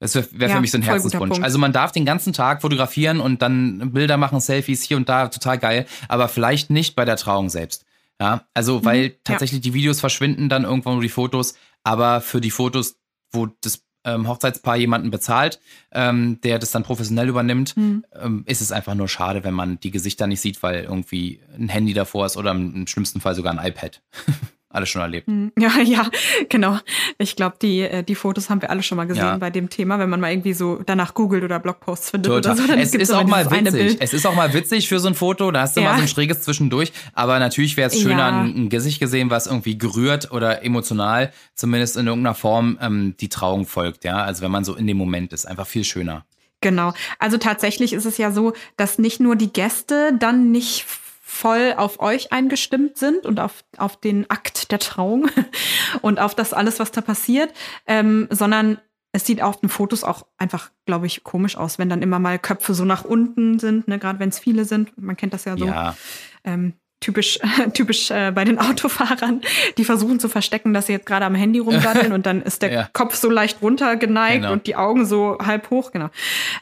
Das 0.00 0.14
wäre 0.14 0.26
wär 0.32 0.48
Ja, 0.48 0.54
für 0.56 0.60
mich 0.62 0.70
so 0.70 0.78
ein 0.78 0.82
Herzenswunsch. 0.82 1.40
Also 1.40 1.58
man 1.58 1.72
darf 1.72 1.92
den 1.92 2.06
ganzen 2.06 2.32
Tag 2.32 2.62
fotografieren 2.62 3.20
und 3.20 3.42
dann 3.42 3.92
Bilder 3.92 4.16
machen, 4.16 4.40
Selfies 4.40 4.82
hier 4.82 4.96
und 4.96 5.08
da, 5.08 5.28
total 5.28 5.58
geil, 5.58 5.86
aber 6.08 6.28
vielleicht 6.28 6.70
nicht 6.70 6.96
bei 6.96 7.04
der 7.04 7.16
Trauung 7.16 7.50
selbst. 7.50 7.84
Ja, 8.18 8.44
also 8.52 8.84
weil 8.84 9.16
tatsächlich 9.24 9.62
die 9.62 9.72
Videos 9.72 10.00
verschwinden 10.00 10.50
dann 10.50 10.64
irgendwann 10.64 10.92
nur 10.94 11.02
die 11.02 11.08
Fotos, 11.08 11.54
aber 11.82 12.20
für 12.20 12.40
die 12.40 12.50
Fotos, 12.50 12.96
wo 13.32 13.46
das 13.60 13.82
ähm, 14.04 14.28
Hochzeitspaar 14.28 14.76
jemanden 14.76 15.10
bezahlt, 15.10 15.60
ähm, 15.92 16.40
der 16.42 16.58
das 16.58 16.70
dann 16.70 16.82
professionell 16.84 17.28
übernimmt, 17.28 17.76
Mhm. 17.76 18.04
ähm, 18.14 18.42
ist 18.46 18.62
es 18.62 18.72
einfach 18.72 18.94
nur 18.94 19.08
schade, 19.08 19.44
wenn 19.44 19.52
man 19.52 19.78
die 19.80 19.90
Gesichter 19.90 20.26
nicht 20.26 20.40
sieht, 20.40 20.62
weil 20.62 20.84
irgendwie 20.84 21.40
ein 21.54 21.68
Handy 21.68 21.92
davor 21.92 22.24
ist 22.24 22.36
oder 22.38 22.50
im, 22.52 22.74
im 22.74 22.86
schlimmsten 22.86 23.20
Fall 23.20 23.34
sogar 23.34 23.56
ein 23.56 23.66
iPad. 23.66 24.02
Alles 24.72 24.88
schon 24.88 25.02
erlebt. 25.02 25.26
Hm, 25.26 25.50
Ja, 25.58 25.80
ja, 25.82 26.08
genau. 26.48 26.78
Ich 27.18 27.34
glaube, 27.34 27.56
die, 27.60 27.80
äh, 27.80 28.04
die 28.04 28.14
Fotos 28.14 28.48
haben 28.50 28.62
wir 28.62 28.70
alle 28.70 28.84
schon 28.84 28.96
mal 28.96 29.06
gesehen 29.06 29.24
Ja. 29.24 29.36
bei 29.36 29.50
dem 29.50 29.68
Thema, 29.68 29.98
wenn 29.98 30.08
man 30.08 30.20
mal 30.20 30.30
irgendwie 30.30 30.52
so 30.52 30.80
danach 30.86 31.12
googelt 31.14 31.42
oder 31.42 31.58
Blogposts 31.58 32.10
findet 32.10 32.30
Total. 32.32 32.54
oder 32.54 32.66
so. 32.68 32.72
Es 32.74 32.94
ist 32.94 33.12
auch 33.12 33.24
mal 33.26 33.50
witzig. 33.50 33.96
Es 34.00 34.14
ist 34.14 34.24
auch 34.26 34.34
mal 34.34 34.54
witzig 34.54 34.88
für 34.88 35.00
so 35.00 35.08
ein 35.08 35.14
Foto. 35.16 35.50
Da 35.50 35.62
hast 35.62 35.76
du 35.76 35.80
Ja. 35.80 35.90
mal 35.90 35.96
so 35.96 36.02
ein 36.02 36.08
schräges 36.08 36.42
zwischendurch. 36.42 36.92
Aber 37.14 37.40
natürlich 37.40 37.76
wäre 37.76 37.90
es 37.90 38.00
schöner, 38.00 38.18
Ja. 38.18 38.40
ein, 38.42 38.54
ein 38.64 38.68
Gesicht 38.68 39.00
gesehen, 39.00 39.28
was 39.28 39.48
irgendwie 39.48 39.76
gerührt 39.76 40.30
oder 40.30 40.64
emotional, 40.64 41.32
zumindest 41.56 41.96
in 41.96 42.06
irgendeiner 42.06 42.36
Form, 42.36 42.78
ähm, 42.80 43.14
die 43.18 43.28
Trauung 43.28 43.66
folgt. 43.66 44.04
Ja, 44.04 44.18
also 44.22 44.42
wenn 44.42 44.52
man 44.52 44.62
so 44.64 44.76
in 44.76 44.86
dem 44.86 44.96
Moment 44.96 45.32
ist, 45.32 45.46
einfach 45.46 45.66
viel 45.66 45.82
schöner. 45.84 46.24
Genau. 46.60 46.92
Also 47.18 47.38
tatsächlich 47.38 47.92
ist 47.92 48.04
es 48.04 48.18
ja 48.18 48.30
so, 48.30 48.52
dass 48.76 48.98
nicht 48.98 49.18
nur 49.18 49.34
die 49.34 49.52
Gäste 49.52 50.12
dann 50.18 50.52
nicht 50.52 50.84
voll 51.30 51.74
auf 51.76 52.00
euch 52.00 52.32
eingestimmt 52.32 52.98
sind 52.98 53.24
und 53.24 53.38
auf, 53.38 53.64
auf 53.76 53.96
den 53.96 54.28
Akt 54.28 54.72
der 54.72 54.80
Trauung 54.80 55.30
und 56.02 56.18
auf 56.18 56.34
das 56.34 56.52
alles, 56.52 56.80
was 56.80 56.90
da 56.90 57.00
passiert, 57.00 57.52
ähm, 57.86 58.26
sondern 58.30 58.78
es 59.12 59.26
sieht 59.26 59.40
auf 59.40 59.60
den 59.60 59.68
Fotos 59.68 60.02
auch 60.02 60.26
einfach, 60.38 60.70
glaube 60.86 61.06
ich, 61.06 61.22
komisch 61.22 61.56
aus, 61.56 61.78
wenn 61.78 61.88
dann 61.88 62.02
immer 62.02 62.18
mal 62.18 62.38
Köpfe 62.38 62.74
so 62.74 62.84
nach 62.84 63.04
unten 63.04 63.60
sind, 63.60 63.86
ne? 63.86 63.98
gerade 63.98 64.18
wenn 64.18 64.28
es 64.28 64.40
viele 64.40 64.64
sind. 64.64 64.96
Man 64.98 65.16
kennt 65.16 65.32
das 65.32 65.44
ja 65.44 65.56
so. 65.56 65.66
Ja, 65.66 65.96
ähm, 66.44 66.74
typisch, 67.00 67.38
typisch 67.74 68.10
äh, 68.10 68.30
bei 68.34 68.44
den 68.44 68.58
Autofahrern, 68.60 69.40
die 69.78 69.84
versuchen 69.84 70.20
zu 70.20 70.28
verstecken, 70.28 70.72
dass 70.74 70.86
sie 70.86 70.92
jetzt 70.92 71.06
gerade 71.06 71.24
am 71.24 71.34
Handy 71.34 71.58
rumdaddeln 71.58 72.12
und 72.12 72.26
dann 72.26 72.42
ist 72.50 72.62
der 72.62 72.72
Ja. 72.72 72.88
Kopf 72.92 73.14
so 73.14 73.30
leicht 73.30 73.62
runtergeneigt 73.62 74.42
Genau. 74.42 74.52
und 74.52 74.66
die 74.66 74.76
Augen 74.76 75.06
so 75.06 75.38
halb 75.44 75.70
hoch, 75.70 75.90
genau. 75.92 76.10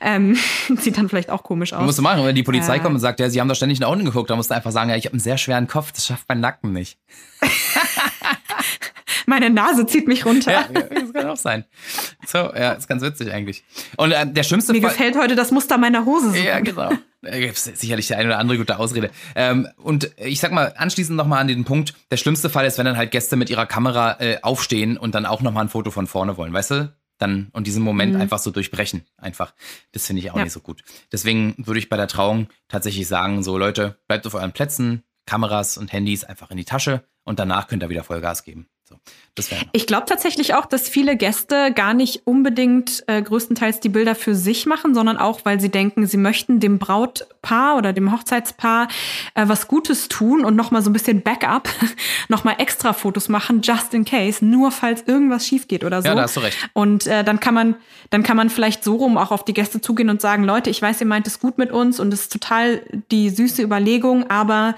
Ähm, 0.01 0.37
sieht 0.79 0.96
dann 0.98 1.09
vielleicht 1.09 1.31
auch 1.31 1.42
komisch 1.42 1.72
aus. 1.72 1.85
musst 1.85 1.98
du 1.98 2.03
machen. 2.03 2.24
Wenn 2.24 2.35
die 2.35 2.42
Polizei 2.42 2.77
Äh. 2.77 2.81
kommt 2.81 2.94
und 2.94 3.01
sagt, 3.01 3.20
ja, 3.20 3.29
sie 3.31 3.40
haben 3.40 3.48
doch 3.48 3.55
ständig 3.57 3.81
nach 3.81 3.88
unten 3.90 4.05
geguckt, 4.05 4.31
dann 4.31 4.37
musst 4.37 4.51
du 4.51 4.55
einfach 4.55 4.70
sagen, 4.72 4.90
ja, 4.90 4.96
ich 4.96 5.05
habe 5.07 5.14
einen 5.14 5.20
sehr 5.20 5.38
schweren 5.38 5.66
Kopf, 5.66 5.92
das 5.92 6.07
schafft 6.07 6.24
mein 6.29 6.40
Nacken 6.40 6.72
nicht. 6.72 6.98
Meine 9.27 9.51
Nase 9.51 9.85
zieht 9.87 10.09
mich 10.09 10.24
runter. 10.24 10.53
Ja, 10.53 10.68
das 10.72 11.12
kann 11.12 11.27
auch 11.27 11.37
sein. 11.37 11.64
So, 12.27 12.38
ja, 12.38 12.72
ist 12.72 12.88
ganz 12.88 13.03
witzig 13.03 13.31
eigentlich. 13.31 13.62
Und 13.98 14.12
äh, 14.12 14.27
der 14.27 14.42
schlimmste 14.42 14.72
Mir 14.72 14.81
Fall. 14.81 14.90
gefällt 14.90 15.16
heute 15.18 15.35
das 15.35 15.51
Muster 15.51 15.77
meiner 15.77 16.07
Hose 16.07 16.31
so 16.31 16.37
Ja, 16.37 16.61
genau. 16.61 16.92
Da 17.23 17.37
gibt 17.39 17.57
sicherlich 17.57 18.07
die 18.07 18.15
eine 18.15 18.29
oder 18.29 18.39
andere 18.39 18.59
gute 18.59 18.79
Ausrede. 18.79 19.11
Ähm, 19.35 19.69
und 19.77 20.13
ich 20.19 20.39
sag 20.41 20.53
mal, 20.53 20.73
anschließend 20.77 21.17
nochmal 21.17 21.41
an 21.41 21.49
den 21.49 21.65
Punkt, 21.65 21.95
der 22.13 22.17
schlimmste 22.17 22.49
Fall 22.49 22.65
ist, 22.67 22.79
wenn 22.79 22.87
dann 22.87 22.97
halt 22.97 23.11
Gäste 23.11 23.35
mit 23.37 23.51
ihrer 23.51 23.67
Kamera 23.67 24.21
äh, 24.21 24.39
aufstehen 24.43 24.97
und 24.97 25.15
dann 25.17 25.27
auch 25.27 25.41
nochmal 25.43 25.65
ein 25.65 25.69
Foto 25.69 25.91
von 25.91 26.07
vorne 26.07 26.37
wollen, 26.37 26.53
weißt 26.53 26.71
du? 26.71 26.95
Dann 27.19 27.49
und 27.53 27.67
diesen 27.67 27.83
Moment 27.83 28.15
Mhm. 28.15 28.21
einfach 28.21 28.39
so 28.39 28.53
durchbrechen. 28.53 29.05
Einfach. 29.17 29.53
Das 29.91 30.07
finde 30.07 30.23
ich 30.23 30.31
auch 30.31 30.37
Ja. 30.37 30.45
nicht 30.45 30.53
so 30.53 30.61
gut. 30.61 30.83
Deswegen 31.11 31.55
würde 31.59 31.81
ich 31.81 31.89
bei 31.89 31.97
der 31.97 32.07
Trauung 32.07 32.47
tatsächlich 32.69 33.09
sagen: 33.09 33.43
so 33.43 33.59
Leute, 33.59 33.99
bleibt 34.07 34.25
auf 34.29 34.35
euren 34.35 34.53
Plätzen, 34.53 35.03
Kameras 35.27 35.77
und 35.79 35.93
Handys 35.93 36.23
einfach 36.23 36.53
in 36.53 36.57
die 36.57 36.65
Tasche 36.65 37.03
und 37.25 37.41
danach 37.41 37.67
könnt 37.67 37.83
ihr 37.83 37.89
wieder 37.89 38.05
Vollgas 38.05 38.45
geben. 38.45 38.69
So. 38.88 38.96
Ich 39.72 39.87
glaube 39.87 40.07
tatsächlich 40.07 40.55
auch, 40.55 40.64
dass 40.64 40.88
viele 40.88 41.16
Gäste 41.16 41.72
gar 41.74 41.92
nicht 41.92 42.22
unbedingt 42.24 43.05
äh, 43.07 43.20
größtenteils 43.20 43.81
die 43.81 43.90
Bilder 43.90 44.14
für 44.14 44.35
sich 44.35 44.64
machen, 44.64 44.94
sondern 44.94 45.18
auch, 45.18 45.40
weil 45.44 45.61
sie 45.61 45.68
denken, 45.68 46.07
sie 46.07 46.16
möchten 46.16 46.59
dem 46.59 46.79
Brautpaar 46.79 47.77
oder 47.77 47.92
dem 47.92 48.11
Hochzeitspaar 48.11 48.88
äh, 49.35 49.46
was 49.46 49.68
Gutes 49.68 50.09
tun 50.09 50.42
und 50.42 50.57
nochmal 50.57 50.81
so 50.81 50.88
ein 50.88 50.94
bisschen 50.94 51.20
Backup, 51.20 51.68
nochmal 52.29 52.57
extra 52.59 52.94
Fotos 52.94 53.29
machen, 53.29 53.61
just 53.62 53.92
in 53.92 54.07
case, 54.07 54.42
nur 54.42 54.72
falls 54.72 55.03
irgendwas 55.07 55.46
schief 55.46 55.68
geht 55.68 55.85
oder 55.85 56.01
so. 56.01 56.09
Ja, 56.09 56.14
da 56.14 56.22
hast 56.22 56.37
du 56.37 56.40
recht. 56.40 56.57
Und 56.72 57.07
äh, 57.07 57.24
dann 57.24 57.40
kann 57.40 57.53
man, 57.53 57.77
dann 58.09 58.22
kann 58.22 58.38
man 58.38 58.48
vielleicht 58.48 58.83
so 58.83 58.96
rum 58.96 59.18
auch 59.18 59.33
auf 59.33 59.44
die 59.44 59.55
Gäste 59.55 59.83
zugehen 59.83 60.09
und 60.09 60.22
sagen, 60.22 60.44
Leute, 60.44 60.70
ich 60.70 60.81
weiß, 60.81 61.01
ihr 61.03 61.07
meint 61.07 61.27
es 61.27 61.40
gut 61.40 61.59
mit 61.59 61.70
uns 61.72 62.01
und 62.01 62.11
es 62.14 62.22
ist 62.22 62.33
total 62.33 62.81
die 63.11 63.29
süße 63.29 63.61
Überlegung, 63.61 64.31
aber 64.31 64.77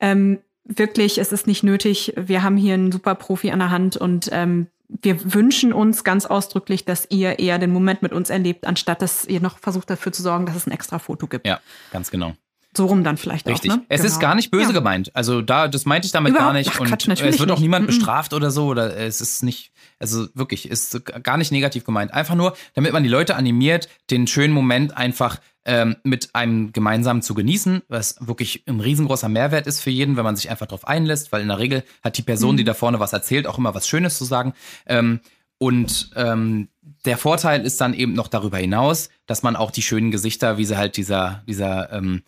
ähm, 0.00 0.40
wirklich, 0.66 1.18
es 1.18 1.32
ist 1.32 1.46
nicht 1.46 1.62
nötig. 1.62 2.12
Wir 2.16 2.42
haben 2.42 2.56
hier 2.56 2.74
einen 2.74 2.92
super 2.92 3.14
Profi 3.14 3.50
an 3.50 3.60
der 3.60 3.70
Hand 3.70 3.96
und 3.96 4.28
ähm, 4.32 4.68
wir 4.88 5.34
wünschen 5.34 5.72
uns 5.72 6.04
ganz 6.04 6.26
ausdrücklich, 6.26 6.84
dass 6.84 7.06
ihr 7.10 7.38
eher 7.38 7.58
den 7.58 7.70
Moment 7.70 8.02
mit 8.02 8.12
uns 8.12 8.30
erlebt, 8.30 8.66
anstatt 8.66 9.02
dass 9.02 9.24
ihr 9.24 9.40
noch 9.40 9.58
versucht 9.58 9.90
dafür 9.90 10.12
zu 10.12 10.22
sorgen, 10.22 10.46
dass 10.46 10.56
es 10.56 10.66
ein 10.66 10.72
extra 10.72 10.98
Foto 10.98 11.26
gibt. 11.26 11.46
Ja, 11.46 11.60
ganz 11.90 12.10
genau. 12.10 12.34
So 12.76 12.86
rum 12.86 13.02
dann 13.04 13.16
vielleicht 13.16 13.46
Richtig. 13.46 13.70
auch. 13.72 13.76
Ne? 13.76 13.82
Es 13.88 14.04
ist 14.04 14.14
Genau. 14.18 14.28
gar 14.28 14.34
nicht 14.34 14.50
böse 14.50 14.66
Ja. 14.66 14.72
gemeint. 14.72 15.10
Also 15.14 15.42
da, 15.42 15.68
das 15.68 15.84
meinte 15.86 16.06
ich 16.06 16.12
damit 16.12 16.30
Überhaupt- 16.30 16.48
gar 16.48 16.52
nicht. 16.52 16.70
Ach, 16.74 16.80
und 16.80 16.88
Quatsch, 16.88 17.08
natürlich 17.08 17.34
es 17.34 17.40
wird 17.40 17.50
auch 17.50 17.54
nicht. 17.56 17.62
niemand 17.62 17.84
Mhm. 17.84 17.86
bestraft 17.86 18.32
oder 18.34 18.50
so. 18.50 18.66
Oder 18.66 18.96
es 18.96 19.20
ist 19.20 19.42
nicht, 19.42 19.72
also 19.98 20.26
wirklich, 20.34 20.68
ist 20.68 21.04
gar 21.22 21.36
nicht 21.38 21.52
negativ 21.52 21.84
gemeint. 21.84 22.12
Einfach 22.12 22.34
nur, 22.34 22.54
damit 22.74 22.92
man 22.92 23.02
die 23.02 23.08
Leute 23.08 23.36
animiert, 23.36 23.88
den 24.10 24.26
schönen 24.26 24.52
Moment 24.54 24.96
einfach 24.96 25.38
ähm, 25.68 25.96
mit 26.04 26.32
einem 26.32 26.72
gemeinsam 26.72 27.22
zu 27.22 27.34
genießen, 27.34 27.82
was 27.88 28.14
wirklich 28.20 28.62
ein 28.68 28.78
riesengroßer 28.78 29.28
Mehrwert 29.28 29.66
ist 29.66 29.80
für 29.80 29.90
jeden, 29.90 30.16
wenn 30.16 30.22
man 30.22 30.36
sich 30.36 30.48
einfach 30.48 30.66
darauf 30.66 30.86
einlässt, 30.86 31.32
weil 31.32 31.42
in 31.42 31.48
der 31.48 31.58
Regel 31.58 31.82
hat 32.04 32.16
die 32.18 32.22
Person, 32.22 32.52
Mhm. 32.52 32.58
die 32.58 32.64
da 32.64 32.72
vorne 32.72 33.00
was 33.00 33.12
erzählt, 33.12 33.48
auch 33.48 33.58
immer 33.58 33.74
was 33.74 33.88
Schönes 33.88 34.16
zu 34.16 34.24
sagen. 34.24 34.52
Ähm, 34.86 35.18
und 35.58 36.10
ähm, 36.14 36.68
der 37.04 37.16
Vorteil 37.18 37.66
ist 37.66 37.80
dann 37.80 37.94
eben 37.94 38.12
noch 38.12 38.28
darüber 38.28 38.58
hinaus, 38.58 39.08
dass 39.26 39.42
man 39.42 39.56
auch 39.56 39.72
die 39.72 39.82
schönen 39.82 40.12
Gesichter, 40.12 40.56
wie 40.56 40.64
sie 40.64 40.76
halt 40.76 40.96
dieser, 40.96 41.42
dieser, 41.48 41.92
ähm, 41.92 42.22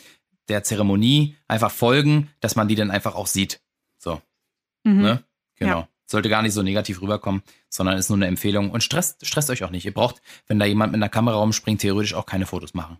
der 0.49 0.63
Zeremonie 0.65 1.37
einfach 1.47 1.71
folgen, 1.71 2.31
dass 2.41 2.57
man 2.57 2.69
die 2.69 2.75
dann 2.75 2.91
einfach 2.91 3.15
auch 3.15 3.27
sieht. 3.27 3.61
So, 3.99 4.21
Mhm. 4.85 5.03
ne? 5.03 5.25
Genau. 5.57 5.81
Ja. 5.81 5.89
Sollte 6.07 6.29
gar 6.31 6.41
nicht 6.43 6.55
so 6.55 6.63
negativ 6.63 7.03
rüberkommen, 7.03 7.43
sondern 7.69 7.99
ist 7.99 8.09
nur 8.09 8.17
eine 8.17 8.27
Empfehlung. 8.29 8.71
Und 8.71 8.83
stresst, 8.83 9.27
stresst 9.27 9.51
euch 9.51 9.63
auch 9.65 9.71
nicht. 9.71 9.85
Ihr 9.85 9.93
braucht, 9.93 10.23
wenn 10.47 10.59
da 10.59 10.65
jemand 10.65 10.93
mit 10.93 10.99
einer 10.99 11.11
Kamera 11.11 11.37
rumspringt, 11.37 11.83
theoretisch 11.83 12.15
auch 12.15 12.25
keine 12.25 12.47
Fotos 12.47 12.73
machen. 12.73 12.97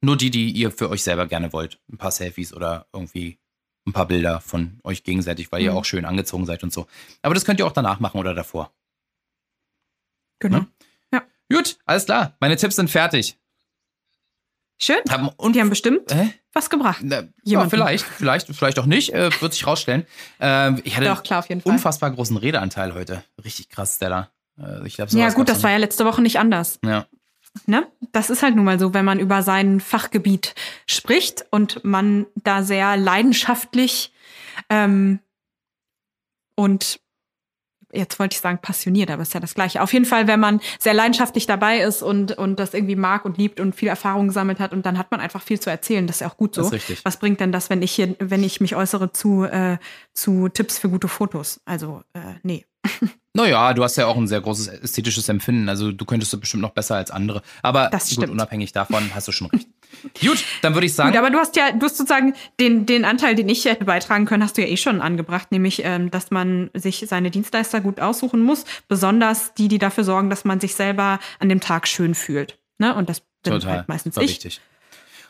Nur 0.00 0.16
die, 0.16 0.30
die 0.30 0.50
ihr 0.52 0.70
für 0.70 0.88
euch 0.88 1.02
selber 1.02 1.26
gerne 1.26 1.52
wollt. 1.52 1.78
Ein 1.92 1.98
paar 1.98 2.10
Selfies 2.12 2.54
oder 2.54 2.86
irgendwie 2.92 3.38
ein 3.86 3.92
paar 3.92 4.06
Bilder 4.06 4.40
von 4.40 4.80
euch 4.84 5.02
gegenseitig, 5.02 5.52
weil 5.52 5.60
ihr 5.62 5.72
Mhm. 5.72 5.76
auch 5.78 5.84
schön 5.84 6.04
angezogen 6.06 6.46
seid 6.46 6.62
und 6.62 6.72
so. 6.72 6.86
Aber 7.20 7.34
das 7.34 7.44
könnt 7.44 7.58
ihr 7.60 7.66
auch 7.66 7.72
danach 7.72 8.00
machen 8.00 8.18
oder 8.18 8.32
davor. 8.34 8.72
Genau. 10.38 10.64
Ne? 11.10 11.22
Gut, 11.52 11.78
alles 11.84 12.04
klar. 12.06 12.36
Meine 12.40 12.56
Tipps 12.56 12.76
sind 12.76 12.90
fertig. 12.90 13.38
Schön. 14.80 14.98
Haben 15.10 15.28
und 15.30 15.56
Die 15.56 15.60
haben 15.60 15.70
bestimmt 15.70 16.14
Hä? 16.14 16.32
Was 16.58 16.68
gebracht. 16.68 17.00
Na, 17.02 17.22
ja, 17.44 17.68
vielleicht, 17.68 18.04
vielleicht, 18.04 18.48
vielleicht 18.48 18.78
auch 18.78 18.86
nicht. 18.86 19.14
Äh, 19.14 19.30
wird 19.40 19.54
sich 19.54 19.66
rausstellen. 19.66 20.06
Ähm, 20.40 20.80
ich 20.84 20.96
hatte 20.96 21.08
Doch, 21.08 21.22
klar, 21.22 21.38
auf 21.38 21.48
jeden 21.48 21.62
Fall. 21.62 21.72
unfassbar 21.72 22.10
großen 22.10 22.36
Redeanteil 22.36 22.94
heute. 22.94 23.24
Richtig 23.42 23.70
krass, 23.70 23.96
Stella. 23.96 24.30
Äh, 24.60 24.86
ich 24.86 24.96
glaub, 24.96 25.10
Ja, 25.12 25.30
gut, 25.30 25.48
das 25.48 25.62
war 25.62 25.70
ja 25.70 25.76
letzte 25.78 26.04
Woche 26.04 26.20
nicht 26.20 26.38
anders. 26.38 26.78
Ja, 26.84 27.06
Ne? 27.66 27.86
Das 28.12 28.30
ist 28.30 28.42
halt 28.42 28.56
nun 28.56 28.64
mal 28.64 28.78
so, 28.78 28.94
wenn 28.94 29.04
man 29.04 29.18
über 29.18 29.42
sein 29.42 29.80
Fachgebiet 29.80 30.54
spricht 30.86 31.46
und 31.50 31.84
man 31.84 32.26
da 32.36 32.62
sehr 32.62 32.96
leidenschaftlich 32.96 34.12
ähm, 34.68 35.20
und 36.54 37.00
jetzt 37.92 38.18
wollte 38.18 38.34
ich 38.34 38.40
sagen 38.40 38.58
passioniert, 38.58 39.10
aber 39.10 39.22
ist 39.22 39.34
ja 39.34 39.40
das 39.40 39.54
Gleiche. 39.54 39.82
Auf 39.82 39.92
jeden 39.92 40.04
Fall, 40.04 40.26
wenn 40.26 40.40
man 40.40 40.60
sehr 40.78 40.94
leidenschaftlich 40.94 41.46
dabei 41.46 41.80
ist 41.80 42.02
und, 42.02 42.32
und 42.32 42.58
das 42.58 42.74
irgendwie 42.74 42.96
mag 42.96 43.24
und 43.24 43.38
liebt 43.38 43.60
und 43.60 43.74
viel 43.74 43.88
Erfahrung 43.88 44.28
gesammelt 44.28 44.58
hat 44.58 44.72
und 44.72 44.84
dann 44.86 44.98
hat 44.98 45.10
man 45.10 45.20
einfach 45.20 45.42
viel 45.42 45.60
zu 45.60 45.70
erzählen. 45.70 46.06
Das 46.06 46.16
ist 46.16 46.20
ja 46.20 46.28
auch 46.28 46.36
gut 46.36 46.54
so. 46.54 46.70
Was 47.04 47.18
bringt 47.18 47.40
denn 47.40 47.52
das, 47.52 47.70
wenn 47.70 47.82
ich 47.82 47.92
hier, 47.92 48.14
wenn 48.18 48.42
ich 48.44 48.60
mich 48.60 48.76
äußere 48.76 49.12
zu, 49.12 49.44
äh, 49.44 49.78
zu 50.12 50.48
Tipps 50.48 50.78
für 50.78 50.88
gute 50.88 51.08
Fotos? 51.08 51.60
Also, 51.64 52.02
äh, 52.12 52.34
nee. 52.42 52.66
Naja, 53.34 53.72
du 53.72 53.84
hast 53.84 53.94
ja 53.94 54.06
auch 54.06 54.16
ein 54.16 54.26
sehr 54.26 54.40
großes 54.40 54.66
ästhetisches 54.66 55.28
Empfinden. 55.28 55.68
Also 55.68 55.92
du 55.92 56.04
könntest 56.04 56.32
du 56.32 56.40
bestimmt 56.40 56.62
noch 56.62 56.70
besser 56.70 56.96
als 56.96 57.12
andere. 57.12 57.42
Aber 57.62 57.88
Das 57.88 58.12
gut, 58.16 58.28
unabhängig 58.28 58.72
davon 58.72 59.14
hast 59.14 59.28
du 59.28 59.32
schon 59.32 59.46
recht. 59.48 59.68
Gut, 60.20 60.44
dann 60.62 60.74
würde 60.74 60.86
ich 60.86 60.94
sagen. 60.94 61.10
Gut, 61.10 61.18
aber 61.18 61.30
du 61.30 61.38
hast 61.38 61.56
ja, 61.56 61.72
du 61.72 61.84
hast 61.84 61.96
sozusagen 61.96 62.34
den, 62.60 62.86
den 62.86 63.04
Anteil, 63.04 63.34
den 63.34 63.48
ich 63.48 63.64
hätte 63.64 63.84
beitragen 63.84 64.26
können, 64.26 64.42
hast 64.42 64.56
du 64.56 64.62
ja 64.62 64.68
eh 64.68 64.76
schon 64.76 65.00
angebracht, 65.00 65.50
nämlich, 65.50 65.82
ähm, 65.84 66.10
dass 66.10 66.30
man 66.30 66.70
sich 66.74 67.04
seine 67.08 67.30
Dienstleister 67.30 67.80
gut 67.80 68.00
aussuchen 68.00 68.42
muss, 68.42 68.64
besonders 68.88 69.54
die, 69.54 69.68
die 69.68 69.78
dafür 69.78 70.04
sorgen, 70.04 70.30
dass 70.30 70.44
man 70.44 70.60
sich 70.60 70.74
selber 70.74 71.18
an 71.38 71.48
dem 71.48 71.60
Tag 71.60 71.88
schön 71.88 72.14
fühlt. 72.14 72.58
Ne? 72.78 72.94
Und 72.94 73.08
das 73.08 73.20
bin 73.42 73.52
Total. 73.52 73.78
halt 73.78 73.88
meistens 73.88 74.16
War 74.16 74.22
ich. 74.22 74.30
wichtig. 74.30 74.60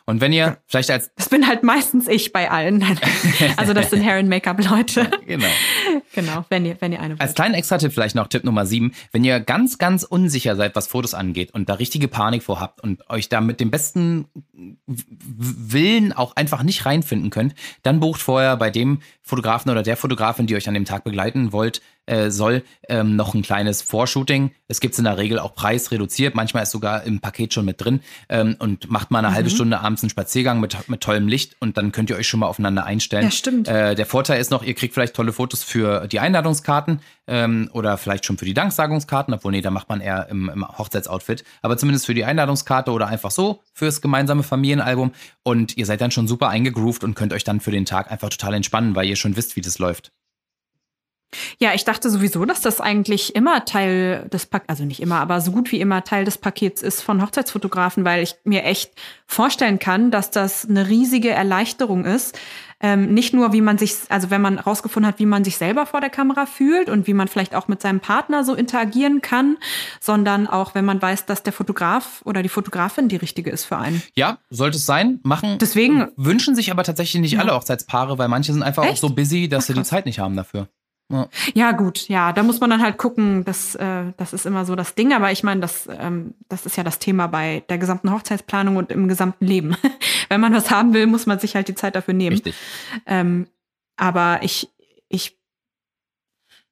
Und 0.09 0.21
wenn 0.21 0.33
ihr 0.33 0.57
vielleicht 0.65 0.89
als 0.89 1.11
Das 1.17 1.29
bin 1.29 1.45
halt 1.45 1.61
meistens 1.61 2.07
ich 2.07 2.33
bei 2.33 2.49
allen. 2.49 2.83
Also 3.57 3.73
das 3.73 3.91
sind 3.91 4.03
Hair 4.03 4.15
and 4.17 4.29
Make-up-Leute. 4.29 5.09
genau. 5.27 5.47
genau, 6.15 6.45
wenn 6.49 6.65
ihr, 6.65 6.77
wenn 6.79 6.91
ihr 6.91 6.99
eine 6.99 7.13
Als 7.13 7.29
wollt. 7.29 7.35
kleinen 7.35 7.53
Extra-Tipp 7.53 7.93
vielleicht 7.93 8.15
noch 8.15 8.27
Tipp 8.27 8.43
Nummer 8.43 8.65
7. 8.65 8.91
Wenn 9.11 9.23
ihr 9.23 9.39
ganz, 9.39 9.77
ganz 9.77 10.03
unsicher 10.03 10.55
seid, 10.55 10.75
was 10.75 10.87
Fotos 10.87 11.13
angeht 11.13 11.53
und 11.53 11.69
da 11.69 11.75
richtige 11.75 12.07
Panik 12.07 12.41
vor 12.41 12.59
habt 12.59 12.81
und 12.81 13.07
euch 13.09 13.29
da 13.29 13.39
mit 13.39 13.59
dem 13.59 13.69
besten 13.69 14.25
Willen 14.87 16.11
auch 16.11 16.35
einfach 16.35 16.63
nicht 16.63 16.85
reinfinden 16.85 17.29
könnt, 17.29 17.53
dann 17.83 17.99
bucht 17.99 18.21
vorher 18.21 18.57
bei 18.57 18.71
dem 18.71 19.01
Fotografen 19.21 19.69
oder 19.69 19.83
der 19.83 19.95
Fotografin, 19.95 20.47
die 20.47 20.55
euch 20.55 20.67
an 20.67 20.73
dem 20.73 20.85
Tag 20.85 21.03
begleiten 21.03 21.53
wollt, 21.53 21.81
äh, 22.09 22.31
soll, 22.31 22.63
ähm, 22.87 23.15
noch 23.15 23.33
ein 23.33 23.41
kleines 23.41 23.81
Vorshooting. 23.81 24.51
Es 24.67 24.79
gibt 24.79 24.97
in 24.97 25.03
der 25.05 25.17
Regel 25.17 25.39
auch 25.39 25.55
preisreduziert. 25.55 26.35
Manchmal 26.35 26.63
ist 26.63 26.71
sogar 26.71 27.03
im 27.03 27.19
Paket 27.19 27.53
schon 27.53 27.65
mit 27.65 27.83
drin 27.83 28.01
ähm, 28.29 28.55
und 28.59 28.89
macht 28.89 29.11
mal 29.11 29.19
eine 29.19 29.29
Mhm. 29.29 29.33
halbe 29.35 29.49
Stunde 29.49 29.79
abends 29.79 30.03
einen 30.03 30.09
Spaziergang 30.09 30.59
mit, 30.59 30.89
mit 30.89 31.01
tollem 31.01 31.27
Licht 31.27 31.55
und 31.59 31.77
dann 31.77 31.91
könnt 31.91 32.09
ihr 32.09 32.15
euch 32.17 32.27
schon 32.27 32.39
mal 32.39 32.47
aufeinander 32.47 32.85
einstellen. 32.85 33.23
Ja, 33.25 33.31
stimmt. 33.31 33.67
Äh, 33.67 33.95
der 33.95 34.05
Vorteil 34.05 34.39
ist 34.41 34.51
noch, 34.51 34.63
ihr 34.63 34.73
kriegt 34.73 34.93
vielleicht 34.93 35.13
tolle 35.15 35.33
Fotos 35.33 35.63
für 35.63 36.07
die 36.07 36.19
Einladungskarten 36.19 37.01
ähm, 37.27 37.69
oder 37.73 37.97
vielleicht 37.97 38.25
schon 38.25 38.37
für 38.37 38.45
die 38.45 38.53
Danksagungskarten, 38.53 39.33
obwohl 39.33 39.51
nee, 39.51 39.61
da 39.61 39.71
macht 39.71 39.89
man 39.89 40.01
eher 40.01 40.27
im, 40.29 40.49
im 40.49 40.67
Hochzeitsoutfit, 40.67 41.43
aber 41.61 41.77
zumindest 41.77 42.05
für 42.07 42.13
die 42.13 42.25
Einladungskarte 42.25 42.91
oder 42.91 43.07
einfach 43.07 43.31
so 43.31 43.61
fürs 43.73 44.01
gemeinsame 44.01 44.43
Familienalbum 44.43 45.11
und 45.43 45.77
ihr 45.77 45.85
seid 45.85 46.01
dann 46.01 46.11
schon 46.11 46.27
super 46.27 46.49
eingegroovt 46.49 47.03
und 47.03 47.15
könnt 47.15 47.33
euch 47.33 47.43
dann 47.43 47.59
für 47.59 47.71
den 47.71 47.85
Tag 47.85 48.11
einfach 48.11 48.29
total 48.29 48.55
entspannen, 48.55 48.95
weil 48.95 49.07
ihr 49.07 49.15
schon 49.15 49.35
wisst, 49.35 49.55
wie 49.55 49.61
das 49.61 49.79
läuft. 49.79 50.11
Ja, 51.59 51.73
ich 51.73 51.85
dachte 51.85 52.09
sowieso, 52.09 52.45
dass 52.45 52.61
das 52.61 52.81
eigentlich 52.81 53.35
immer 53.35 53.65
Teil 53.65 54.27
des 54.33 54.45
Pakets, 54.47 54.69
also 54.69 54.83
nicht 54.85 54.99
immer, 55.01 55.19
aber 55.19 55.41
so 55.41 55.51
gut 55.51 55.71
wie 55.71 55.79
immer 55.79 56.03
Teil 56.03 56.25
des 56.25 56.37
Pakets 56.37 56.81
ist 56.81 57.01
von 57.01 57.21
Hochzeitsfotografen, 57.21 58.03
weil 58.05 58.23
ich 58.23 58.35
mir 58.43 58.63
echt 58.63 58.91
vorstellen 59.27 59.77
kann, 59.79 60.09
dass 60.11 60.31
das 60.31 60.67
eine 60.67 60.87
riesige 60.89 61.29
Erleichterung 61.29 62.05
ist. 62.05 62.37
Ähm, 62.81 63.13
nicht 63.13 63.33
nur, 63.33 63.51
wie 63.51 63.59
man 63.59 63.77
sich, 63.77 63.93
also 64.07 64.29
wenn 64.29 64.41
man 64.41 64.57
rausgefunden 64.57 65.05
hat, 65.11 65.19
wie 65.19 65.25
man 65.25 65.43
sich 65.43 65.57
selber 65.57 65.85
vor 65.85 65.99
der 65.99 66.09
Kamera 66.09 66.45
fühlt 66.45 66.89
und 66.89 67.07
wie 67.07 67.13
man 67.13 67.27
vielleicht 67.27 67.53
auch 67.53 67.67
mit 67.67 67.81
seinem 67.81 67.99
Partner 67.99 68.45
so 68.45 68.53
interagieren 68.55 69.21
kann, 69.21 69.57
sondern 69.99 70.47
auch, 70.47 70.75
wenn 70.75 70.85
man 70.85 71.01
weiß, 71.01 71.25
dass 71.25 71.43
der 71.43 71.51
Fotograf 71.51 72.21
oder 72.23 72.41
die 72.41 72.47
Fotografin 72.47 73.09
die 73.09 73.17
richtige 73.17 73.49
ist 73.51 73.65
für 73.65 73.77
einen. 73.77 74.01
Ja, 74.15 74.37
sollte 74.49 74.77
es 74.77 74.85
sein, 74.85 75.19
machen. 75.23 75.57
Deswegen- 75.59 76.07
wünschen 76.15 76.55
sich 76.55 76.71
aber 76.71 76.83
tatsächlich 76.83 77.21
nicht 77.21 77.37
alle 77.37 77.53
Hochzeitspaare, 77.53 78.17
weil 78.17 78.29
manche 78.29 78.53
sind 78.53 78.63
einfach 78.63 78.83
auch 78.83 78.91
Echt? 78.91 79.01
so 79.01 79.09
busy, 79.09 79.49
dass 79.49 79.65
Ach, 79.65 79.67
sie 79.67 79.73
die. 79.73 79.83
Zeit 79.83 80.05
nicht 80.05 80.19
haben 80.19 80.37
dafür. 80.37 80.69
Ja. 81.11 81.27
Ja, 81.55 81.71
gut, 81.71 82.07
ja, 82.07 82.33
da 82.33 82.43
muss 82.43 82.59
man 82.59 82.69
dann 82.69 82.83
halt 82.83 82.97
gucken, 82.97 83.43
das, 83.43 83.73
äh, 83.75 84.13
das 84.17 84.31
ist 84.31 84.45
immer 84.45 84.65
so 84.65 84.75
das 84.75 84.93
Ding, 84.93 85.11
aber 85.11 85.31
ich 85.31 85.43
meine, 85.43 85.59
das, 85.59 85.87
ähm, 85.91 86.35
das 86.49 86.67
ist 86.67 86.77
ja 86.77 86.83
das 86.83 86.99
Thema 86.99 87.27
bei 87.27 87.63
der 87.67 87.79
gesamten 87.79 88.11
Hochzeitsplanung 88.11 88.75
und 88.75 88.91
im 88.91 89.07
gesamten 89.07 89.45
Leben. 89.45 89.75
Wenn 90.29 90.39
man 90.39 90.53
was 90.53 90.69
haben 90.69 90.93
will, 90.93 91.07
muss 91.07 91.25
man 91.25 91.39
sich 91.39 91.55
halt 91.55 91.67
die 91.67 91.75
Zeit 91.75 91.95
dafür 91.95 92.13
nehmen. 92.13 92.35
Richtig. 92.35 92.55
Ähm, 93.07 93.47
aber 93.97 94.43
ich, 94.43 94.69
ich 95.07 95.39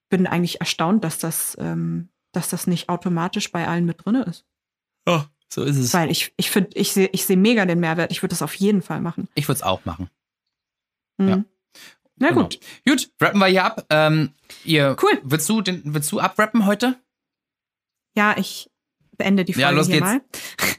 bin 0.10 0.28
eigentlich 0.28 0.60
erstaunt, 0.60 1.04
dass 1.04 1.18
das, 1.18 1.58
ähm, 1.60 2.10
dass 2.32 2.50
das 2.50 2.68
nicht 2.68 2.90
automatisch 2.90 3.52
bei 3.52 3.68
allen 3.68 3.86
mit 3.86 4.06
drinne 4.06 4.24
ist. 4.24 4.46
Ja, 5.08 5.26
so 5.50 5.64
ist 5.64 5.78
es. 5.78 5.94
Weil 5.94 6.12
ich, 6.12 6.34
ich 6.38 6.52
finde, 6.52 6.70
ich 6.76 6.92
sehe 6.92 7.10
ich 7.12 7.26
seh 7.26 7.36
mega 7.36 7.66
den 7.66 7.80
Mehrwert. 7.80 8.12
Ich 8.12 8.22
würde 8.22 8.34
das 8.34 8.42
auf 8.44 8.54
jeden 8.54 8.84
Fall 8.84 9.02
machen. 9.02 9.28
Ich 9.34 9.48
würde 9.48 9.58
es 9.58 9.64
auch 9.64 9.84
machen. 9.86 10.10
Mhm. 11.18 11.28
Ja. 11.28 11.44
Na 12.20 12.30
Genau. 12.30 12.44
gut. 12.44 12.60
Gut, 12.88 13.12
rappen 13.22 13.40
wir 13.40 13.48
hier 13.48 13.64
ab. 13.66 13.86
Ähm, 13.90 14.34
ihr, 14.64 14.96
Cool. 15.02 15.20
Willst 15.24 15.48
du, 15.50 15.62
den, 15.62 15.82
willst 15.94 16.12
du 16.12 16.20
abrappen 16.20 16.66
heute? 16.66 17.00
Ja, 18.16 18.36
ich 18.38 18.70
beende 19.18 19.46
die 19.46 19.54
Folge 19.54 19.62
Ja, 19.62 19.70
los 19.70 19.88
hier 19.88 20.02
geht's. 20.02 20.06
mal. 20.06 20.22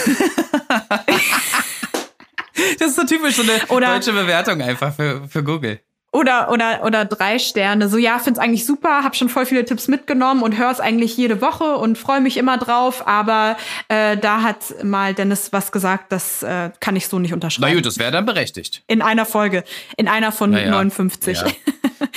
das 2.79 2.89
ist 2.91 2.97
so 2.97 3.05
typisch 3.05 3.37
so 3.37 3.43
eine 3.43 3.53
Oder- 3.69 3.95
deutsche 3.95 4.13
Bewertung 4.13 4.61
einfach 4.63 4.95
für, 4.95 5.27
für 5.29 5.43
Google. 5.43 5.81
Oder, 6.15 6.51
oder, 6.51 6.85
oder 6.85 7.07
drei 7.07 7.39
Sterne. 7.39 7.89
So, 7.89 7.97
ja, 7.97 8.19
find's 8.19 8.39
eigentlich 8.39 8.67
super, 8.67 9.03
hab 9.03 9.17
schon 9.17 9.31
voll 9.31 9.47
viele 9.47 9.65
Tipps 9.65 9.89
mitgenommen 9.89 10.43
und 10.43 10.59
hör's 10.59 10.79
eigentlich 10.79 11.17
jede 11.17 11.41
Woche 11.41 11.77
und 11.79 11.97
freue 11.97 12.21
mich 12.21 12.37
immer 12.37 12.59
drauf. 12.59 13.09
Aber 13.09 13.57
äh, 13.89 14.19
da 14.19 14.43
hat 14.43 14.85
mal 14.85 15.15
Dennis 15.15 15.55
was 15.55 15.73
gesagt, 15.73 16.13
das 16.13 16.43
äh, 16.43 16.69
kann 16.81 16.97
ich 16.97 17.09
so 17.09 17.19
nicht 17.19 17.31
Na 17.31 17.37
unterschreiben. 17.37 17.77
gut, 17.77 17.87
das 17.87 17.99
wäre 17.99 18.11
dann 18.13 18.27
berechtigt. 18.27 18.83
In 18.89 19.01
einer 19.01 19.25
Folge. 19.25 19.65
In 19.97 20.07
einer 20.07 20.33
von 20.33 20.51
Na 20.51 20.61
ja, 20.63 20.71
59. 20.73 21.39
ja. 21.39 21.47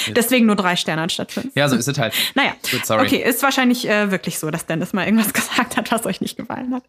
Deswegen 0.14 0.46
nur 0.46 0.58
drei 0.58 0.76
Sterne 0.76 1.04
anstatt 1.04 1.32
fünf. 1.32 1.56
Ja, 1.56 1.70
so 1.70 1.78
ist 1.78 1.88
es 1.88 1.98
halt. 1.98 2.14
Naja, 2.34 2.52
Gut, 2.70 2.86
sorry. 2.86 3.06
okay, 3.06 3.24
ist 3.24 3.42
wahrscheinlich 3.44 3.88
äh, 3.88 4.12
wirklich 4.12 4.40
so, 4.40 4.52
dass 4.52 4.66
Dennis 4.66 4.92
mal 4.92 5.06
irgendwas 5.06 5.32
gesagt 5.34 5.78
hat, 5.78 5.90
was 5.94 6.06
euch 6.06 6.20
nicht 6.20 6.36
gefallen 6.36 6.74
hat. 6.76 6.84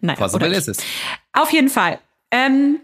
Naja, 0.00 0.18
Possible 0.18 0.48
ist 0.52 0.66
es. 0.66 0.78
auf 1.34 1.52
jeden 1.52 1.68
Fall. 1.68 2.00
Ähm, 2.30 2.80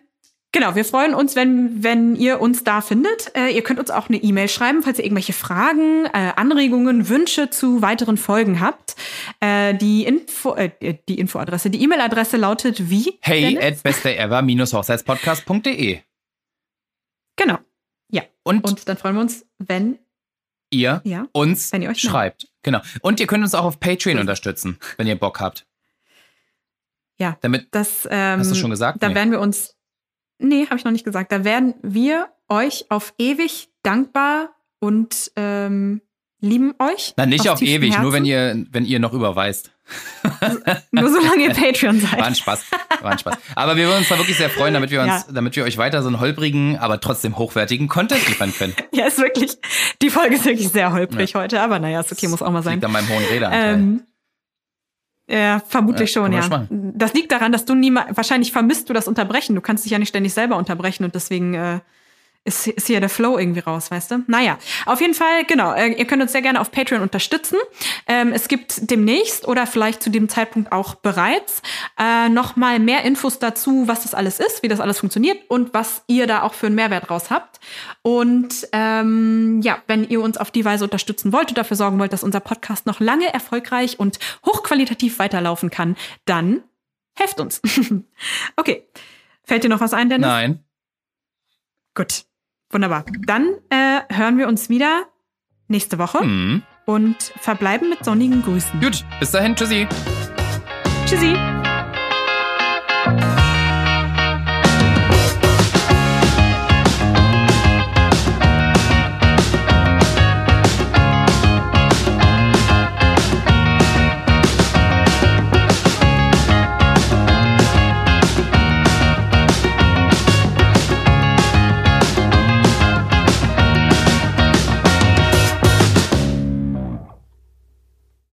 genau, 0.52 0.74
wir 0.74 0.84
freuen 0.84 1.14
uns, 1.14 1.36
wenn, 1.36 1.82
wenn 1.82 2.16
ihr 2.16 2.40
uns 2.40 2.64
da 2.64 2.80
findet. 2.80 3.34
Äh, 3.36 3.48
ihr 3.50 3.62
könnt 3.62 3.80
uns 3.80 3.90
auch 3.90 4.08
eine 4.08 4.18
E-Mail 4.18 4.48
schreiben, 4.48 4.82
falls 4.82 4.98
ihr 4.98 5.04
irgendwelche 5.04 5.32
Fragen, 5.32 6.06
äh, 6.06 6.32
Anregungen, 6.36 7.08
Wünsche 7.08 7.50
zu 7.50 7.82
weiteren 7.82 8.16
Folgen 8.16 8.60
habt. 8.60 8.96
Äh, 9.40 9.74
die 9.74 10.04
Info, 10.04 10.54
äh, 10.54 10.70
die 11.08 11.18
Infoadresse, 11.18 11.70
die 11.70 11.82
E-Mail-Adresse 11.82 12.36
lautet 12.36 12.90
wie? 12.90 13.18
Hey 13.20 13.54
Dennis? 13.54 13.78
at 13.78 13.82
bestever-hochzeitspodcast.de. 13.82 16.00
Genau. 17.36 17.58
Ja. 18.10 18.22
Und, 18.44 18.64
Und 18.64 18.88
dann 18.88 18.96
freuen 18.96 19.14
wir 19.16 19.22
uns, 19.22 19.46
wenn 19.58 19.98
ihr 20.70 21.00
Ja, 21.04 21.26
uns 21.32 21.72
wenn 21.72 21.82
ihr 21.82 21.90
euch 21.90 22.00
schreibt. 22.00 22.48
Genau. 22.62 22.80
Und 23.00 23.20
ihr 23.20 23.26
könnt 23.26 23.42
uns 23.42 23.54
auch 23.54 23.64
auf 23.64 23.80
Patreon 23.80 24.18
unterstützen, 24.18 24.78
wenn 24.96 25.06
ihr 25.06 25.16
Bock 25.16 25.40
habt. 25.40 25.66
Ja. 27.22 27.38
Damit, 27.40 27.68
das. 27.70 28.06
Ähm, 28.10 28.40
hast 28.40 28.50
du 28.50 28.54
schon 28.56 28.70
gesagt? 28.70 29.02
Da 29.02 29.08
Nee. 29.08 29.14
werden 29.14 29.30
wir 29.30 29.40
uns. 29.40 29.76
Nee, 30.38 30.66
habe 30.66 30.76
ich 30.76 30.84
noch 30.84 30.92
nicht 30.92 31.04
gesagt. 31.04 31.30
Da 31.30 31.44
werden 31.44 31.74
wir 31.82 32.26
euch 32.48 32.86
auf 32.90 33.14
ewig 33.18 33.70
dankbar 33.84 34.50
und 34.80 35.30
ähm, 35.36 36.02
lieben 36.40 36.74
euch. 36.80 37.14
Na, 37.16 37.24
nicht 37.26 37.48
auf 37.48 37.62
ewig, 37.62 37.96
nur 38.00 38.12
wenn 38.12 38.24
Herzen. 38.24 38.60
ihr, 38.62 38.66
wenn 38.72 38.84
ihr 38.84 38.98
noch 38.98 39.12
überweist. 39.12 39.70
Nur 40.92 41.10
solange 41.10 41.42
ihr 41.44 41.50
Patreon 41.54 42.00
seid. 42.00 42.18
War 42.18 42.26
ein 42.26 42.34
Spaß. 42.34 42.64
War 43.02 43.12
ein 43.12 43.18
Spaß. 43.18 43.34
Aber 43.56 43.76
wir 43.76 43.86
würden 43.86 43.98
uns 43.98 44.08
da 44.08 44.16
wirklich 44.16 44.36
sehr 44.36 44.48
freuen, 44.50 44.74
damit 44.74 44.90
wir 44.90 45.00
uns, 45.02 45.08
Ja. 45.10 45.24
damit 45.32 45.54
wir 45.56 45.64
euch 45.64 45.76
weiter 45.76 46.02
so 46.02 46.08
einen 46.08 46.20
holprigen, 46.20 46.78
aber 46.78 47.00
trotzdem 47.00 47.36
hochwertigen 47.36 47.88
Content 47.88 48.26
liefern 48.28 48.52
können. 48.56 48.74
Ja, 48.94 49.06
ist 49.06 49.18
wirklich. 49.18 49.58
Die 50.00 50.10
Folge 50.10 50.36
ist 50.36 50.44
wirklich 50.44 50.68
sehr 50.68 50.92
holprig 50.92 51.34
heute, 51.34 51.60
aber 51.60 51.78
naja, 51.78 52.00
ist 52.00 52.12
okay, 52.12 52.28
muss 52.28 52.42
auch 52.42 52.50
mal 52.50 52.62
sein. 52.62 52.74
Liegt 52.74 52.84
an 52.84 52.92
meinem 52.92 53.08
hohen 53.08 53.24
Redeanteil. 53.24 53.74
Ähm, 53.74 54.02
ja, 55.28 55.60
vermutlich 55.66 56.14
Ja, 56.14 56.22
schon, 56.22 56.32
ja. 56.32 56.42
schon 56.42 56.92
Das 56.94 57.14
liegt 57.14 57.32
daran, 57.32 57.52
dass 57.52 57.64
du 57.64 57.74
niemals, 57.74 58.16
wahrscheinlich 58.16 58.52
vermisst 58.52 58.88
du 58.88 58.92
das 58.92 59.08
Unterbrechen. 59.08 59.54
Du 59.54 59.60
kannst 59.60 59.84
dich 59.84 59.92
ja 59.92 59.98
nicht 59.98 60.08
ständig 60.08 60.34
selber 60.34 60.56
unterbrechen 60.56 61.04
und 61.04 61.14
deswegen 61.14 61.54
äh, 61.54 61.80
ist, 62.44 62.66
ist 62.66 62.88
hier 62.88 62.98
der 62.98 63.08
Flow 63.08 63.38
irgendwie 63.38 63.60
raus, 63.60 63.90
weißt 63.90 64.10
du? 64.10 64.24
Naja, 64.26 64.58
auf 64.86 65.00
jeden 65.00 65.14
Fall, 65.14 65.44
genau. 65.44 65.72
Äh, 65.74 65.92
ihr 65.92 66.06
könnt 66.06 66.22
uns 66.22 66.32
sehr 66.32 66.42
gerne 66.42 66.60
auf 66.60 66.72
Patreon 66.72 67.00
unterstützen. 67.00 67.56
Ähm, 68.08 68.32
es 68.32 68.48
gibt 68.48 68.90
demnächst 68.90 69.46
oder 69.46 69.66
vielleicht 69.66 70.02
zu 70.02 70.10
dem 70.10 70.28
Zeitpunkt 70.28 70.72
auch 70.72 70.96
bereits 70.96 71.62
äh, 71.98 72.28
noch 72.28 72.56
mal 72.56 72.80
mehr 72.80 73.04
Infos 73.04 73.38
dazu, 73.38 73.86
was 73.86 74.02
das 74.02 74.14
alles 74.14 74.40
ist, 74.40 74.62
wie 74.64 74.68
das 74.68 74.80
alles 74.80 74.98
funktioniert 74.98 75.38
und 75.48 75.72
was 75.72 76.02
ihr 76.08 76.26
da 76.26 76.42
auch 76.42 76.54
für 76.54 76.66
einen 76.66 76.74
Mehrwert 76.74 77.10
raus 77.10 77.30
habt. 77.30 77.60
Und 78.02 78.66
ähm, 78.72 79.60
ja, 79.62 79.78
wenn 79.86 80.08
ihr 80.08 80.20
uns 80.20 80.36
auf 80.36 80.50
die 80.50 80.64
Weise 80.64 80.84
unterstützen 80.84 81.32
wollt 81.32 81.50
und 81.50 81.58
dafür 81.58 81.76
sorgen 81.76 82.00
wollt, 82.00 82.12
dass 82.12 82.24
unser 82.24 82.40
Podcast 82.40 82.86
noch 82.86 82.98
lange 82.98 83.32
erfolgreich 83.32 84.00
und 84.00 84.18
hochqualitativ 84.44 85.20
weiterlaufen 85.20 85.70
kann, 85.70 85.96
dann 86.24 86.64
helft 87.14 87.38
uns. 87.40 87.62
okay. 88.56 88.84
Fällt 89.44 89.64
dir 89.64 89.68
noch 89.68 89.80
was 89.80 89.92
ein, 89.92 90.08
Dennis? 90.08 90.26
Nein. 90.26 90.64
Gut. 91.94 92.24
Wunderbar. 92.72 93.04
Dann 93.26 93.54
äh, 93.70 94.00
hören 94.10 94.38
wir 94.38 94.48
uns 94.48 94.68
wieder 94.68 95.04
nächste 95.68 95.98
Woche 95.98 96.24
Mhm. 96.24 96.62
und 96.86 97.16
verbleiben 97.40 97.88
mit 97.90 98.04
sonnigen 98.04 98.42
Grüßen. 98.42 98.80
Gut, 98.80 99.04
bis 99.20 99.30
dahin, 99.30 99.54
tschüssi. 99.54 99.86
Tschüssi. 101.06 101.36